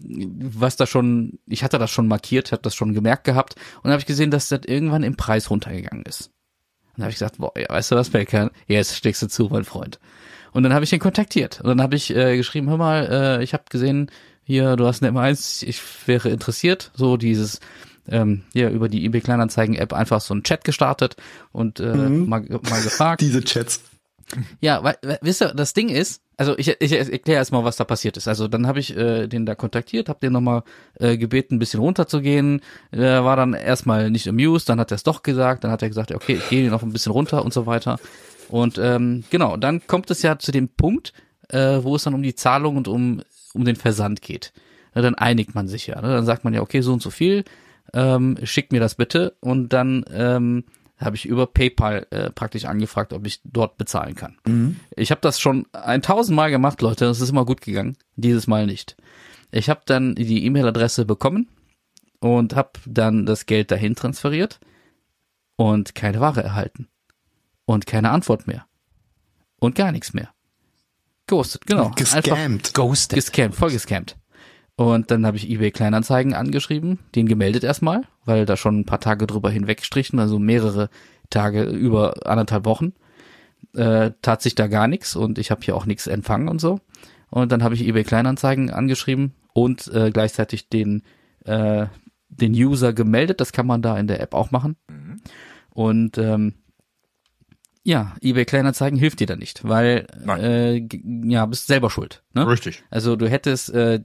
[0.58, 3.94] was da schon, ich hatte das schon markiert, hatte das schon gemerkt gehabt und dann
[3.94, 6.28] habe ich gesehen, dass das irgendwann im Preis runtergegangen ist.
[6.92, 8.52] Und dann habe ich gesagt, boah, ja, weißt du was, Belkan?
[8.68, 10.00] Jetzt steckst du zu, mein Freund.
[10.54, 11.62] Und dann habe ich ihn kontaktiert.
[11.62, 13.08] Und dann habe ich äh, geschrieben, hör mal,
[13.40, 14.12] äh, ich habe gesehen,
[14.44, 16.92] hier, du hast eine M1, ich wäre interessiert.
[16.94, 17.60] So dieses,
[18.08, 21.16] ähm, hier über die eBay Kleinanzeigen-App einfach so einen Chat gestartet
[21.52, 23.22] und äh, mal, mal gefragt.
[23.22, 23.82] Diese Chats.
[24.60, 27.84] Ja, weil, weil, wisst ihr, das Ding ist, also ich, ich erkläre erstmal, was da
[27.84, 28.28] passiert ist.
[28.28, 30.64] Also dann habe ich äh, den da kontaktiert, habe den nochmal
[31.00, 32.62] äh, gebeten, ein bisschen runterzugehen.
[32.92, 35.90] Er war dann erstmal nicht amused, dann hat er es doch gesagt, dann hat er
[35.90, 38.00] gesagt, okay, ich gehe noch ein bisschen runter und so weiter.
[38.52, 41.14] Und ähm, genau, dann kommt es ja zu dem Punkt,
[41.48, 43.22] äh, wo es dann um die Zahlung und um,
[43.54, 44.52] um den Versand geht.
[44.94, 46.02] Na, dann einigt man sich ja.
[46.02, 46.10] Ne?
[46.10, 47.46] Dann sagt man ja, okay, so und so viel,
[47.94, 50.66] ähm, schickt mir das bitte und dann ähm,
[50.98, 54.36] habe ich über PayPal äh, praktisch angefragt, ob ich dort bezahlen kann.
[54.98, 57.06] Ich habe das schon ein tausendmal gemacht, Leute.
[57.06, 57.96] Das ist immer gut gegangen.
[58.18, 58.98] Dieses Mal nicht.
[59.52, 61.48] Ich habe dann die E-Mail-Adresse bekommen
[62.20, 64.60] und habe dann das Geld dahin transferiert
[65.56, 66.90] und keine Ware erhalten
[67.72, 68.66] und keine Antwort mehr
[69.60, 70.30] und gar nichts mehr.
[71.28, 71.92] Ghosted, genau.
[71.92, 72.74] Gescammt.
[72.74, 73.16] Ghosted.
[73.16, 74.18] gescammt, voll gescammt.
[74.76, 79.00] Und dann habe ich eBay Kleinanzeigen angeschrieben, den gemeldet erstmal, weil da schon ein paar
[79.00, 80.90] Tage drüber hinweggestrichen, also mehrere
[81.30, 82.94] Tage über anderthalb Wochen.
[83.74, 86.80] Äh, tat sich da gar nichts und ich habe hier auch nichts empfangen und so.
[87.30, 91.04] Und dann habe ich eBay Kleinanzeigen angeschrieben und äh, gleichzeitig den
[91.46, 91.86] äh,
[92.28, 93.40] den User gemeldet.
[93.40, 94.76] Das kann man da in der App auch machen.
[95.70, 96.56] Und ähm,
[97.84, 100.40] Ja, eBay Kleinanzeigen hilft dir da nicht, weil Nein.
[100.44, 100.88] äh,
[101.28, 102.22] ja, bist selber schuld.
[102.34, 102.48] Ne?
[102.48, 102.84] Richtig.
[102.92, 104.02] Also du hättest äh,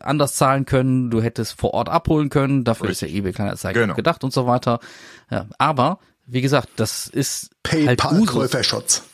[0.00, 3.94] anders zahlen können, du hättest vor Ort abholen können, dafür ist ja eBay Kleinanzeigen Genau.
[3.94, 4.80] gedacht und so weiter.
[5.30, 8.10] Ja, aber wie gesagt, das ist halt Usus.
[8.26, 9.04] PayPal-Käuferschutz.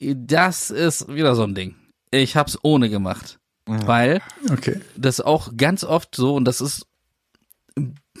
[0.00, 1.74] Das ist wieder so ein Ding.
[2.10, 4.80] Ich hab's ohne gemacht, weil Okay.
[4.96, 6.86] das auch ganz oft so und das ist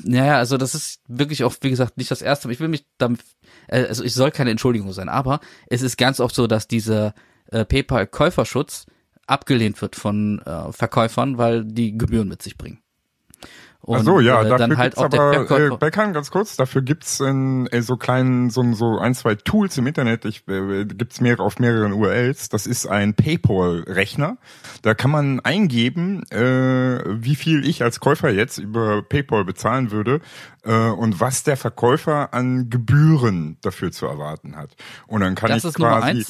[0.02, 2.52] naja, also das ist wirklich auch, wie gesagt, nicht das erste Mal.
[2.52, 3.20] Ich will mich damit,
[3.70, 7.14] also ich soll keine Entschuldigung sein, aber es ist ganz oft so, dass dieser
[7.50, 8.86] äh, PayPal-Käuferschutz
[9.26, 12.80] abgelehnt wird von äh, Verkäufern, weil die Gebühren mit sich bringen.
[13.82, 15.76] Und, Ach so, ja, äh, dafür halt gibt's aber, äh.
[15.76, 19.86] Beckern, ganz kurz, dafür gibt's in, äh, so kleinen, so, so ein, zwei Tools im
[19.86, 24.36] Internet, ich, äh, gibt's mehrere auf mehreren URLs, das ist ein Paypal-Rechner,
[24.82, 30.20] da kann man eingeben, äh, wie viel ich als Käufer jetzt über Paypal bezahlen würde
[30.64, 34.76] äh, und was der Verkäufer an Gebühren dafür zu erwarten hat.
[35.06, 36.26] Und dann kann Das ich ist Nummer quasi...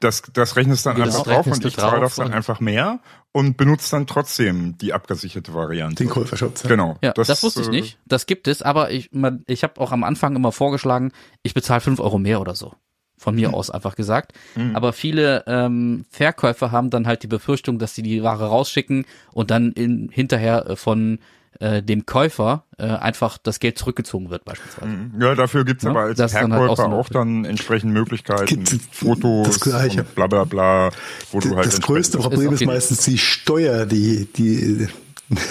[0.00, 3.00] Das, das rechnest dann Genau, einfach das drauf und ich zahle das dann einfach mehr
[3.32, 6.02] und benutze dann trotzdem die abgesicherte Variante.
[6.02, 6.62] Den Käuferschutz.
[6.62, 6.96] Genau.
[7.02, 7.98] Ja, das, wusste ich äh, nicht.
[8.06, 11.12] Das gibt es, aber ich, man, ich habe auch am Anfang immer vorgeschlagen,
[11.42, 12.74] ich bezahle fünf Euro mehr oder so.
[13.16, 14.32] Von mir aus einfach gesagt.
[14.72, 19.50] Aber viele ähm, Verkäufer haben dann halt die Befürchtung, dass sie die Ware rausschicken und
[19.50, 21.18] dann in, hinterher äh, von
[21.60, 24.90] äh, dem Käufer äh, einfach das Geld zurückgezogen wird beispielsweise.
[25.20, 28.46] Ja, dafür gibt's Ja, aber als das ist dann halt Verkäufer auch dann entsprechend Möglichkeiten,
[28.46, 30.00] Gibt's Fotos das Gleiche.
[30.00, 30.90] und bla bla bla,
[31.30, 34.88] wo du halt Das größte Problem ist jeden- meistens die Steuer, die, die,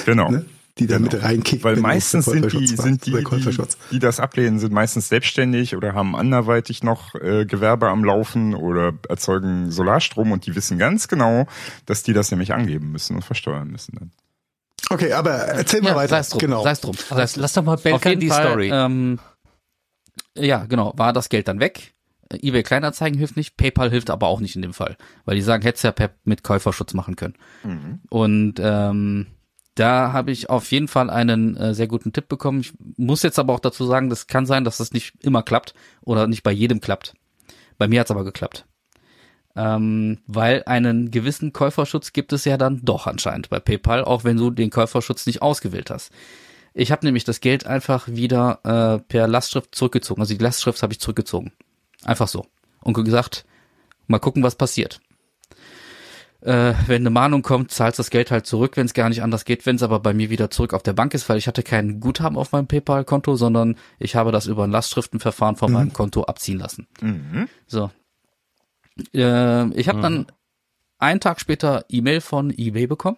[0.06, 0.30] Genau.
[0.31, 0.45] ne,
[0.77, 1.11] die da Genau.
[1.11, 1.64] mit reinkickt.
[1.64, 3.57] Weil meistens sind die, sind die, die,
[3.91, 8.94] die das ablehnen, sind meistens selbstständig oder haben anderweitig noch äh, Gewerbe am Laufen oder
[9.07, 11.48] erzeugen Solarstrom und die wissen ganz genau,
[11.86, 14.11] dass die das nämlich angeben müssen und versteuern müssen dann.
[14.89, 16.09] Okay, aber erzähl mal Ja, weiter.
[16.09, 16.39] sei es drum.
[16.39, 16.63] Genau.
[16.63, 16.95] Sei es drum.
[17.09, 17.41] Aber Sei's drum.
[17.41, 18.69] lass doch mal Auf Belkan jeden die Fall, Story.
[18.73, 19.19] Ähm,
[20.37, 21.93] ja, genau, war das Geld dann weg.
[22.31, 25.63] EBay Kleinanzeigen hilft nicht, PayPal hilft aber auch nicht in dem Fall, weil die sagen,
[25.63, 27.33] hättest ja per, mit Käuferschutz machen können.
[28.09, 29.25] Und ähm,
[29.73, 32.59] da habe ich auf jeden Fall einen äh, sehr guten Tipp bekommen.
[32.59, 35.73] Ich muss jetzt aber auch dazu sagen, das kann sein, dass das nicht immer klappt
[36.01, 37.13] oder nicht bei jedem klappt.
[37.79, 38.65] Bei mir hat's aber geklappt.
[39.60, 44.38] Ähm, weil einen gewissen Käuferschutz gibt es ja dann doch anscheinend bei PayPal, auch wenn
[44.38, 46.14] du den Käuferschutz nicht ausgewählt hast.
[46.73, 50.22] Ich habe nämlich das Geld einfach wieder äh, per Lastschrift zurückgezogen.
[50.22, 51.52] Also die Lastschrift habe ich zurückgezogen.
[52.06, 52.45] Einfach so.
[52.80, 53.44] Und gesagt,
[54.07, 55.02] mal gucken, was passiert.
[56.40, 59.44] Äh, wenn eine Mahnung kommt, zahlst das Geld halt zurück, wenn es gar nicht anders
[59.44, 59.65] geht.
[59.65, 61.99] Wenn es aber bei mir wieder zurück auf der Bank ist, weil ich hatte kein
[61.99, 66.60] Guthaben auf meinem PayPal-Konto, sondern ich habe das über ein Lastschriftenverfahren von meinem Konto abziehen
[66.60, 66.88] lassen.
[67.68, 67.91] So.
[69.13, 70.27] Äh, ich habe dann
[70.97, 73.17] einen Tag später E-Mail von eBay bekommen.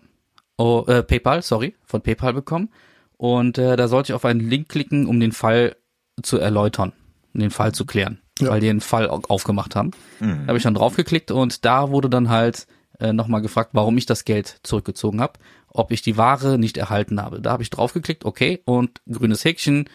[0.57, 2.69] Oh, äh, PayPal, sorry, von PayPal bekommen.
[3.17, 5.75] Und äh, da sollte ich auf einen Link klicken, um den Fall
[6.21, 6.93] zu erläutern,
[7.33, 8.49] um den Fall zu klären, Ja.
[8.49, 9.91] weil die einen Fall au- aufgemacht haben.
[10.19, 12.67] Da habe ich dann draufgeklickt und da wurde dann halt
[12.99, 15.33] äh, nochmal gefragt, warum ich das Geld zurückgezogen habe,
[15.69, 17.41] ob ich die Ware nicht erhalten habe.
[17.41, 19.89] Da habe ich draufgeklickt, okay, und grünes Häkchen,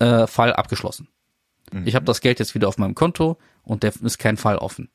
[0.00, 1.08] äh, Fall abgeschlossen.
[1.84, 4.88] Ich habe das Geld jetzt wieder auf meinem Konto und der ist kein Fall offen.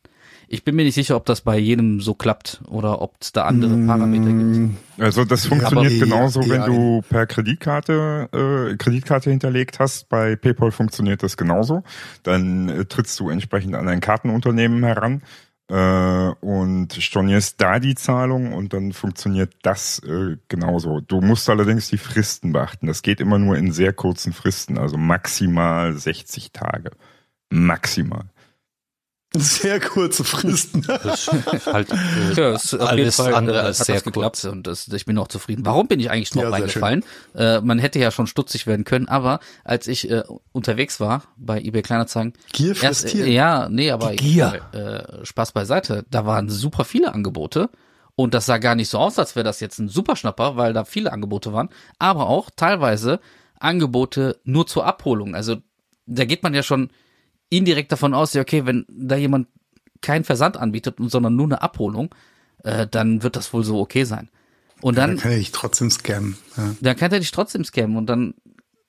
[0.48, 3.46] Ich bin mir nicht sicher, ob das bei jedem so klappt oder ob es da
[3.46, 4.78] andere Parameter gibt.
[5.00, 6.66] Also das funktioniert aber- genauso, ja, wenn ja.
[6.68, 10.10] du per Kreditkarte äh, Kreditkarte hinterlegt hast.
[10.10, 11.84] Bei PayPal funktioniert das genauso.
[12.24, 15.22] Dann äh, trittst du entsprechend an ein Kartenunternehmen heran
[15.70, 21.00] äh, und stornierst da die Zahlung und dann funktioniert das äh, genauso.
[21.00, 22.88] Du musst allerdings die Fristen beachten.
[22.88, 26.92] Das geht immer nur in sehr kurzen Fristen, also maximal 60 Tage.
[27.50, 28.26] Maximal.
[29.36, 30.86] Sehr kurze Fristen.
[30.88, 34.04] halt, äh, Ja, es ist auf alles jeden Fall andere äh, als hat sehr das
[34.04, 35.66] geklappt und das, ich bin auch zufrieden.
[35.66, 37.04] Warum bin ich eigentlich drauf Ja, reingefallen?
[37.36, 41.60] Äh, man hätte ja schon stutzig werden können, aber als ich äh, unterwegs war bei
[41.62, 44.62] eBay Kleinanzeigen, Gier frisst erst, äh, ja, nee, aber Die Gier.
[44.72, 47.70] Äh, Spaß beiseite, da waren super viele Angebote
[48.16, 50.86] und das sah gar nicht so aus, als wäre das jetzt ein Superschnapper, weil da
[50.86, 53.20] viele Angebote waren, aber auch teilweise
[53.60, 55.34] Angebote nur zur Abholung.
[55.34, 55.56] Also
[56.06, 56.92] da geht man ja schon
[57.58, 59.48] indirekt davon aus, ja, okay, wenn da jemand
[60.02, 62.14] keinen Versand anbietet, sondern nur eine Abholung,
[62.64, 64.30] äh, dann wird das wohl so okay sein.
[64.82, 66.38] Und Dann dann, kann ich trotzdem scammen.
[66.58, 66.76] Ja.
[66.82, 68.34] dann kann er dich trotzdem scammen und dann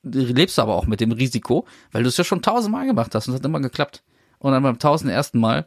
[0.03, 3.28] lebst du aber auch mit dem Risiko, weil du es ja schon tausendmal gemacht hast
[3.28, 4.03] und es hat immer geklappt.
[4.39, 5.66] Und dann beim tausend ersten Mal,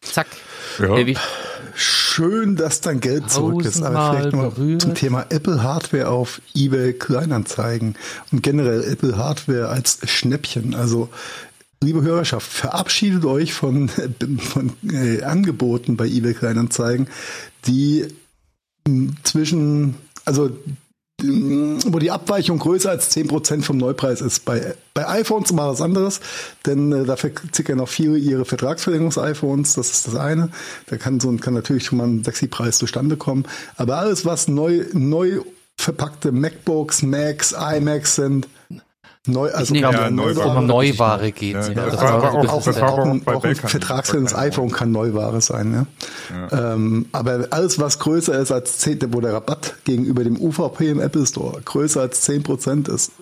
[0.00, 0.26] zack,
[0.78, 0.96] Ja.
[0.96, 1.18] ewig.
[1.74, 3.82] Schön, dass dein Geld zurück ist.
[3.82, 4.82] Aber vielleicht noch berührt.
[4.82, 7.94] zum Thema Apple Hardware auf eBay Kleinanzeigen
[8.30, 10.74] und generell Apple Hardware als Schnäppchen.
[10.74, 11.08] Also
[11.82, 13.88] Liebe Hörerschaft, verabschiedet euch von,
[14.38, 17.08] von äh, Angeboten bei eBay Kleinanzeigen,
[17.66, 18.06] die
[18.86, 20.50] mh, zwischen, also
[21.84, 24.44] wo die Abweichung größer als 10% vom Neupreis ist.
[24.44, 26.20] Bei, bei iPhones war was anderes,
[26.66, 30.50] denn äh, da verzickern noch viele ihre Vertragsverlängerungs-iPhones, das ist das eine.
[30.86, 33.44] Da kann so kann natürlich schon mal ein Sexy-Preis zustande kommen.
[33.76, 35.40] Aber alles, was neu, neu
[35.76, 38.48] verpackte MacBooks, Macs, iMacs sind,
[39.26, 41.54] Neu, also nee, ja, Neuware, um Neuware geht.
[41.54, 45.40] Ja, ja, das, war aber auch, auch, auch, ein, auch ein vertragsfällendes iPhone kann Neuware
[45.40, 45.72] sein.
[45.72, 45.86] Ja?
[46.50, 46.74] ja.
[46.74, 51.00] Ähm, aber alles, was größer ist als 10, wo der Rabatt gegenüber dem UVP im
[51.00, 53.12] Apple Store größer als 10% ist,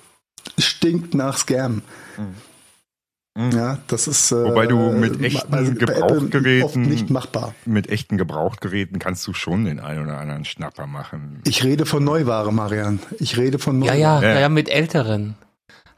[0.56, 1.82] stinkt nach Scam.
[2.16, 3.50] Mhm.
[3.52, 4.32] Ja, das ist.
[4.32, 7.54] Äh, Wobei du mit echten also Gebrauchtgeräten nicht machbar.
[7.66, 11.40] Mit echten Gebrauchtgeräten kannst du schon den einen oder anderen Schnapper machen.
[11.46, 13.00] Ich rede von Neuware, Marian.
[13.18, 13.98] Ich rede von Neuware.
[13.98, 15.36] Ja, ja, ja, ja mit älteren.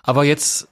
[0.03, 0.69] Aber jetzt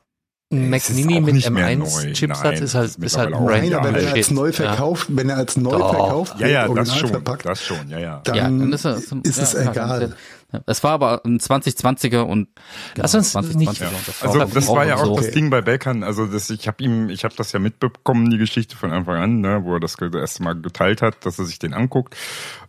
[0.53, 4.31] ein Mac Mini mit M1-Chipsatz ist halt, ist halt ein Nein, aber wenn er als
[4.33, 5.17] neu verkauft, ja.
[5.17, 5.95] wenn er als neu Doch.
[5.95, 8.21] verkauft ja, ja, das schon, verpackt, das schon, ja, ja.
[8.25, 10.17] Dann, ja, dann ist, er, ist es egal.
[10.67, 12.49] Es war aber ein 2020er und
[12.95, 13.91] genau, Lass uns 2020er nicht, ja.
[14.05, 15.17] das also das war ja auch so.
[15.17, 18.39] das Ding bei Belkan, also das, ich habe ihm, ich habe das ja mitbekommen, die
[18.39, 21.45] Geschichte von Anfang an, ne, wo er das, das erste Mal geteilt hat, dass er
[21.45, 22.17] sich den anguckt.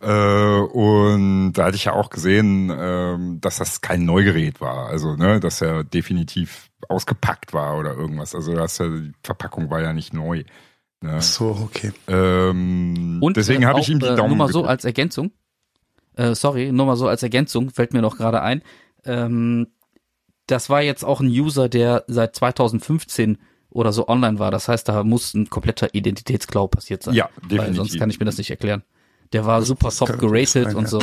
[0.00, 4.86] Äh, und da hatte ich ja auch gesehen, äh, dass das kein Neugerät war.
[4.86, 8.34] Also, ne, dass er definitiv ausgepackt war oder irgendwas.
[8.34, 10.44] Also das, die Verpackung war ja nicht neu.
[11.00, 11.16] Ne?
[11.18, 11.92] Ach so, okay.
[12.08, 14.18] Ähm, und deswegen äh, habe ich ihm die Daumen.
[14.18, 15.32] Äh, nur mal so als Ergänzung.
[16.14, 18.62] Äh, sorry, nur mal so als Ergänzung fällt mir noch gerade ein.
[19.04, 19.68] Ähm,
[20.46, 23.38] das war jetzt auch ein User, der seit 2015
[23.70, 24.50] oder so online war.
[24.50, 27.14] Das heißt, da muss ein kompletter Identitätsklau passiert sein.
[27.14, 27.58] Ja, definitiv.
[27.58, 28.82] Weil sonst kann ich mir das nicht erklären.
[29.32, 31.00] Der war super soft geratet und so.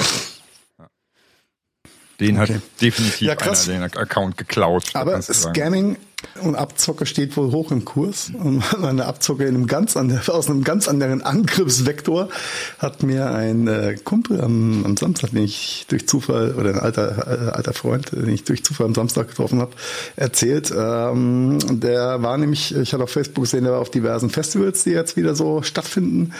[2.19, 2.55] Den okay.
[2.55, 4.89] hat definitiv ja, einer den Account geklaut.
[4.93, 5.97] Aber Scamming
[6.41, 8.31] und Abzocke steht wohl hoch im Kurs.
[8.33, 12.29] Und eine Abzocke in einem ganz anderen, aus einem ganz anderen Angriffsvektor
[12.77, 17.27] hat mir ein äh, Kumpel am, am Samstag, den ich durch Zufall, oder ein alter,
[17.27, 19.71] äh, alter Freund, den ich durch Zufall am Samstag getroffen habe,
[20.15, 20.73] erzählt.
[20.75, 24.91] Ähm, der war nämlich, ich hatte auf Facebook gesehen, der war auf diversen Festivals, die
[24.91, 26.33] jetzt wieder so stattfinden.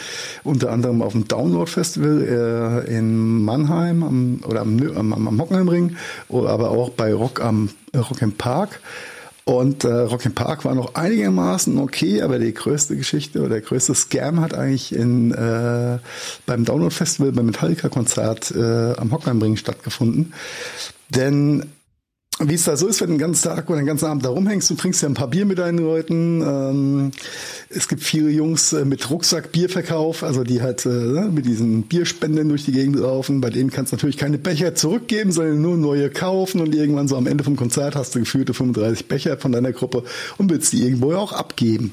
[0.44, 5.96] Unter anderem auf dem Download Festival äh, in Mannheim am, oder am, am, am Hockenheimring,
[6.28, 8.80] aber auch bei Rock am Rock im Park.
[9.50, 13.96] Und äh, Rock Park war noch einigermaßen okay, aber die größte Geschichte oder der größte
[13.96, 15.98] Scam hat eigentlich in, äh,
[16.46, 20.34] beim Download Festival, beim Metallica-Konzert äh, am Hockenheimring stattgefunden.
[21.08, 21.64] Denn
[22.42, 24.30] wie es da so ist, wenn du den ganzen Tag oder den ganzen Abend da
[24.30, 26.42] rumhängst, du trinkst ja ein paar Bier mit deinen Leuten.
[26.42, 27.10] Ähm,
[27.68, 31.82] es gibt viele Jungs äh, mit Rucksack Bierverkauf, also die halt äh, ne, mit diesen
[31.82, 33.40] Bierspenden durch die Gegend laufen.
[33.40, 37.16] Bei denen kannst du natürlich keine Becher zurückgeben, sondern nur neue kaufen und irgendwann so
[37.16, 40.04] am Ende vom Konzert hast du gefühlte 35 Becher von deiner Gruppe
[40.38, 41.92] und willst die irgendwo auch abgeben.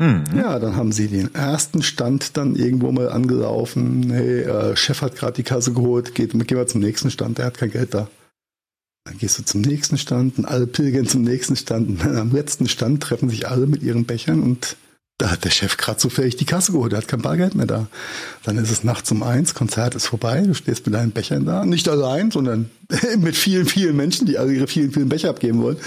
[0.00, 0.24] Mhm.
[0.36, 4.10] Ja, dann haben sie den ersten Stand dann irgendwo mal angelaufen.
[4.10, 7.46] Hey, äh, Chef hat gerade die Kasse geholt, geht, gehen wir zum nächsten Stand, der
[7.46, 8.08] hat kein Geld da.
[9.08, 11.88] Dann gehst du zum nächsten Stand und alle pilgern zum nächsten Stand.
[11.88, 14.76] Und am letzten Stand treffen sich alle mit ihren Bechern und
[15.16, 17.88] da hat der Chef gerade zufällig die Kasse geholt, der hat kein Bargeld mehr da.
[18.44, 21.64] Dann ist es nachts um eins, Konzert ist vorbei, du stehst mit deinen Bechern da,
[21.64, 22.70] nicht allein, sondern
[23.18, 25.78] mit vielen, vielen Menschen, die alle ihre vielen, vielen Becher abgeben wollen.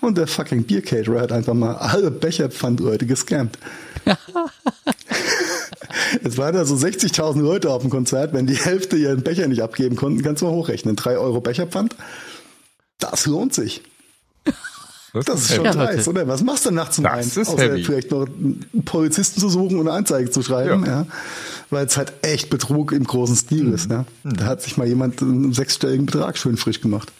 [0.00, 3.58] Und der fucking Biercaterer hat einfach mal alle Becherpfandleute gescampt.
[6.24, 9.62] Es waren da so 60.000 Leute auf dem Konzert, wenn die Hälfte ihren Becher nicht
[9.62, 10.96] abgeben konnten, kannst du mal hochrechnen.
[10.96, 11.94] Drei Euro Becherpfand,
[12.98, 13.82] das lohnt sich.
[15.14, 16.28] Das, das ist schon ja, nice, oder?
[16.28, 17.36] Was machst du nachts um das eins?
[17.36, 17.84] Ist Außer heavy.
[17.84, 21.02] vielleicht noch einen Polizisten zu suchen und eine Anzeige zu schreiben, ja.
[21.02, 21.06] ja.
[21.70, 23.74] Weil es halt echt Betrug im großen Stil mhm.
[23.74, 24.04] ist, ja.
[24.22, 24.36] Mhm.
[24.36, 27.10] Da hat sich mal jemand einen sechsstelligen Betrag schön frisch gemacht.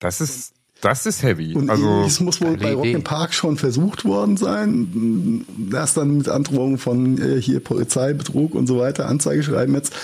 [0.00, 1.54] Das ist, das ist heavy.
[1.54, 5.44] Und also, es muss wohl bei Rock im Park schon versucht worden sein.
[5.72, 9.94] Erst dann mit Androhung von äh, hier Polizei, Betrug und so weiter, Anzeige schreiben jetzt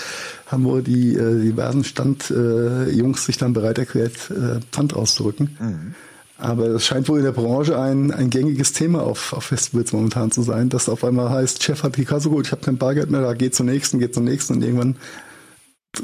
[0.47, 5.57] haben wohl die äh, diversen Standjungs äh, sich dann bereit erklärt, äh, Pfand auszurücken.
[5.59, 5.95] Mhm.
[6.37, 10.31] Aber es scheint wohl in der Branche ein, ein gängiges Thema auf, auf Festivals momentan
[10.31, 13.09] zu sein, dass auf einmal heißt, Chef hat die Kasse gut, ich habe kein Bargeld
[13.09, 14.97] mehr, da geht zum nächsten, geht zum nächsten und irgendwann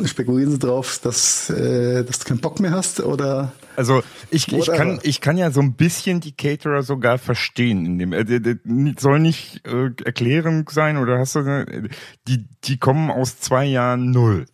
[0.05, 4.67] spekulieren sie drauf, dass, äh, dass du keinen Bock mehr hast oder also ich, ich
[4.67, 8.55] kann ich kann ja so ein bisschen die Caterer sogar verstehen in dem äh,
[8.99, 11.87] soll nicht äh, Erklärung sein oder hast du
[12.27, 14.45] die die kommen aus zwei Jahren null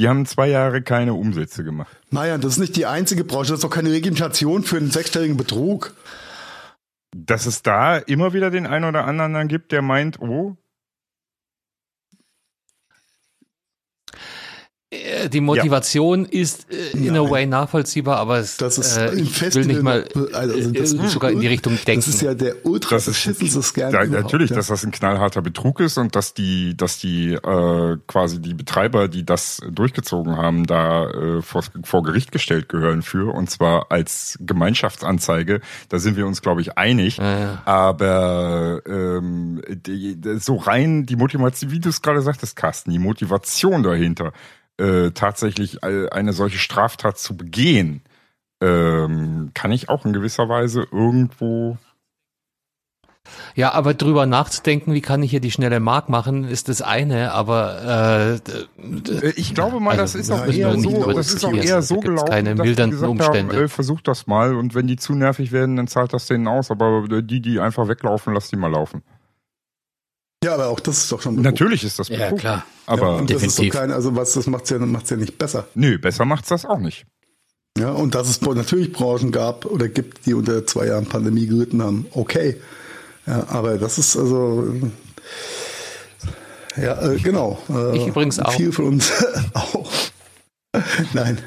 [0.00, 1.94] die haben zwei Jahre keine Umsätze gemacht.
[2.10, 5.36] Naja, das ist nicht die einzige Branche, das ist doch keine Legitimation für einen sechsstelligen
[5.36, 5.94] Betrug.
[7.14, 10.56] Dass es da immer wieder den einen oder anderen dann gibt, der meint, oh,
[15.28, 16.40] die Motivation ja.
[16.40, 20.04] ist äh, in a way nachvollziehbar, aber es, das ist äh, ich will nicht mal
[20.32, 22.00] also das äh, sogar in die Richtung denken.
[22.04, 23.92] Das ist ja der ultra beschissenste Scam.
[23.92, 24.56] Ja, natürlich, ja.
[24.56, 29.06] dass das ein knallharter Betrug ist und dass die, dass die äh, quasi die Betreiber,
[29.06, 34.38] die das durchgezogen haben, da äh, vor, vor Gericht gestellt gehören für und zwar als
[34.40, 35.60] Gemeinschaftsanzeige.
[35.88, 37.18] Da sind wir uns, glaube ich, einig.
[37.18, 42.98] Ja, Aber ähm, die, so rein die Motivation, wie du es gerade sagtest, Carsten, die
[42.98, 44.32] Motivation dahinter
[44.80, 48.02] äh, tatsächlich eine solche Straftat zu begehen,
[48.62, 51.78] ähm, kann ich auch in gewisser Weise irgendwo
[53.54, 57.32] ja, aber drüber nachzudenken, wie kann ich hier die schnelle Mark machen, ist das eine,
[57.32, 61.82] aber äh, ich glaube mal, also, das ist auch eher so, das ist auch eher
[61.82, 63.56] so gelaufen, keine mildernden Umstände.
[63.56, 66.48] Haben, äh, versucht das mal und wenn die zu nervig werden, dann zahlt das denen
[66.48, 69.02] aus, aber die, die einfach weglaufen, lass die mal laufen.
[70.42, 71.52] Ja, aber auch das ist doch schon Betrug.
[71.52, 72.30] Natürlich ist das Betrug.
[72.30, 72.66] Ja, klar.
[72.86, 73.64] Aber ja, und das definitiv.
[73.66, 75.66] ist doch kein, also was, das macht's ja, macht's ja nicht besser.
[75.74, 77.04] Nö, besser macht's das auch nicht.
[77.78, 81.82] Ja, und dass es natürlich Branchen gab oder gibt, die unter zwei Jahren Pandemie gelitten
[81.82, 82.60] haben, okay.
[83.26, 84.64] Ja, aber das ist also,
[86.76, 87.58] ja, äh, genau.
[87.68, 88.52] Äh, ich übrigens auch.
[88.52, 89.12] Viel von uns
[89.54, 89.90] auch.
[91.14, 91.38] Nein,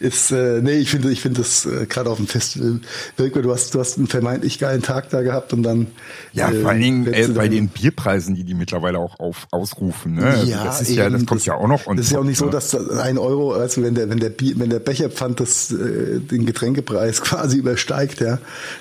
[0.00, 2.80] ist äh, nee, ich finde, ich finde das äh, gerade auf dem Festival
[3.16, 5.86] wirklich, du hast, du hast einen vermeintlich geilen Tag da gehabt und dann
[6.32, 10.14] ja, äh, vor allen Dingen äh, bei den Bierpreisen, die die mittlerweile auch auf ausrufen,
[10.14, 10.26] ne?
[10.26, 11.84] Also ja, das ist eben, ja, das kommt das, ja auch noch.
[11.84, 12.46] Das ist ja auch nicht ne?
[12.46, 16.18] so, dass ein Euro, also wenn der wenn der Bier, wenn der Becherpfand das äh,
[16.18, 18.38] den Getränkepreis quasi übersteigt, ja,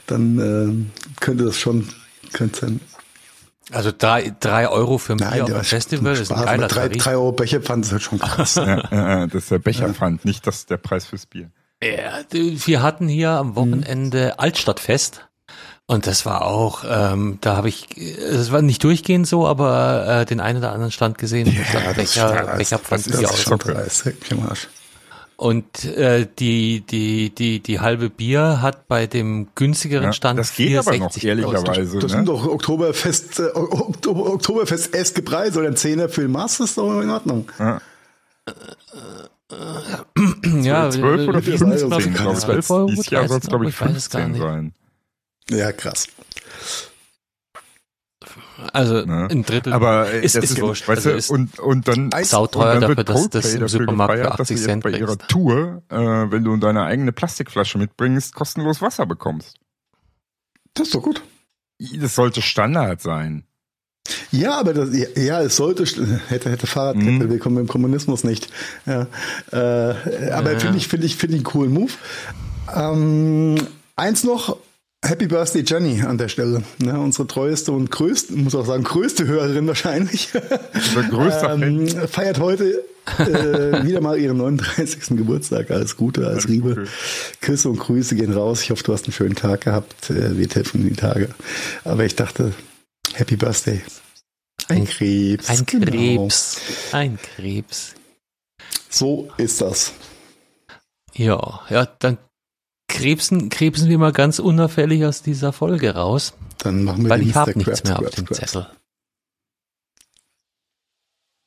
[0.07, 1.87] dann äh, könnte das schon
[2.33, 2.79] könnte sein.
[3.71, 7.13] Also drei, drei Euro für ein Bier auf dem Festival ist ein geiler drei, drei
[7.13, 8.55] Euro Becherpfand ist halt schon krass.
[8.55, 11.51] ja, das ist der Becherpfand, nicht das, der Preis fürs Bier.
[11.81, 14.39] Ja, wir hatten hier am Wochenende mhm.
[14.39, 15.25] Altstadtfest.
[15.87, 20.25] Und das war auch, ähm, da habe ich, es war nicht durchgehend so, aber äh,
[20.25, 21.47] den einen oder anderen Stand gesehen.
[21.47, 24.05] Ja, Becher, Becherpfand das, das, das ist schon dreist,
[25.39, 30.53] und äh, die, die, die, die halbe Bier hat bei dem günstigeren Stand ja, Das
[30.53, 31.93] geht aber noch, ehrlicherweise.
[31.93, 32.17] Das, das ne?
[32.17, 36.77] sind doch Oktoberfest, äh, Oktober, Oktoberfest eske Preise oder ein Zehner für den Master ist
[36.77, 37.49] doch in Ordnung.
[37.57, 37.81] Ja.
[40.61, 42.39] ja, 12 oder 15, glaube ich.
[42.41, 44.73] 12 Euro, soll es, glaube ich, 15 sein.
[45.49, 46.07] Ja, krass.
[48.73, 49.27] Also ne?
[49.29, 49.73] ein Drittel.
[49.73, 50.87] Aber ist, das ist, ist wurscht.
[50.87, 54.35] Weißt also du, und, und dann sauteuer und dann dafür, dass das im Supermarkt gefeiert,
[54.35, 58.81] für 80 dass Cent bei ihrer Tour, äh, wenn du deine eigene Plastikflasche mitbringst, kostenlos
[58.81, 59.57] Wasser bekommst.
[60.73, 61.21] Das ist doch gut.
[61.99, 63.45] Das sollte Standard sein.
[64.31, 65.85] Ja, aber das, ja, es sollte
[66.29, 67.29] hätte hätte Fahrradkette, mhm.
[67.29, 68.49] willkommen im Kommunismus nicht.
[68.85, 69.07] Ja,
[69.51, 70.59] äh, aber ja.
[70.59, 71.91] finde ich finde ich finde ich einen coolen Move.
[72.75, 73.55] Ähm,
[73.95, 74.57] eins noch,
[75.03, 76.63] Happy Birthday Jenny an der Stelle.
[76.77, 80.29] Ne, unsere treueste und größte, muss auch sagen, größte Hörerin wahrscheinlich.
[80.73, 82.83] Unser größter ähm, Feiert heute
[83.17, 85.17] äh, wieder mal ihren 39.
[85.17, 85.71] Geburtstag.
[85.71, 86.75] Alles Gute, alles Liebe.
[86.75, 86.87] Cool.
[87.41, 88.61] Küsse und Grüße gehen raus.
[88.61, 90.09] Ich hoffe, du hast einen schönen Tag gehabt.
[90.09, 91.29] Äh, wir treffen die Tage.
[91.85, 92.53] Aber ich dachte,
[93.13, 93.81] Happy Birthday.
[94.67, 95.49] Ein Krebs.
[95.49, 95.85] Ein genau.
[95.85, 96.61] Krebs.
[96.91, 97.95] Ein Krebs.
[98.89, 99.93] So ist das.
[101.15, 102.17] Ja, ja, dann
[102.89, 106.33] krebsen, krebsen wir mal ganz unauffällig aus dieser Folge raus.
[106.57, 108.37] Dann machen wir Weil ich habe nichts mehr Scrap, auf dem Scrap.
[108.37, 108.67] Zettel.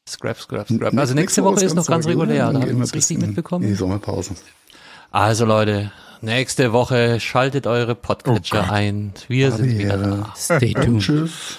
[0.08, 0.98] Scrap, Scrap, Scrap.
[0.98, 2.52] Also nächste Woche ist noch ganz regulär.
[2.52, 3.66] Da haben wir es richtig mitbekommen.
[3.66, 4.34] Die Sommerpause.
[5.10, 5.92] Also Leute,
[6.22, 9.12] nächste Woche schaltet eure Podcatcher oh ein.
[9.28, 10.34] Wir Aber sind wieder da.
[10.36, 11.02] Stay tuned.
[11.02, 11.58] Tschüss.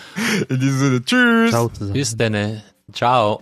[0.50, 1.52] In diesem Sinne, tschüss.
[1.52, 1.94] Ciao zusammen.
[1.94, 2.64] Bis dann.
[2.92, 3.42] Ciao.